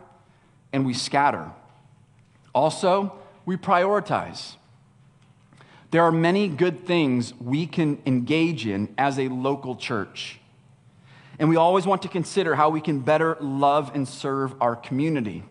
and 0.73 0.85
we 0.85 0.93
scatter. 0.93 1.49
Also, 2.53 3.13
we 3.45 3.55
prioritize. 3.55 4.57
There 5.91 6.03
are 6.03 6.11
many 6.11 6.49
good 6.49 6.85
things 6.85 7.33
we 7.39 7.67
can 7.67 8.01
engage 8.05 8.67
in 8.67 8.93
as 8.97 9.17
a 9.17 9.29
local 9.29 9.77
church. 9.77 10.41
And 11.39 11.47
we 11.47 11.55
always 11.55 11.85
want 11.85 12.01
to 12.01 12.09
consider 12.09 12.53
how 12.55 12.69
we 12.69 12.81
can 12.81 12.99
better 12.99 13.37
love 13.39 13.91
and 13.95 14.05
serve 14.05 14.61
our 14.61 14.75
community. 14.75 15.45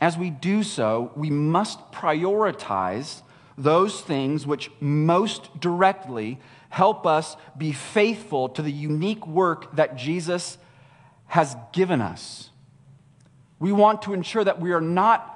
As 0.00 0.16
we 0.18 0.30
do 0.30 0.62
so, 0.62 1.12
we 1.16 1.30
must 1.30 1.90
prioritize 1.92 3.22
those 3.56 4.00
things 4.00 4.46
which 4.46 4.70
most 4.80 5.58
directly 5.60 6.38
help 6.68 7.06
us 7.06 7.36
be 7.56 7.72
faithful 7.72 8.48
to 8.50 8.62
the 8.62 8.72
unique 8.72 9.26
work 9.26 9.74
that 9.76 9.96
Jesus 9.96 10.58
has 11.26 11.56
given 11.72 12.02
us. 12.02 12.50
We 13.58 13.72
want 13.72 14.02
to 14.02 14.12
ensure 14.12 14.44
that 14.44 14.60
we 14.60 14.72
are 14.72 14.80
not 14.80 15.32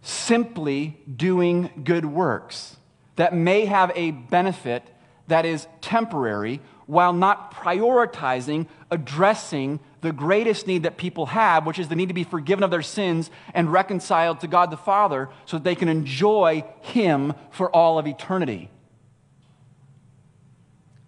simply 0.00 0.98
doing 1.14 1.82
good 1.84 2.06
works 2.06 2.76
that 3.16 3.34
may 3.34 3.64
have 3.66 3.92
a 3.94 4.10
benefit 4.10 4.82
that 5.28 5.46
is 5.46 5.66
temporary 5.80 6.60
while 6.86 7.12
not 7.12 7.54
prioritizing 7.54 8.66
addressing 8.90 9.80
the 10.04 10.12
greatest 10.12 10.66
need 10.66 10.82
that 10.82 10.98
people 10.98 11.24
have, 11.26 11.64
which 11.64 11.78
is 11.78 11.88
the 11.88 11.96
need 11.96 12.08
to 12.08 12.14
be 12.14 12.24
forgiven 12.24 12.62
of 12.62 12.70
their 12.70 12.82
sins 12.82 13.30
and 13.54 13.72
reconciled 13.72 14.38
to 14.40 14.46
God 14.46 14.70
the 14.70 14.76
Father 14.76 15.30
so 15.46 15.56
that 15.56 15.64
they 15.64 15.74
can 15.74 15.88
enjoy 15.88 16.62
Him 16.82 17.32
for 17.50 17.74
all 17.74 17.98
of 17.98 18.06
eternity. 18.06 18.68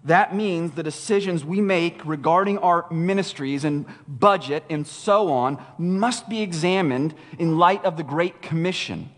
That 0.04 0.34
means 0.34 0.72
the 0.72 0.82
decisions 0.82 1.44
we 1.44 1.60
make 1.60 2.06
regarding 2.06 2.56
our 2.58 2.90
ministries 2.90 3.64
and 3.64 3.84
budget 4.08 4.64
and 4.70 4.86
so 4.86 5.30
on 5.30 5.62
must 5.76 6.28
be 6.30 6.40
examined 6.40 7.14
in 7.38 7.58
light 7.58 7.84
of 7.84 7.98
the 7.98 8.02
Great 8.02 8.40
Commission. 8.40 9.10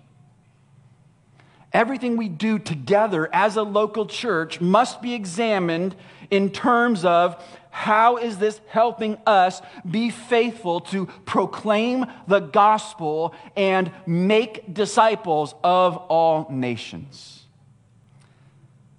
Everything 1.73 2.17
we 2.17 2.29
do 2.29 2.59
together 2.59 3.29
as 3.33 3.57
a 3.57 3.63
local 3.63 4.07
church 4.07 4.61
must 4.61 5.03
be 5.03 5.15
examined 5.15 5.95
in 6.31 6.51
terms 6.51 7.05
of 7.05 7.41
how 7.71 8.17
is 8.17 8.39
this 8.39 8.61
helping 8.69 9.19
us 9.27 9.63
be 9.89 10.11
faithful 10.11 10.81
to 10.81 11.07
proclaim 11.25 12.07
the 12.27 12.41
gospel 12.41 13.35
and 13.57 13.91
make 14.07 14.73
disciples 14.73 15.55
of 15.63 15.97
all 15.97 16.47
nations? 16.51 17.45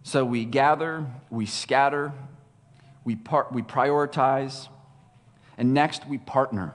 So 0.04 0.26
we 0.26 0.46
gather, 0.46 1.06
we 1.30 1.46
scatter, 1.46 2.14
we, 3.04 3.16
par- 3.16 3.48
we 3.52 3.62
prioritize, 3.62 4.68
and 5.58 5.74
next 5.74 6.08
we 6.08 6.18
partner. 6.18 6.74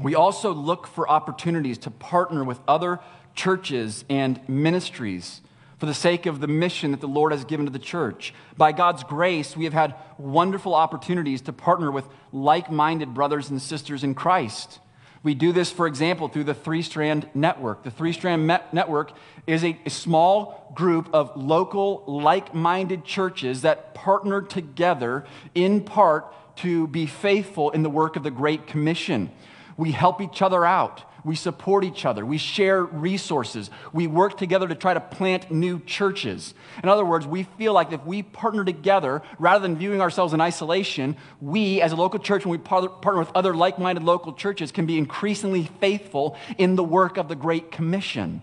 We 0.00 0.14
also 0.14 0.52
look 0.52 0.86
for 0.86 1.08
opportunities 1.08 1.78
to 1.78 1.90
partner 1.90 2.42
with 2.42 2.58
other 2.66 2.98
churches 3.34 4.04
and 4.08 4.40
ministries 4.48 5.42
for 5.78 5.86
the 5.86 5.94
sake 5.94 6.26
of 6.26 6.40
the 6.40 6.46
mission 6.46 6.90
that 6.92 7.00
the 7.00 7.08
Lord 7.08 7.32
has 7.32 7.44
given 7.44 7.66
to 7.66 7.72
the 7.72 7.78
church. 7.78 8.32
By 8.56 8.72
God's 8.72 9.04
grace, 9.04 9.56
we 9.56 9.64
have 9.64 9.72
had 9.72 9.94
wonderful 10.18 10.74
opportunities 10.74 11.42
to 11.42 11.52
partner 11.52 11.90
with 11.90 12.06
like 12.32 12.70
minded 12.70 13.14
brothers 13.14 13.50
and 13.50 13.60
sisters 13.60 14.04
in 14.04 14.14
Christ. 14.14 14.78
We 15.24 15.34
do 15.34 15.52
this, 15.52 15.70
for 15.70 15.86
example, 15.86 16.28
through 16.28 16.44
the 16.44 16.54
Three 16.54 16.82
Strand 16.82 17.28
Network. 17.32 17.82
The 17.82 17.90
Three 17.90 18.12
Strand 18.12 18.46
Network 18.46 19.12
is 19.46 19.64
a, 19.64 19.78
a 19.86 19.90
small 19.90 20.70
group 20.74 21.08
of 21.14 21.34
local, 21.34 22.04
like 22.06 22.54
minded 22.54 23.06
churches 23.06 23.62
that 23.62 23.94
partner 23.94 24.42
together 24.42 25.24
in 25.54 25.82
part 25.82 26.26
to 26.56 26.86
be 26.88 27.06
faithful 27.06 27.70
in 27.70 27.82
the 27.82 27.88
work 27.90 28.16
of 28.16 28.22
the 28.22 28.30
Great 28.30 28.66
Commission. 28.66 29.30
We 29.78 29.92
help 29.92 30.20
each 30.20 30.42
other 30.42 30.64
out. 30.64 31.02
We 31.24 31.36
support 31.36 31.84
each 31.84 32.04
other. 32.04 32.24
We 32.26 32.36
share 32.36 32.84
resources. 32.84 33.70
We 33.94 34.06
work 34.06 34.36
together 34.36 34.68
to 34.68 34.74
try 34.74 34.92
to 34.92 35.00
plant 35.00 35.50
new 35.50 35.80
churches. 35.80 36.52
In 36.82 36.88
other 36.88 37.04
words, 37.04 37.26
we 37.26 37.44
feel 37.44 37.72
like 37.72 37.92
if 37.92 38.04
we 38.04 38.22
partner 38.22 38.62
together, 38.62 39.22
rather 39.38 39.62
than 39.62 39.76
viewing 39.76 40.02
ourselves 40.02 40.34
in 40.34 40.42
isolation, 40.42 41.16
we, 41.40 41.80
as 41.80 41.92
a 41.92 41.96
local 41.96 42.18
church, 42.18 42.44
when 42.44 42.52
we 42.52 42.58
partner 42.58 43.18
with 43.18 43.30
other 43.34 43.54
like 43.54 43.78
minded 43.78 44.04
local 44.04 44.34
churches, 44.34 44.70
can 44.70 44.84
be 44.84 44.98
increasingly 44.98 45.64
faithful 45.80 46.36
in 46.58 46.76
the 46.76 46.84
work 46.84 47.16
of 47.16 47.28
the 47.28 47.36
Great 47.36 47.70
Commission. 47.70 48.42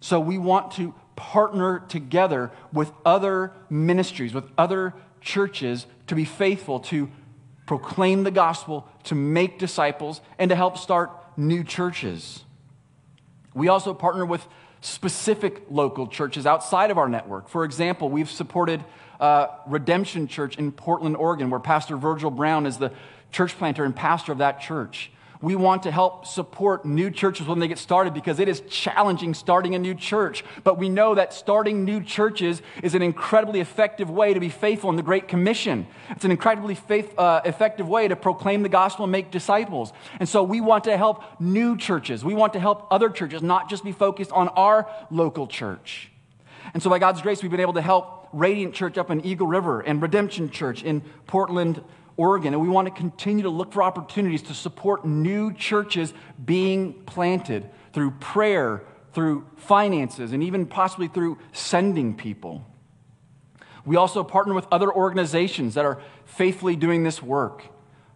So 0.00 0.18
we 0.18 0.38
want 0.38 0.72
to 0.72 0.94
partner 1.14 1.84
together 1.88 2.50
with 2.72 2.90
other 3.04 3.52
ministries, 3.70 4.34
with 4.34 4.44
other 4.58 4.94
churches 5.20 5.86
to 6.08 6.14
be 6.14 6.24
faithful 6.24 6.80
to 6.80 7.08
proclaim 7.66 8.22
the 8.22 8.30
gospel, 8.30 8.88
to 9.04 9.14
make 9.14 9.58
disciples, 9.58 10.20
and 10.38 10.50
to 10.50 10.54
help 10.54 10.78
start 10.78 11.10
new 11.36 11.64
churches. 11.64 12.44
We 13.54 13.68
also 13.68 13.94
partner 13.94 14.26
with 14.26 14.46
specific 14.80 15.62
local 15.70 16.06
churches 16.06 16.46
outside 16.46 16.90
of 16.90 16.98
our 16.98 17.08
network. 17.08 17.48
For 17.48 17.64
example, 17.64 18.08
we've 18.08 18.30
supported 18.30 18.84
uh, 19.18 19.48
Redemption 19.66 20.28
Church 20.28 20.58
in 20.58 20.72
Portland, 20.72 21.16
Oregon, 21.16 21.50
where 21.50 21.60
Pastor 21.60 21.96
Virgil 21.96 22.30
Brown 22.30 22.66
is 22.66 22.78
the 22.78 22.92
church 23.32 23.56
planter 23.56 23.84
and 23.84 23.96
pastor 23.96 24.32
of 24.32 24.38
that 24.38 24.60
church. 24.60 25.10
We 25.46 25.54
want 25.54 25.84
to 25.84 25.92
help 25.92 26.26
support 26.26 26.84
new 26.84 27.08
churches 27.08 27.46
when 27.46 27.60
they 27.60 27.68
get 27.68 27.78
started 27.78 28.12
because 28.14 28.40
it 28.40 28.48
is 28.48 28.62
challenging 28.68 29.32
starting 29.32 29.76
a 29.76 29.78
new 29.78 29.94
church. 29.94 30.44
But 30.64 30.76
we 30.76 30.88
know 30.88 31.14
that 31.14 31.32
starting 31.32 31.84
new 31.84 32.02
churches 32.02 32.62
is 32.82 32.96
an 32.96 33.02
incredibly 33.02 33.60
effective 33.60 34.10
way 34.10 34.34
to 34.34 34.40
be 34.40 34.48
faithful 34.48 34.90
in 34.90 34.96
the 34.96 35.04
Great 35.04 35.28
Commission. 35.28 35.86
It's 36.10 36.24
an 36.24 36.32
incredibly 36.32 36.74
faith, 36.74 37.16
uh, 37.16 37.42
effective 37.44 37.88
way 37.88 38.08
to 38.08 38.16
proclaim 38.16 38.64
the 38.64 38.68
gospel 38.68 39.04
and 39.04 39.12
make 39.12 39.30
disciples. 39.30 39.92
And 40.18 40.28
so 40.28 40.42
we 40.42 40.60
want 40.60 40.82
to 40.82 40.96
help 40.96 41.22
new 41.38 41.76
churches. 41.76 42.24
We 42.24 42.34
want 42.34 42.52
to 42.54 42.58
help 42.58 42.88
other 42.90 43.08
churches, 43.08 43.40
not 43.40 43.70
just 43.70 43.84
be 43.84 43.92
focused 43.92 44.32
on 44.32 44.48
our 44.48 44.90
local 45.12 45.46
church. 45.46 46.10
And 46.74 46.82
so 46.82 46.90
by 46.90 46.98
God's 46.98 47.22
grace, 47.22 47.40
we've 47.40 47.52
been 47.52 47.60
able 47.60 47.74
to 47.74 47.82
help 47.82 48.28
Radiant 48.32 48.74
Church 48.74 48.98
up 48.98 49.12
in 49.12 49.24
Eagle 49.24 49.46
River 49.46 49.80
and 49.80 50.02
Redemption 50.02 50.50
Church 50.50 50.82
in 50.82 51.02
Portland, 51.28 51.84
Oregon, 52.16 52.54
and 52.54 52.62
we 52.62 52.68
want 52.68 52.86
to 52.86 52.94
continue 52.94 53.42
to 53.42 53.50
look 53.50 53.72
for 53.72 53.82
opportunities 53.82 54.42
to 54.42 54.54
support 54.54 55.04
new 55.04 55.52
churches 55.52 56.14
being 56.42 56.94
planted 57.04 57.68
through 57.92 58.12
prayer, 58.12 58.82
through 59.12 59.46
finances, 59.56 60.32
and 60.32 60.42
even 60.42 60.66
possibly 60.66 61.08
through 61.08 61.38
sending 61.52 62.14
people. 62.14 62.64
We 63.84 63.96
also 63.96 64.24
partner 64.24 64.54
with 64.54 64.66
other 64.72 64.92
organizations 64.92 65.74
that 65.74 65.84
are 65.84 66.00
faithfully 66.24 66.74
doing 66.74 67.04
this 67.04 67.22
work. 67.22 67.64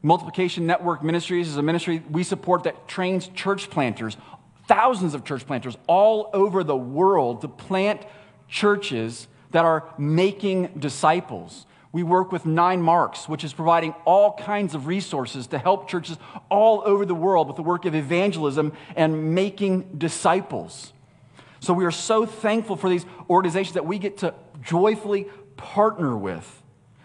Multiplication 0.02 0.66
Network 0.66 1.02
Ministries 1.02 1.48
is 1.48 1.56
a 1.56 1.62
ministry 1.62 2.02
we 2.10 2.24
support 2.24 2.64
that 2.64 2.88
trains 2.88 3.28
church 3.28 3.70
planters, 3.70 4.16
thousands 4.66 5.14
of 5.14 5.24
church 5.24 5.46
planters 5.46 5.76
all 5.86 6.30
over 6.32 6.64
the 6.64 6.76
world 6.76 7.42
to 7.42 7.48
plant 7.48 8.02
churches 8.48 9.28
that 9.50 9.64
are 9.64 9.92
making 9.98 10.68
disciples. 10.78 11.66
We 11.92 12.02
work 12.04 12.30
with 12.30 12.46
Nine 12.46 12.82
Marks, 12.82 13.28
which 13.28 13.42
is 13.42 13.52
providing 13.52 13.94
all 14.04 14.34
kinds 14.34 14.74
of 14.74 14.86
resources 14.86 15.48
to 15.48 15.58
help 15.58 15.88
churches 15.88 16.18
all 16.48 16.82
over 16.84 17.04
the 17.04 17.14
world 17.14 17.48
with 17.48 17.56
the 17.56 17.62
work 17.62 17.84
of 17.84 17.94
evangelism 17.94 18.72
and 18.94 19.34
making 19.34 19.96
disciples. 19.98 20.92
So 21.58 21.74
we 21.74 21.84
are 21.84 21.90
so 21.90 22.26
thankful 22.26 22.76
for 22.76 22.88
these 22.88 23.04
organizations 23.28 23.74
that 23.74 23.86
we 23.86 23.98
get 23.98 24.18
to 24.18 24.34
joyfully 24.62 25.26
partner 25.56 26.16
with. 26.16 26.62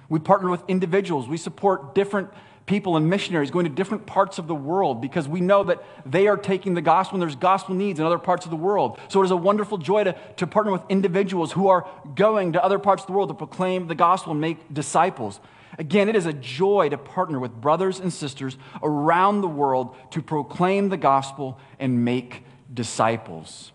We 0.08 0.20
partner 0.20 0.52
with 0.52 0.64
individuals, 0.68 1.28
we 1.28 1.38
support 1.38 1.96
different 1.96 2.30
people 2.66 2.98
and 2.98 3.10
missionaries 3.10 3.52
going 3.52 3.66
to 3.66 3.72
different 3.72 4.06
parts 4.06 4.40
of 4.40 4.48
the 4.48 4.56
world 4.56 5.00
because 5.00 5.28
we 5.28 5.40
know 5.40 5.64
that 5.64 5.84
they 6.06 6.28
are 6.28 6.38
taking 6.38 6.74
the 6.74 6.82
gospel 6.82 7.16
and 7.16 7.22
there's 7.22 7.36
gospel 7.36 7.76
needs 7.76 8.00
in 8.00 8.06
other 8.06 8.18
parts 8.18 8.46
of 8.46 8.52
the 8.52 8.58
world. 8.58 9.00
So 9.08 9.22
it 9.22 9.26
is 9.26 9.32
a 9.32 9.38
wonderful 9.38 9.78
joy 9.78 10.06
to, 10.06 10.16
to 10.38 10.48
partner 10.48 10.72
with 10.72 10.82
individuals 10.90 11.52
who 11.52 11.68
are 11.68 11.88
going 12.16 12.54
to 12.54 12.64
other 12.64 12.80
parts 12.80 13.04
of 13.04 13.08
the 13.08 13.14
world 13.14 13.30
to 13.30 13.36
proclaim 13.36 13.88
the 13.88 13.96
gospel 13.96 14.32
and 14.32 14.42
make 14.42 14.74
disciples. 14.74 15.40
Again, 15.78 16.10
it 16.10 16.16
is 16.16 16.26
a 16.26 16.34
joy 16.34 16.90
to 16.90 16.98
partner 16.98 17.40
with 17.40 17.52
brothers 17.52 18.00
and 18.00 18.12
sisters 18.12 18.58
around 18.82 19.42
the 19.42 19.48
world 19.48 19.96
to 20.12 20.22
proclaim 20.22 20.90
the 20.90 20.98
gospel 20.98 21.60
and 21.80 22.04
make 22.04 22.44
disciples. 22.74 23.74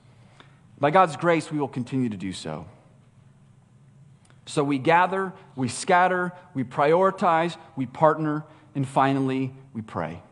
By 0.81 0.91
God's 0.91 1.17
grace, 1.17 1.51
we 1.53 1.59
will 1.61 1.69
continue 1.69 2.09
to 2.09 2.17
do 2.17 2.33
so. 2.33 2.67
So 4.47 4.65
we 4.65 4.79
gather, 4.79 5.33
we 5.55 5.69
scatter, 5.69 6.33
we 6.55 6.65
prioritize, 6.65 7.57
we 7.77 7.87
partner, 7.87 8.45
and 8.75 8.87
finally, 8.87 9.53
we 9.75 9.83
pray. 9.83 10.23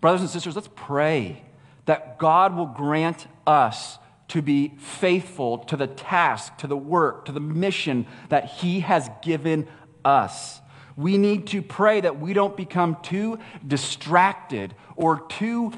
Brothers 0.00 0.22
and 0.22 0.30
sisters, 0.30 0.54
let's 0.56 0.70
pray 0.74 1.42
that 1.86 2.18
God 2.18 2.56
will 2.56 2.66
grant 2.66 3.26
us 3.46 3.98
to 4.28 4.40
be 4.40 4.68
faithful 4.78 5.58
to 5.58 5.76
the 5.76 5.88
task, 5.88 6.56
to 6.58 6.66
the 6.66 6.76
work, 6.76 7.24
to 7.24 7.32
the 7.32 7.40
mission 7.40 8.06
that 8.28 8.46
He 8.46 8.80
has 8.80 9.10
given 9.22 9.66
us. 10.04 10.60
We 10.96 11.18
need 11.18 11.48
to 11.48 11.62
pray 11.62 12.00
that 12.00 12.20
we 12.20 12.32
don't 12.32 12.56
become 12.56 12.96
too 13.02 13.38
distracted 13.66 14.74
or 14.96 15.20
too 15.28 15.72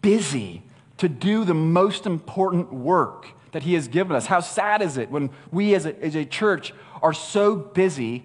busy 0.00 0.62
to 0.96 1.08
do 1.08 1.44
the 1.44 1.54
most 1.54 2.06
important 2.06 2.72
work 2.72 3.26
that 3.52 3.62
He 3.64 3.74
has 3.74 3.88
given 3.88 4.16
us. 4.16 4.26
How 4.26 4.40
sad 4.40 4.80
is 4.80 4.96
it 4.96 5.10
when 5.10 5.30
we 5.50 5.74
as 5.74 5.86
a, 5.86 6.02
as 6.02 6.14
a 6.14 6.24
church 6.24 6.72
are 7.02 7.12
so 7.12 7.54
busy 7.54 8.24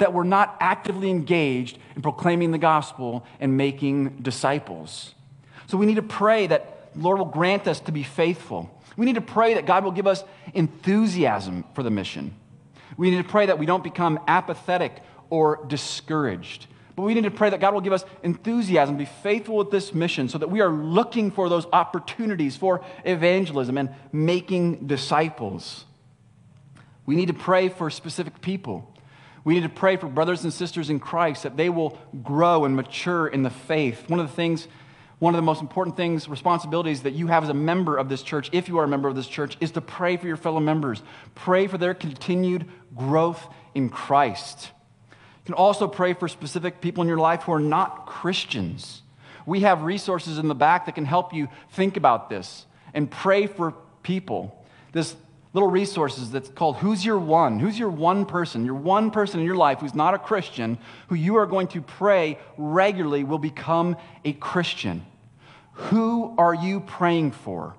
that 0.00 0.12
we're 0.12 0.24
not 0.24 0.56
actively 0.60 1.08
engaged 1.08 1.78
in 1.96 2.02
proclaiming 2.02 2.50
the 2.50 2.58
gospel 2.58 3.24
and 3.38 3.56
making 3.56 4.18
disciples. 4.22 5.14
So 5.68 5.78
we 5.78 5.86
need 5.86 5.96
to 5.96 6.02
pray 6.02 6.48
that 6.48 6.90
Lord 6.96 7.18
will 7.18 7.26
grant 7.26 7.68
us 7.68 7.80
to 7.80 7.92
be 7.92 8.02
faithful. 8.02 8.70
We 8.96 9.06
need 9.06 9.14
to 9.14 9.20
pray 9.20 9.54
that 9.54 9.66
God 9.66 9.84
will 9.84 9.92
give 9.92 10.06
us 10.06 10.24
enthusiasm 10.52 11.64
for 11.74 11.82
the 11.82 11.90
mission. 11.90 12.34
We 12.96 13.10
need 13.10 13.22
to 13.22 13.28
pray 13.28 13.46
that 13.46 13.58
we 13.58 13.66
don't 13.66 13.84
become 13.84 14.18
apathetic 14.26 15.00
or 15.30 15.64
discouraged. 15.68 16.66
But 16.96 17.02
we 17.02 17.14
need 17.14 17.24
to 17.24 17.30
pray 17.30 17.50
that 17.50 17.60
God 17.60 17.72
will 17.72 17.80
give 17.80 17.92
us 17.92 18.04
enthusiasm, 18.22 18.96
be 18.96 19.04
faithful 19.04 19.56
with 19.56 19.70
this 19.70 19.94
mission 19.94 20.28
so 20.28 20.38
that 20.38 20.50
we 20.50 20.60
are 20.60 20.68
looking 20.68 21.30
for 21.30 21.48
those 21.48 21.66
opportunities 21.72 22.56
for 22.56 22.84
evangelism 23.04 23.78
and 23.78 23.94
making 24.12 24.86
disciples. 24.86 25.84
We 27.06 27.16
need 27.16 27.28
to 27.28 27.34
pray 27.34 27.68
for 27.68 27.90
specific 27.90 28.40
people. 28.40 28.89
We 29.44 29.54
need 29.54 29.62
to 29.62 29.68
pray 29.68 29.96
for 29.96 30.06
brothers 30.06 30.44
and 30.44 30.52
sisters 30.52 30.90
in 30.90 31.00
Christ 31.00 31.44
that 31.44 31.56
they 31.56 31.70
will 31.70 31.98
grow 32.22 32.64
and 32.64 32.76
mature 32.76 33.26
in 33.26 33.42
the 33.42 33.50
faith. 33.50 34.08
One 34.08 34.20
of 34.20 34.28
the 34.28 34.34
things, 34.34 34.68
one 35.18 35.34
of 35.34 35.38
the 35.38 35.42
most 35.42 35.62
important 35.62 35.96
things, 35.96 36.28
responsibilities 36.28 37.02
that 37.02 37.12
you 37.12 37.26
have 37.28 37.44
as 37.44 37.48
a 37.48 37.54
member 37.54 37.96
of 37.96 38.08
this 38.08 38.22
church, 38.22 38.50
if 38.52 38.68
you 38.68 38.78
are 38.78 38.84
a 38.84 38.88
member 38.88 39.08
of 39.08 39.14
this 39.14 39.26
church, 39.26 39.56
is 39.60 39.70
to 39.72 39.80
pray 39.80 40.16
for 40.16 40.26
your 40.26 40.36
fellow 40.36 40.60
members. 40.60 41.02
Pray 41.34 41.66
for 41.66 41.78
their 41.78 41.94
continued 41.94 42.66
growth 42.94 43.46
in 43.74 43.88
Christ. 43.88 44.70
You 45.10 45.44
can 45.46 45.54
also 45.54 45.88
pray 45.88 46.12
for 46.12 46.28
specific 46.28 46.80
people 46.80 47.02
in 47.02 47.08
your 47.08 47.18
life 47.18 47.42
who 47.42 47.52
are 47.52 47.60
not 47.60 48.06
Christians. 48.06 49.02
We 49.46 49.60
have 49.60 49.82
resources 49.82 50.38
in 50.38 50.48
the 50.48 50.54
back 50.54 50.86
that 50.86 50.94
can 50.94 51.06
help 51.06 51.32
you 51.32 51.48
think 51.72 51.96
about 51.96 52.28
this 52.28 52.66
and 52.92 53.10
pray 53.10 53.46
for 53.46 53.74
people. 54.02 54.64
This 54.92 55.16
little 55.52 55.70
resources 55.70 56.30
that's 56.30 56.48
called 56.48 56.76
Who's 56.76 57.04
Your 57.04 57.18
One? 57.18 57.58
Who's 57.58 57.78
your 57.78 57.90
one 57.90 58.24
person? 58.24 58.64
Your 58.64 58.74
one 58.74 59.10
person 59.10 59.40
in 59.40 59.46
your 59.46 59.56
life 59.56 59.80
who's 59.80 59.94
not 59.94 60.14
a 60.14 60.18
Christian, 60.18 60.78
who 61.08 61.16
you 61.16 61.36
are 61.36 61.46
going 61.46 61.68
to 61.68 61.82
pray 61.82 62.38
regularly 62.56 63.24
will 63.24 63.38
become 63.38 63.96
a 64.24 64.32
Christian. 64.32 65.04
Who 65.72 66.34
are 66.38 66.54
you 66.54 66.80
praying 66.80 67.32
for? 67.32 67.74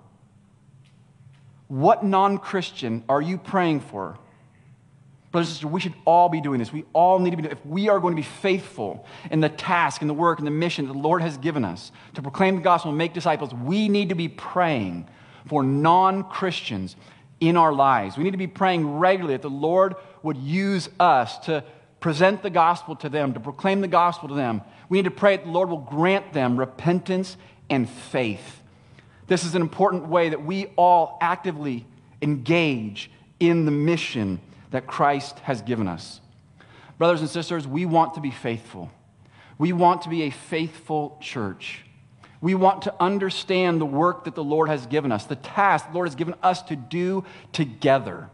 What 1.67 2.03
non 2.03 2.37
Christian 2.37 3.03
are 3.07 3.21
you 3.21 3.37
praying 3.37 3.81
for? 3.81 4.17
Brothers 5.31 5.47
and 5.47 5.53
sisters, 5.53 5.71
we 5.71 5.79
should 5.79 5.93
all 6.03 6.27
be 6.27 6.41
doing 6.41 6.59
this. 6.59 6.73
We 6.73 6.83
all 6.91 7.19
need 7.19 7.31
to 7.31 7.37
be 7.37 7.43
doing 7.43 7.55
If 7.55 7.65
we 7.65 7.87
are 7.87 8.01
going 8.01 8.13
to 8.13 8.21
be 8.21 8.27
faithful 8.27 9.05
in 9.29 9.39
the 9.39 9.47
task 9.47 10.01
and 10.01 10.09
the 10.09 10.13
work 10.13 10.39
and 10.39 10.47
the 10.47 10.51
mission 10.51 10.87
that 10.87 10.93
the 10.93 10.99
Lord 10.99 11.21
has 11.21 11.37
given 11.37 11.63
us 11.63 11.93
to 12.15 12.21
proclaim 12.21 12.57
the 12.57 12.61
gospel 12.61 12.89
and 12.89 12.97
make 12.97 13.13
disciples, 13.13 13.53
we 13.53 13.87
need 13.87 14.09
to 14.09 14.15
be 14.15 14.27
praying 14.27 15.07
for 15.47 15.63
non 15.63 16.25
Christians 16.25 16.97
in 17.41 17.57
our 17.57 17.73
lives. 17.73 18.17
We 18.17 18.23
need 18.23 18.31
to 18.31 18.37
be 18.37 18.47
praying 18.47 18.99
regularly 18.99 19.35
that 19.35 19.41
the 19.41 19.49
Lord 19.49 19.95
would 20.23 20.37
use 20.37 20.87
us 20.99 21.39
to 21.39 21.65
present 21.99 22.43
the 22.43 22.49
gospel 22.49 22.95
to 22.97 23.09
them, 23.09 23.33
to 23.33 23.39
proclaim 23.39 23.81
the 23.81 23.87
gospel 23.87 24.29
to 24.29 24.35
them. 24.35 24.61
We 24.87 24.99
need 24.99 25.05
to 25.05 25.11
pray 25.11 25.35
that 25.35 25.45
the 25.45 25.51
Lord 25.51 25.69
will 25.69 25.77
grant 25.77 26.31
them 26.31 26.57
repentance 26.57 27.35
and 27.69 27.89
faith. 27.89 28.61
This 29.27 29.43
is 29.43 29.55
an 29.55 29.61
important 29.61 30.07
way 30.07 30.29
that 30.29 30.43
we 30.43 30.67
all 30.75 31.17
actively 31.21 31.85
engage 32.21 33.11
in 33.39 33.65
the 33.65 33.71
mission 33.71 34.39
that 34.69 34.87
Christ 34.87 35.39
has 35.39 35.61
given 35.61 35.87
us. 35.87 36.21
Brothers 36.97 37.21
and 37.21 37.29
sisters, 37.29 37.67
we 37.67 37.85
want 37.85 38.13
to 38.13 38.19
be 38.19 38.31
faithful. 38.31 38.91
We 39.57 39.73
want 39.73 40.03
to 40.03 40.09
be 40.09 40.23
a 40.23 40.29
faithful 40.29 41.17
church. 41.21 41.85
We 42.41 42.55
want 42.55 42.81
to 42.83 42.95
understand 42.99 43.79
the 43.79 43.85
work 43.85 44.25
that 44.25 44.33
the 44.33 44.43
Lord 44.43 44.67
has 44.67 44.87
given 44.87 45.11
us, 45.11 45.25
the 45.25 45.35
task 45.35 45.87
the 45.87 45.93
Lord 45.93 46.07
has 46.07 46.15
given 46.15 46.33
us 46.41 46.63
to 46.63 46.75
do 46.75 47.23
together. 47.53 48.29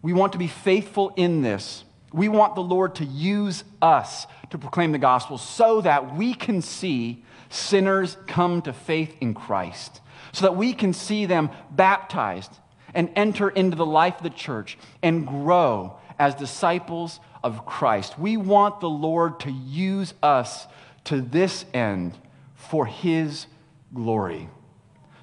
We 0.00 0.12
want 0.12 0.32
to 0.32 0.38
be 0.38 0.46
faithful 0.46 1.12
in 1.16 1.42
this. 1.42 1.84
We 2.12 2.28
want 2.28 2.54
the 2.54 2.62
Lord 2.62 2.94
to 2.96 3.04
use 3.04 3.64
us 3.82 4.26
to 4.50 4.58
proclaim 4.58 4.92
the 4.92 4.98
gospel 4.98 5.36
so 5.36 5.80
that 5.80 6.14
we 6.14 6.32
can 6.32 6.62
see 6.62 7.24
sinners 7.50 8.16
come 8.26 8.62
to 8.62 8.72
faith 8.72 9.14
in 9.20 9.34
Christ, 9.34 10.00
so 10.32 10.46
that 10.46 10.56
we 10.56 10.72
can 10.72 10.92
see 10.92 11.26
them 11.26 11.50
baptized 11.72 12.52
and 12.94 13.10
enter 13.16 13.48
into 13.48 13.76
the 13.76 13.84
life 13.84 14.18
of 14.18 14.22
the 14.22 14.30
church 14.30 14.78
and 15.02 15.26
grow 15.26 15.98
as 16.18 16.34
disciples 16.36 17.18
of 17.42 17.66
Christ. 17.66 18.18
We 18.18 18.36
want 18.36 18.80
the 18.80 18.88
Lord 18.88 19.40
to 19.40 19.50
use 19.50 20.14
us 20.22 20.66
to 21.04 21.20
this 21.20 21.64
end 21.74 22.16
for 22.58 22.84
His 22.84 23.46
glory. 23.94 24.48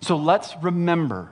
So 0.01 0.15
let's 0.17 0.55
remember, 0.61 1.31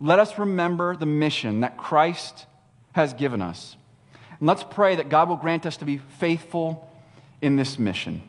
let 0.00 0.18
us 0.18 0.38
remember 0.38 0.94
the 0.94 1.06
mission 1.06 1.60
that 1.60 1.76
Christ 1.76 2.46
has 2.92 3.14
given 3.14 3.42
us. 3.42 3.76
And 4.38 4.46
let's 4.46 4.62
pray 4.62 4.96
that 4.96 5.08
God 5.08 5.28
will 5.28 5.36
grant 5.36 5.66
us 5.66 5.76
to 5.78 5.84
be 5.84 5.98
faithful 5.98 6.88
in 7.40 7.56
this 7.56 7.78
mission. 7.78 8.22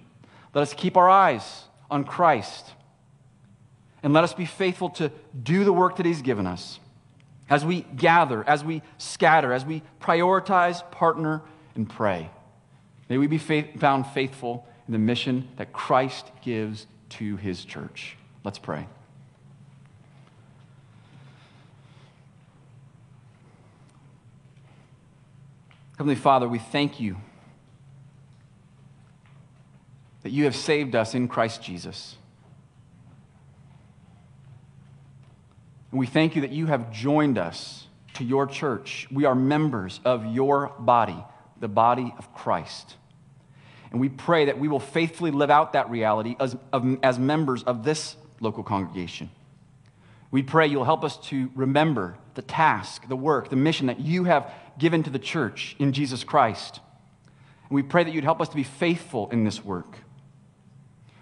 Let 0.53 0.63
us 0.63 0.73
keep 0.73 0.97
our 0.97 1.09
eyes 1.09 1.63
on 1.91 2.03
Christ. 2.03 2.73
And 4.01 4.13
let 4.13 4.23
us 4.23 4.33
be 4.33 4.45
faithful 4.45 4.89
to 4.91 5.11
do 5.41 5.63
the 5.63 5.73
work 5.73 5.97
that 5.97 6.05
He's 6.05 6.21
given 6.21 6.47
us. 6.47 6.79
As 7.49 7.65
we 7.65 7.81
gather, 7.81 8.47
as 8.47 8.63
we 8.63 8.81
scatter, 8.97 9.51
as 9.51 9.65
we 9.65 9.81
prioritize, 9.99 10.89
partner, 10.91 11.41
and 11.75 11.89
pray. 11.89 12.29
May 13.09 13.17
we 13.17 13.27
be 13.27 13.39
faith, 13.39 13.79
found 13.79 14.05
faithful 14.07 14.67
in 14.87 14.93
the 14.93 14.99
mission 14.99 15.47
that 15.57 15.73
Christ 15.73 16.31
gives 16.43 16.85
to 17.09 17.35
His 17.37 17.65
church. 17.65 18.17
Let's 18.43 18.59
pray. 18.59 18.87
Heavenly 25.97 26.15
Father, 26.15 26.47
we 26.47 26.59
thank 26.59 26.99
you 26.99 27.17
that 30.21 30.31
you 30.31 30.45
have 30.45 30.55
saved 30.55 30.95
us 30.95 31.13
in 31.13 31.27
Christ 31.27 31.61
Jesus. 31.61 32.15
And 35.91 35.99
we 35.99 36.07
thank 36.07 36.35
you 36.35 36.41
that 36.43 36.51
you 36.51 36.67
have 36.67 36.91
joined 36.91 37.37
us 37.37 37.87
to 38.13 38.23
your 38.23 38.45
church. 38.47 39.07
We 39.11 39.25
are 39.25 39.35
members 39.35 39.99
of 40.05 40.25
your 40.25 40.73
body, 40.79 41.21
the 41.59 41.67
body 41.67 42.13
of 42.17 42.33
Christ. 42.33 42.95
And 43.91 43.99
we 43.99 44.09
pray 44.09 44.45
that 44.45 44.59
we 44.59 44.67
will 44.67 44.79
faithfully 44.79 45.31
live 45.31 45.49
out 45.49 45.73
that 45.73 45.89
reality 45.89 46.35
as, 46.39 46.55
of, 46.71 46.97
as 47.03 47.17
members 47.17 47.63
of 47.63 47.83
this 47.83 48.15
local 48.39 48.63
congregation. 48.63 49.29
We 50.31 50.43
pray 50.43 50.67
you'll 50.67 50.85
help 50.85 51.03
us 51.03 51.17
to 51.27 51.49
remember 51.55 52.15
the 52.35 52.43
task, 52.43 53.07
the 53.07 53.15
work, 53.15 53.49
the 53.49 53.55
mission 53.55 53.87
that 53.87 53.99
you 53.99 54.25
have 54.25 54.51
given 54.77 55.01
to 55.03 55.09
the 55.09 55.19
church 55.19 55.75
in 55.79 55.91
Jesus 55.91 56.23
Christ. 56.23 56.79
And 57.67 57.75
we 57.75 57.81
pray 57.81 58.03
that 58.03 58.13
you'd 58.13 58.23
help 58.23 58.41
us 58.41 58.49
to 58.49 58.55
be 58.55 58.63
faithful 58.63 59.29
in 59.31 59.43
this 59.43 59.65
work. 59.65 59.97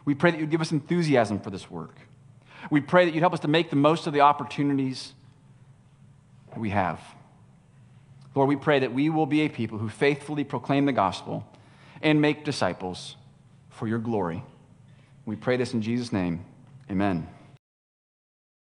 We 0.03 0.13
pray 0.13 0.31
that 0.31 0.39
you'd 0.39 0.51
give 0.51 0.61
us 0.61 0.71
enthusiasm 0.71 1.39
for 1.39 1.49
this 1.49 1.71
work. 1.71 1.95
We 2.69 2.81
pray 2.81 3.05
that 3.05 3.13
you'd 3.13 3.21
help 3.21 3.33
us 3.33 3.39
to 3.41 3.47
make 3.47 3.69
the 3.69 3.75
most 3.77 4.07
of 4.07 4.13
the 4.13 4.21
opportunities 4.21 5.13
we 6.55 6.69
have. 6.71 6.99
Lord, 8.35 8.49
we 8.49 8.55
pray 8.55 8.79
that 8.79 8.93
we 8.93 9.09
will 9.09 9.25
be 9.25 9.41
a 9.41 9.49
people 9.49 9.77
who 9.77 9.89
faithfully 9.89 10.43
proclaim 10.43 10.85
the 10.85 10.91
gospel 10.91 11.47
and 12.01 12.21
make 12.21 12.43
disciples 12.43 13.15
for 13.69 13.87
your 13.87 13.99
glory. 13.99 14.43
We 15.25 15.35
pray 15.35 15.57
this 15.57 15.73
in 15.73 15.81
Jesus' 15.81 16.11
name. 16.11 16.45
Amen. 16.89 17.27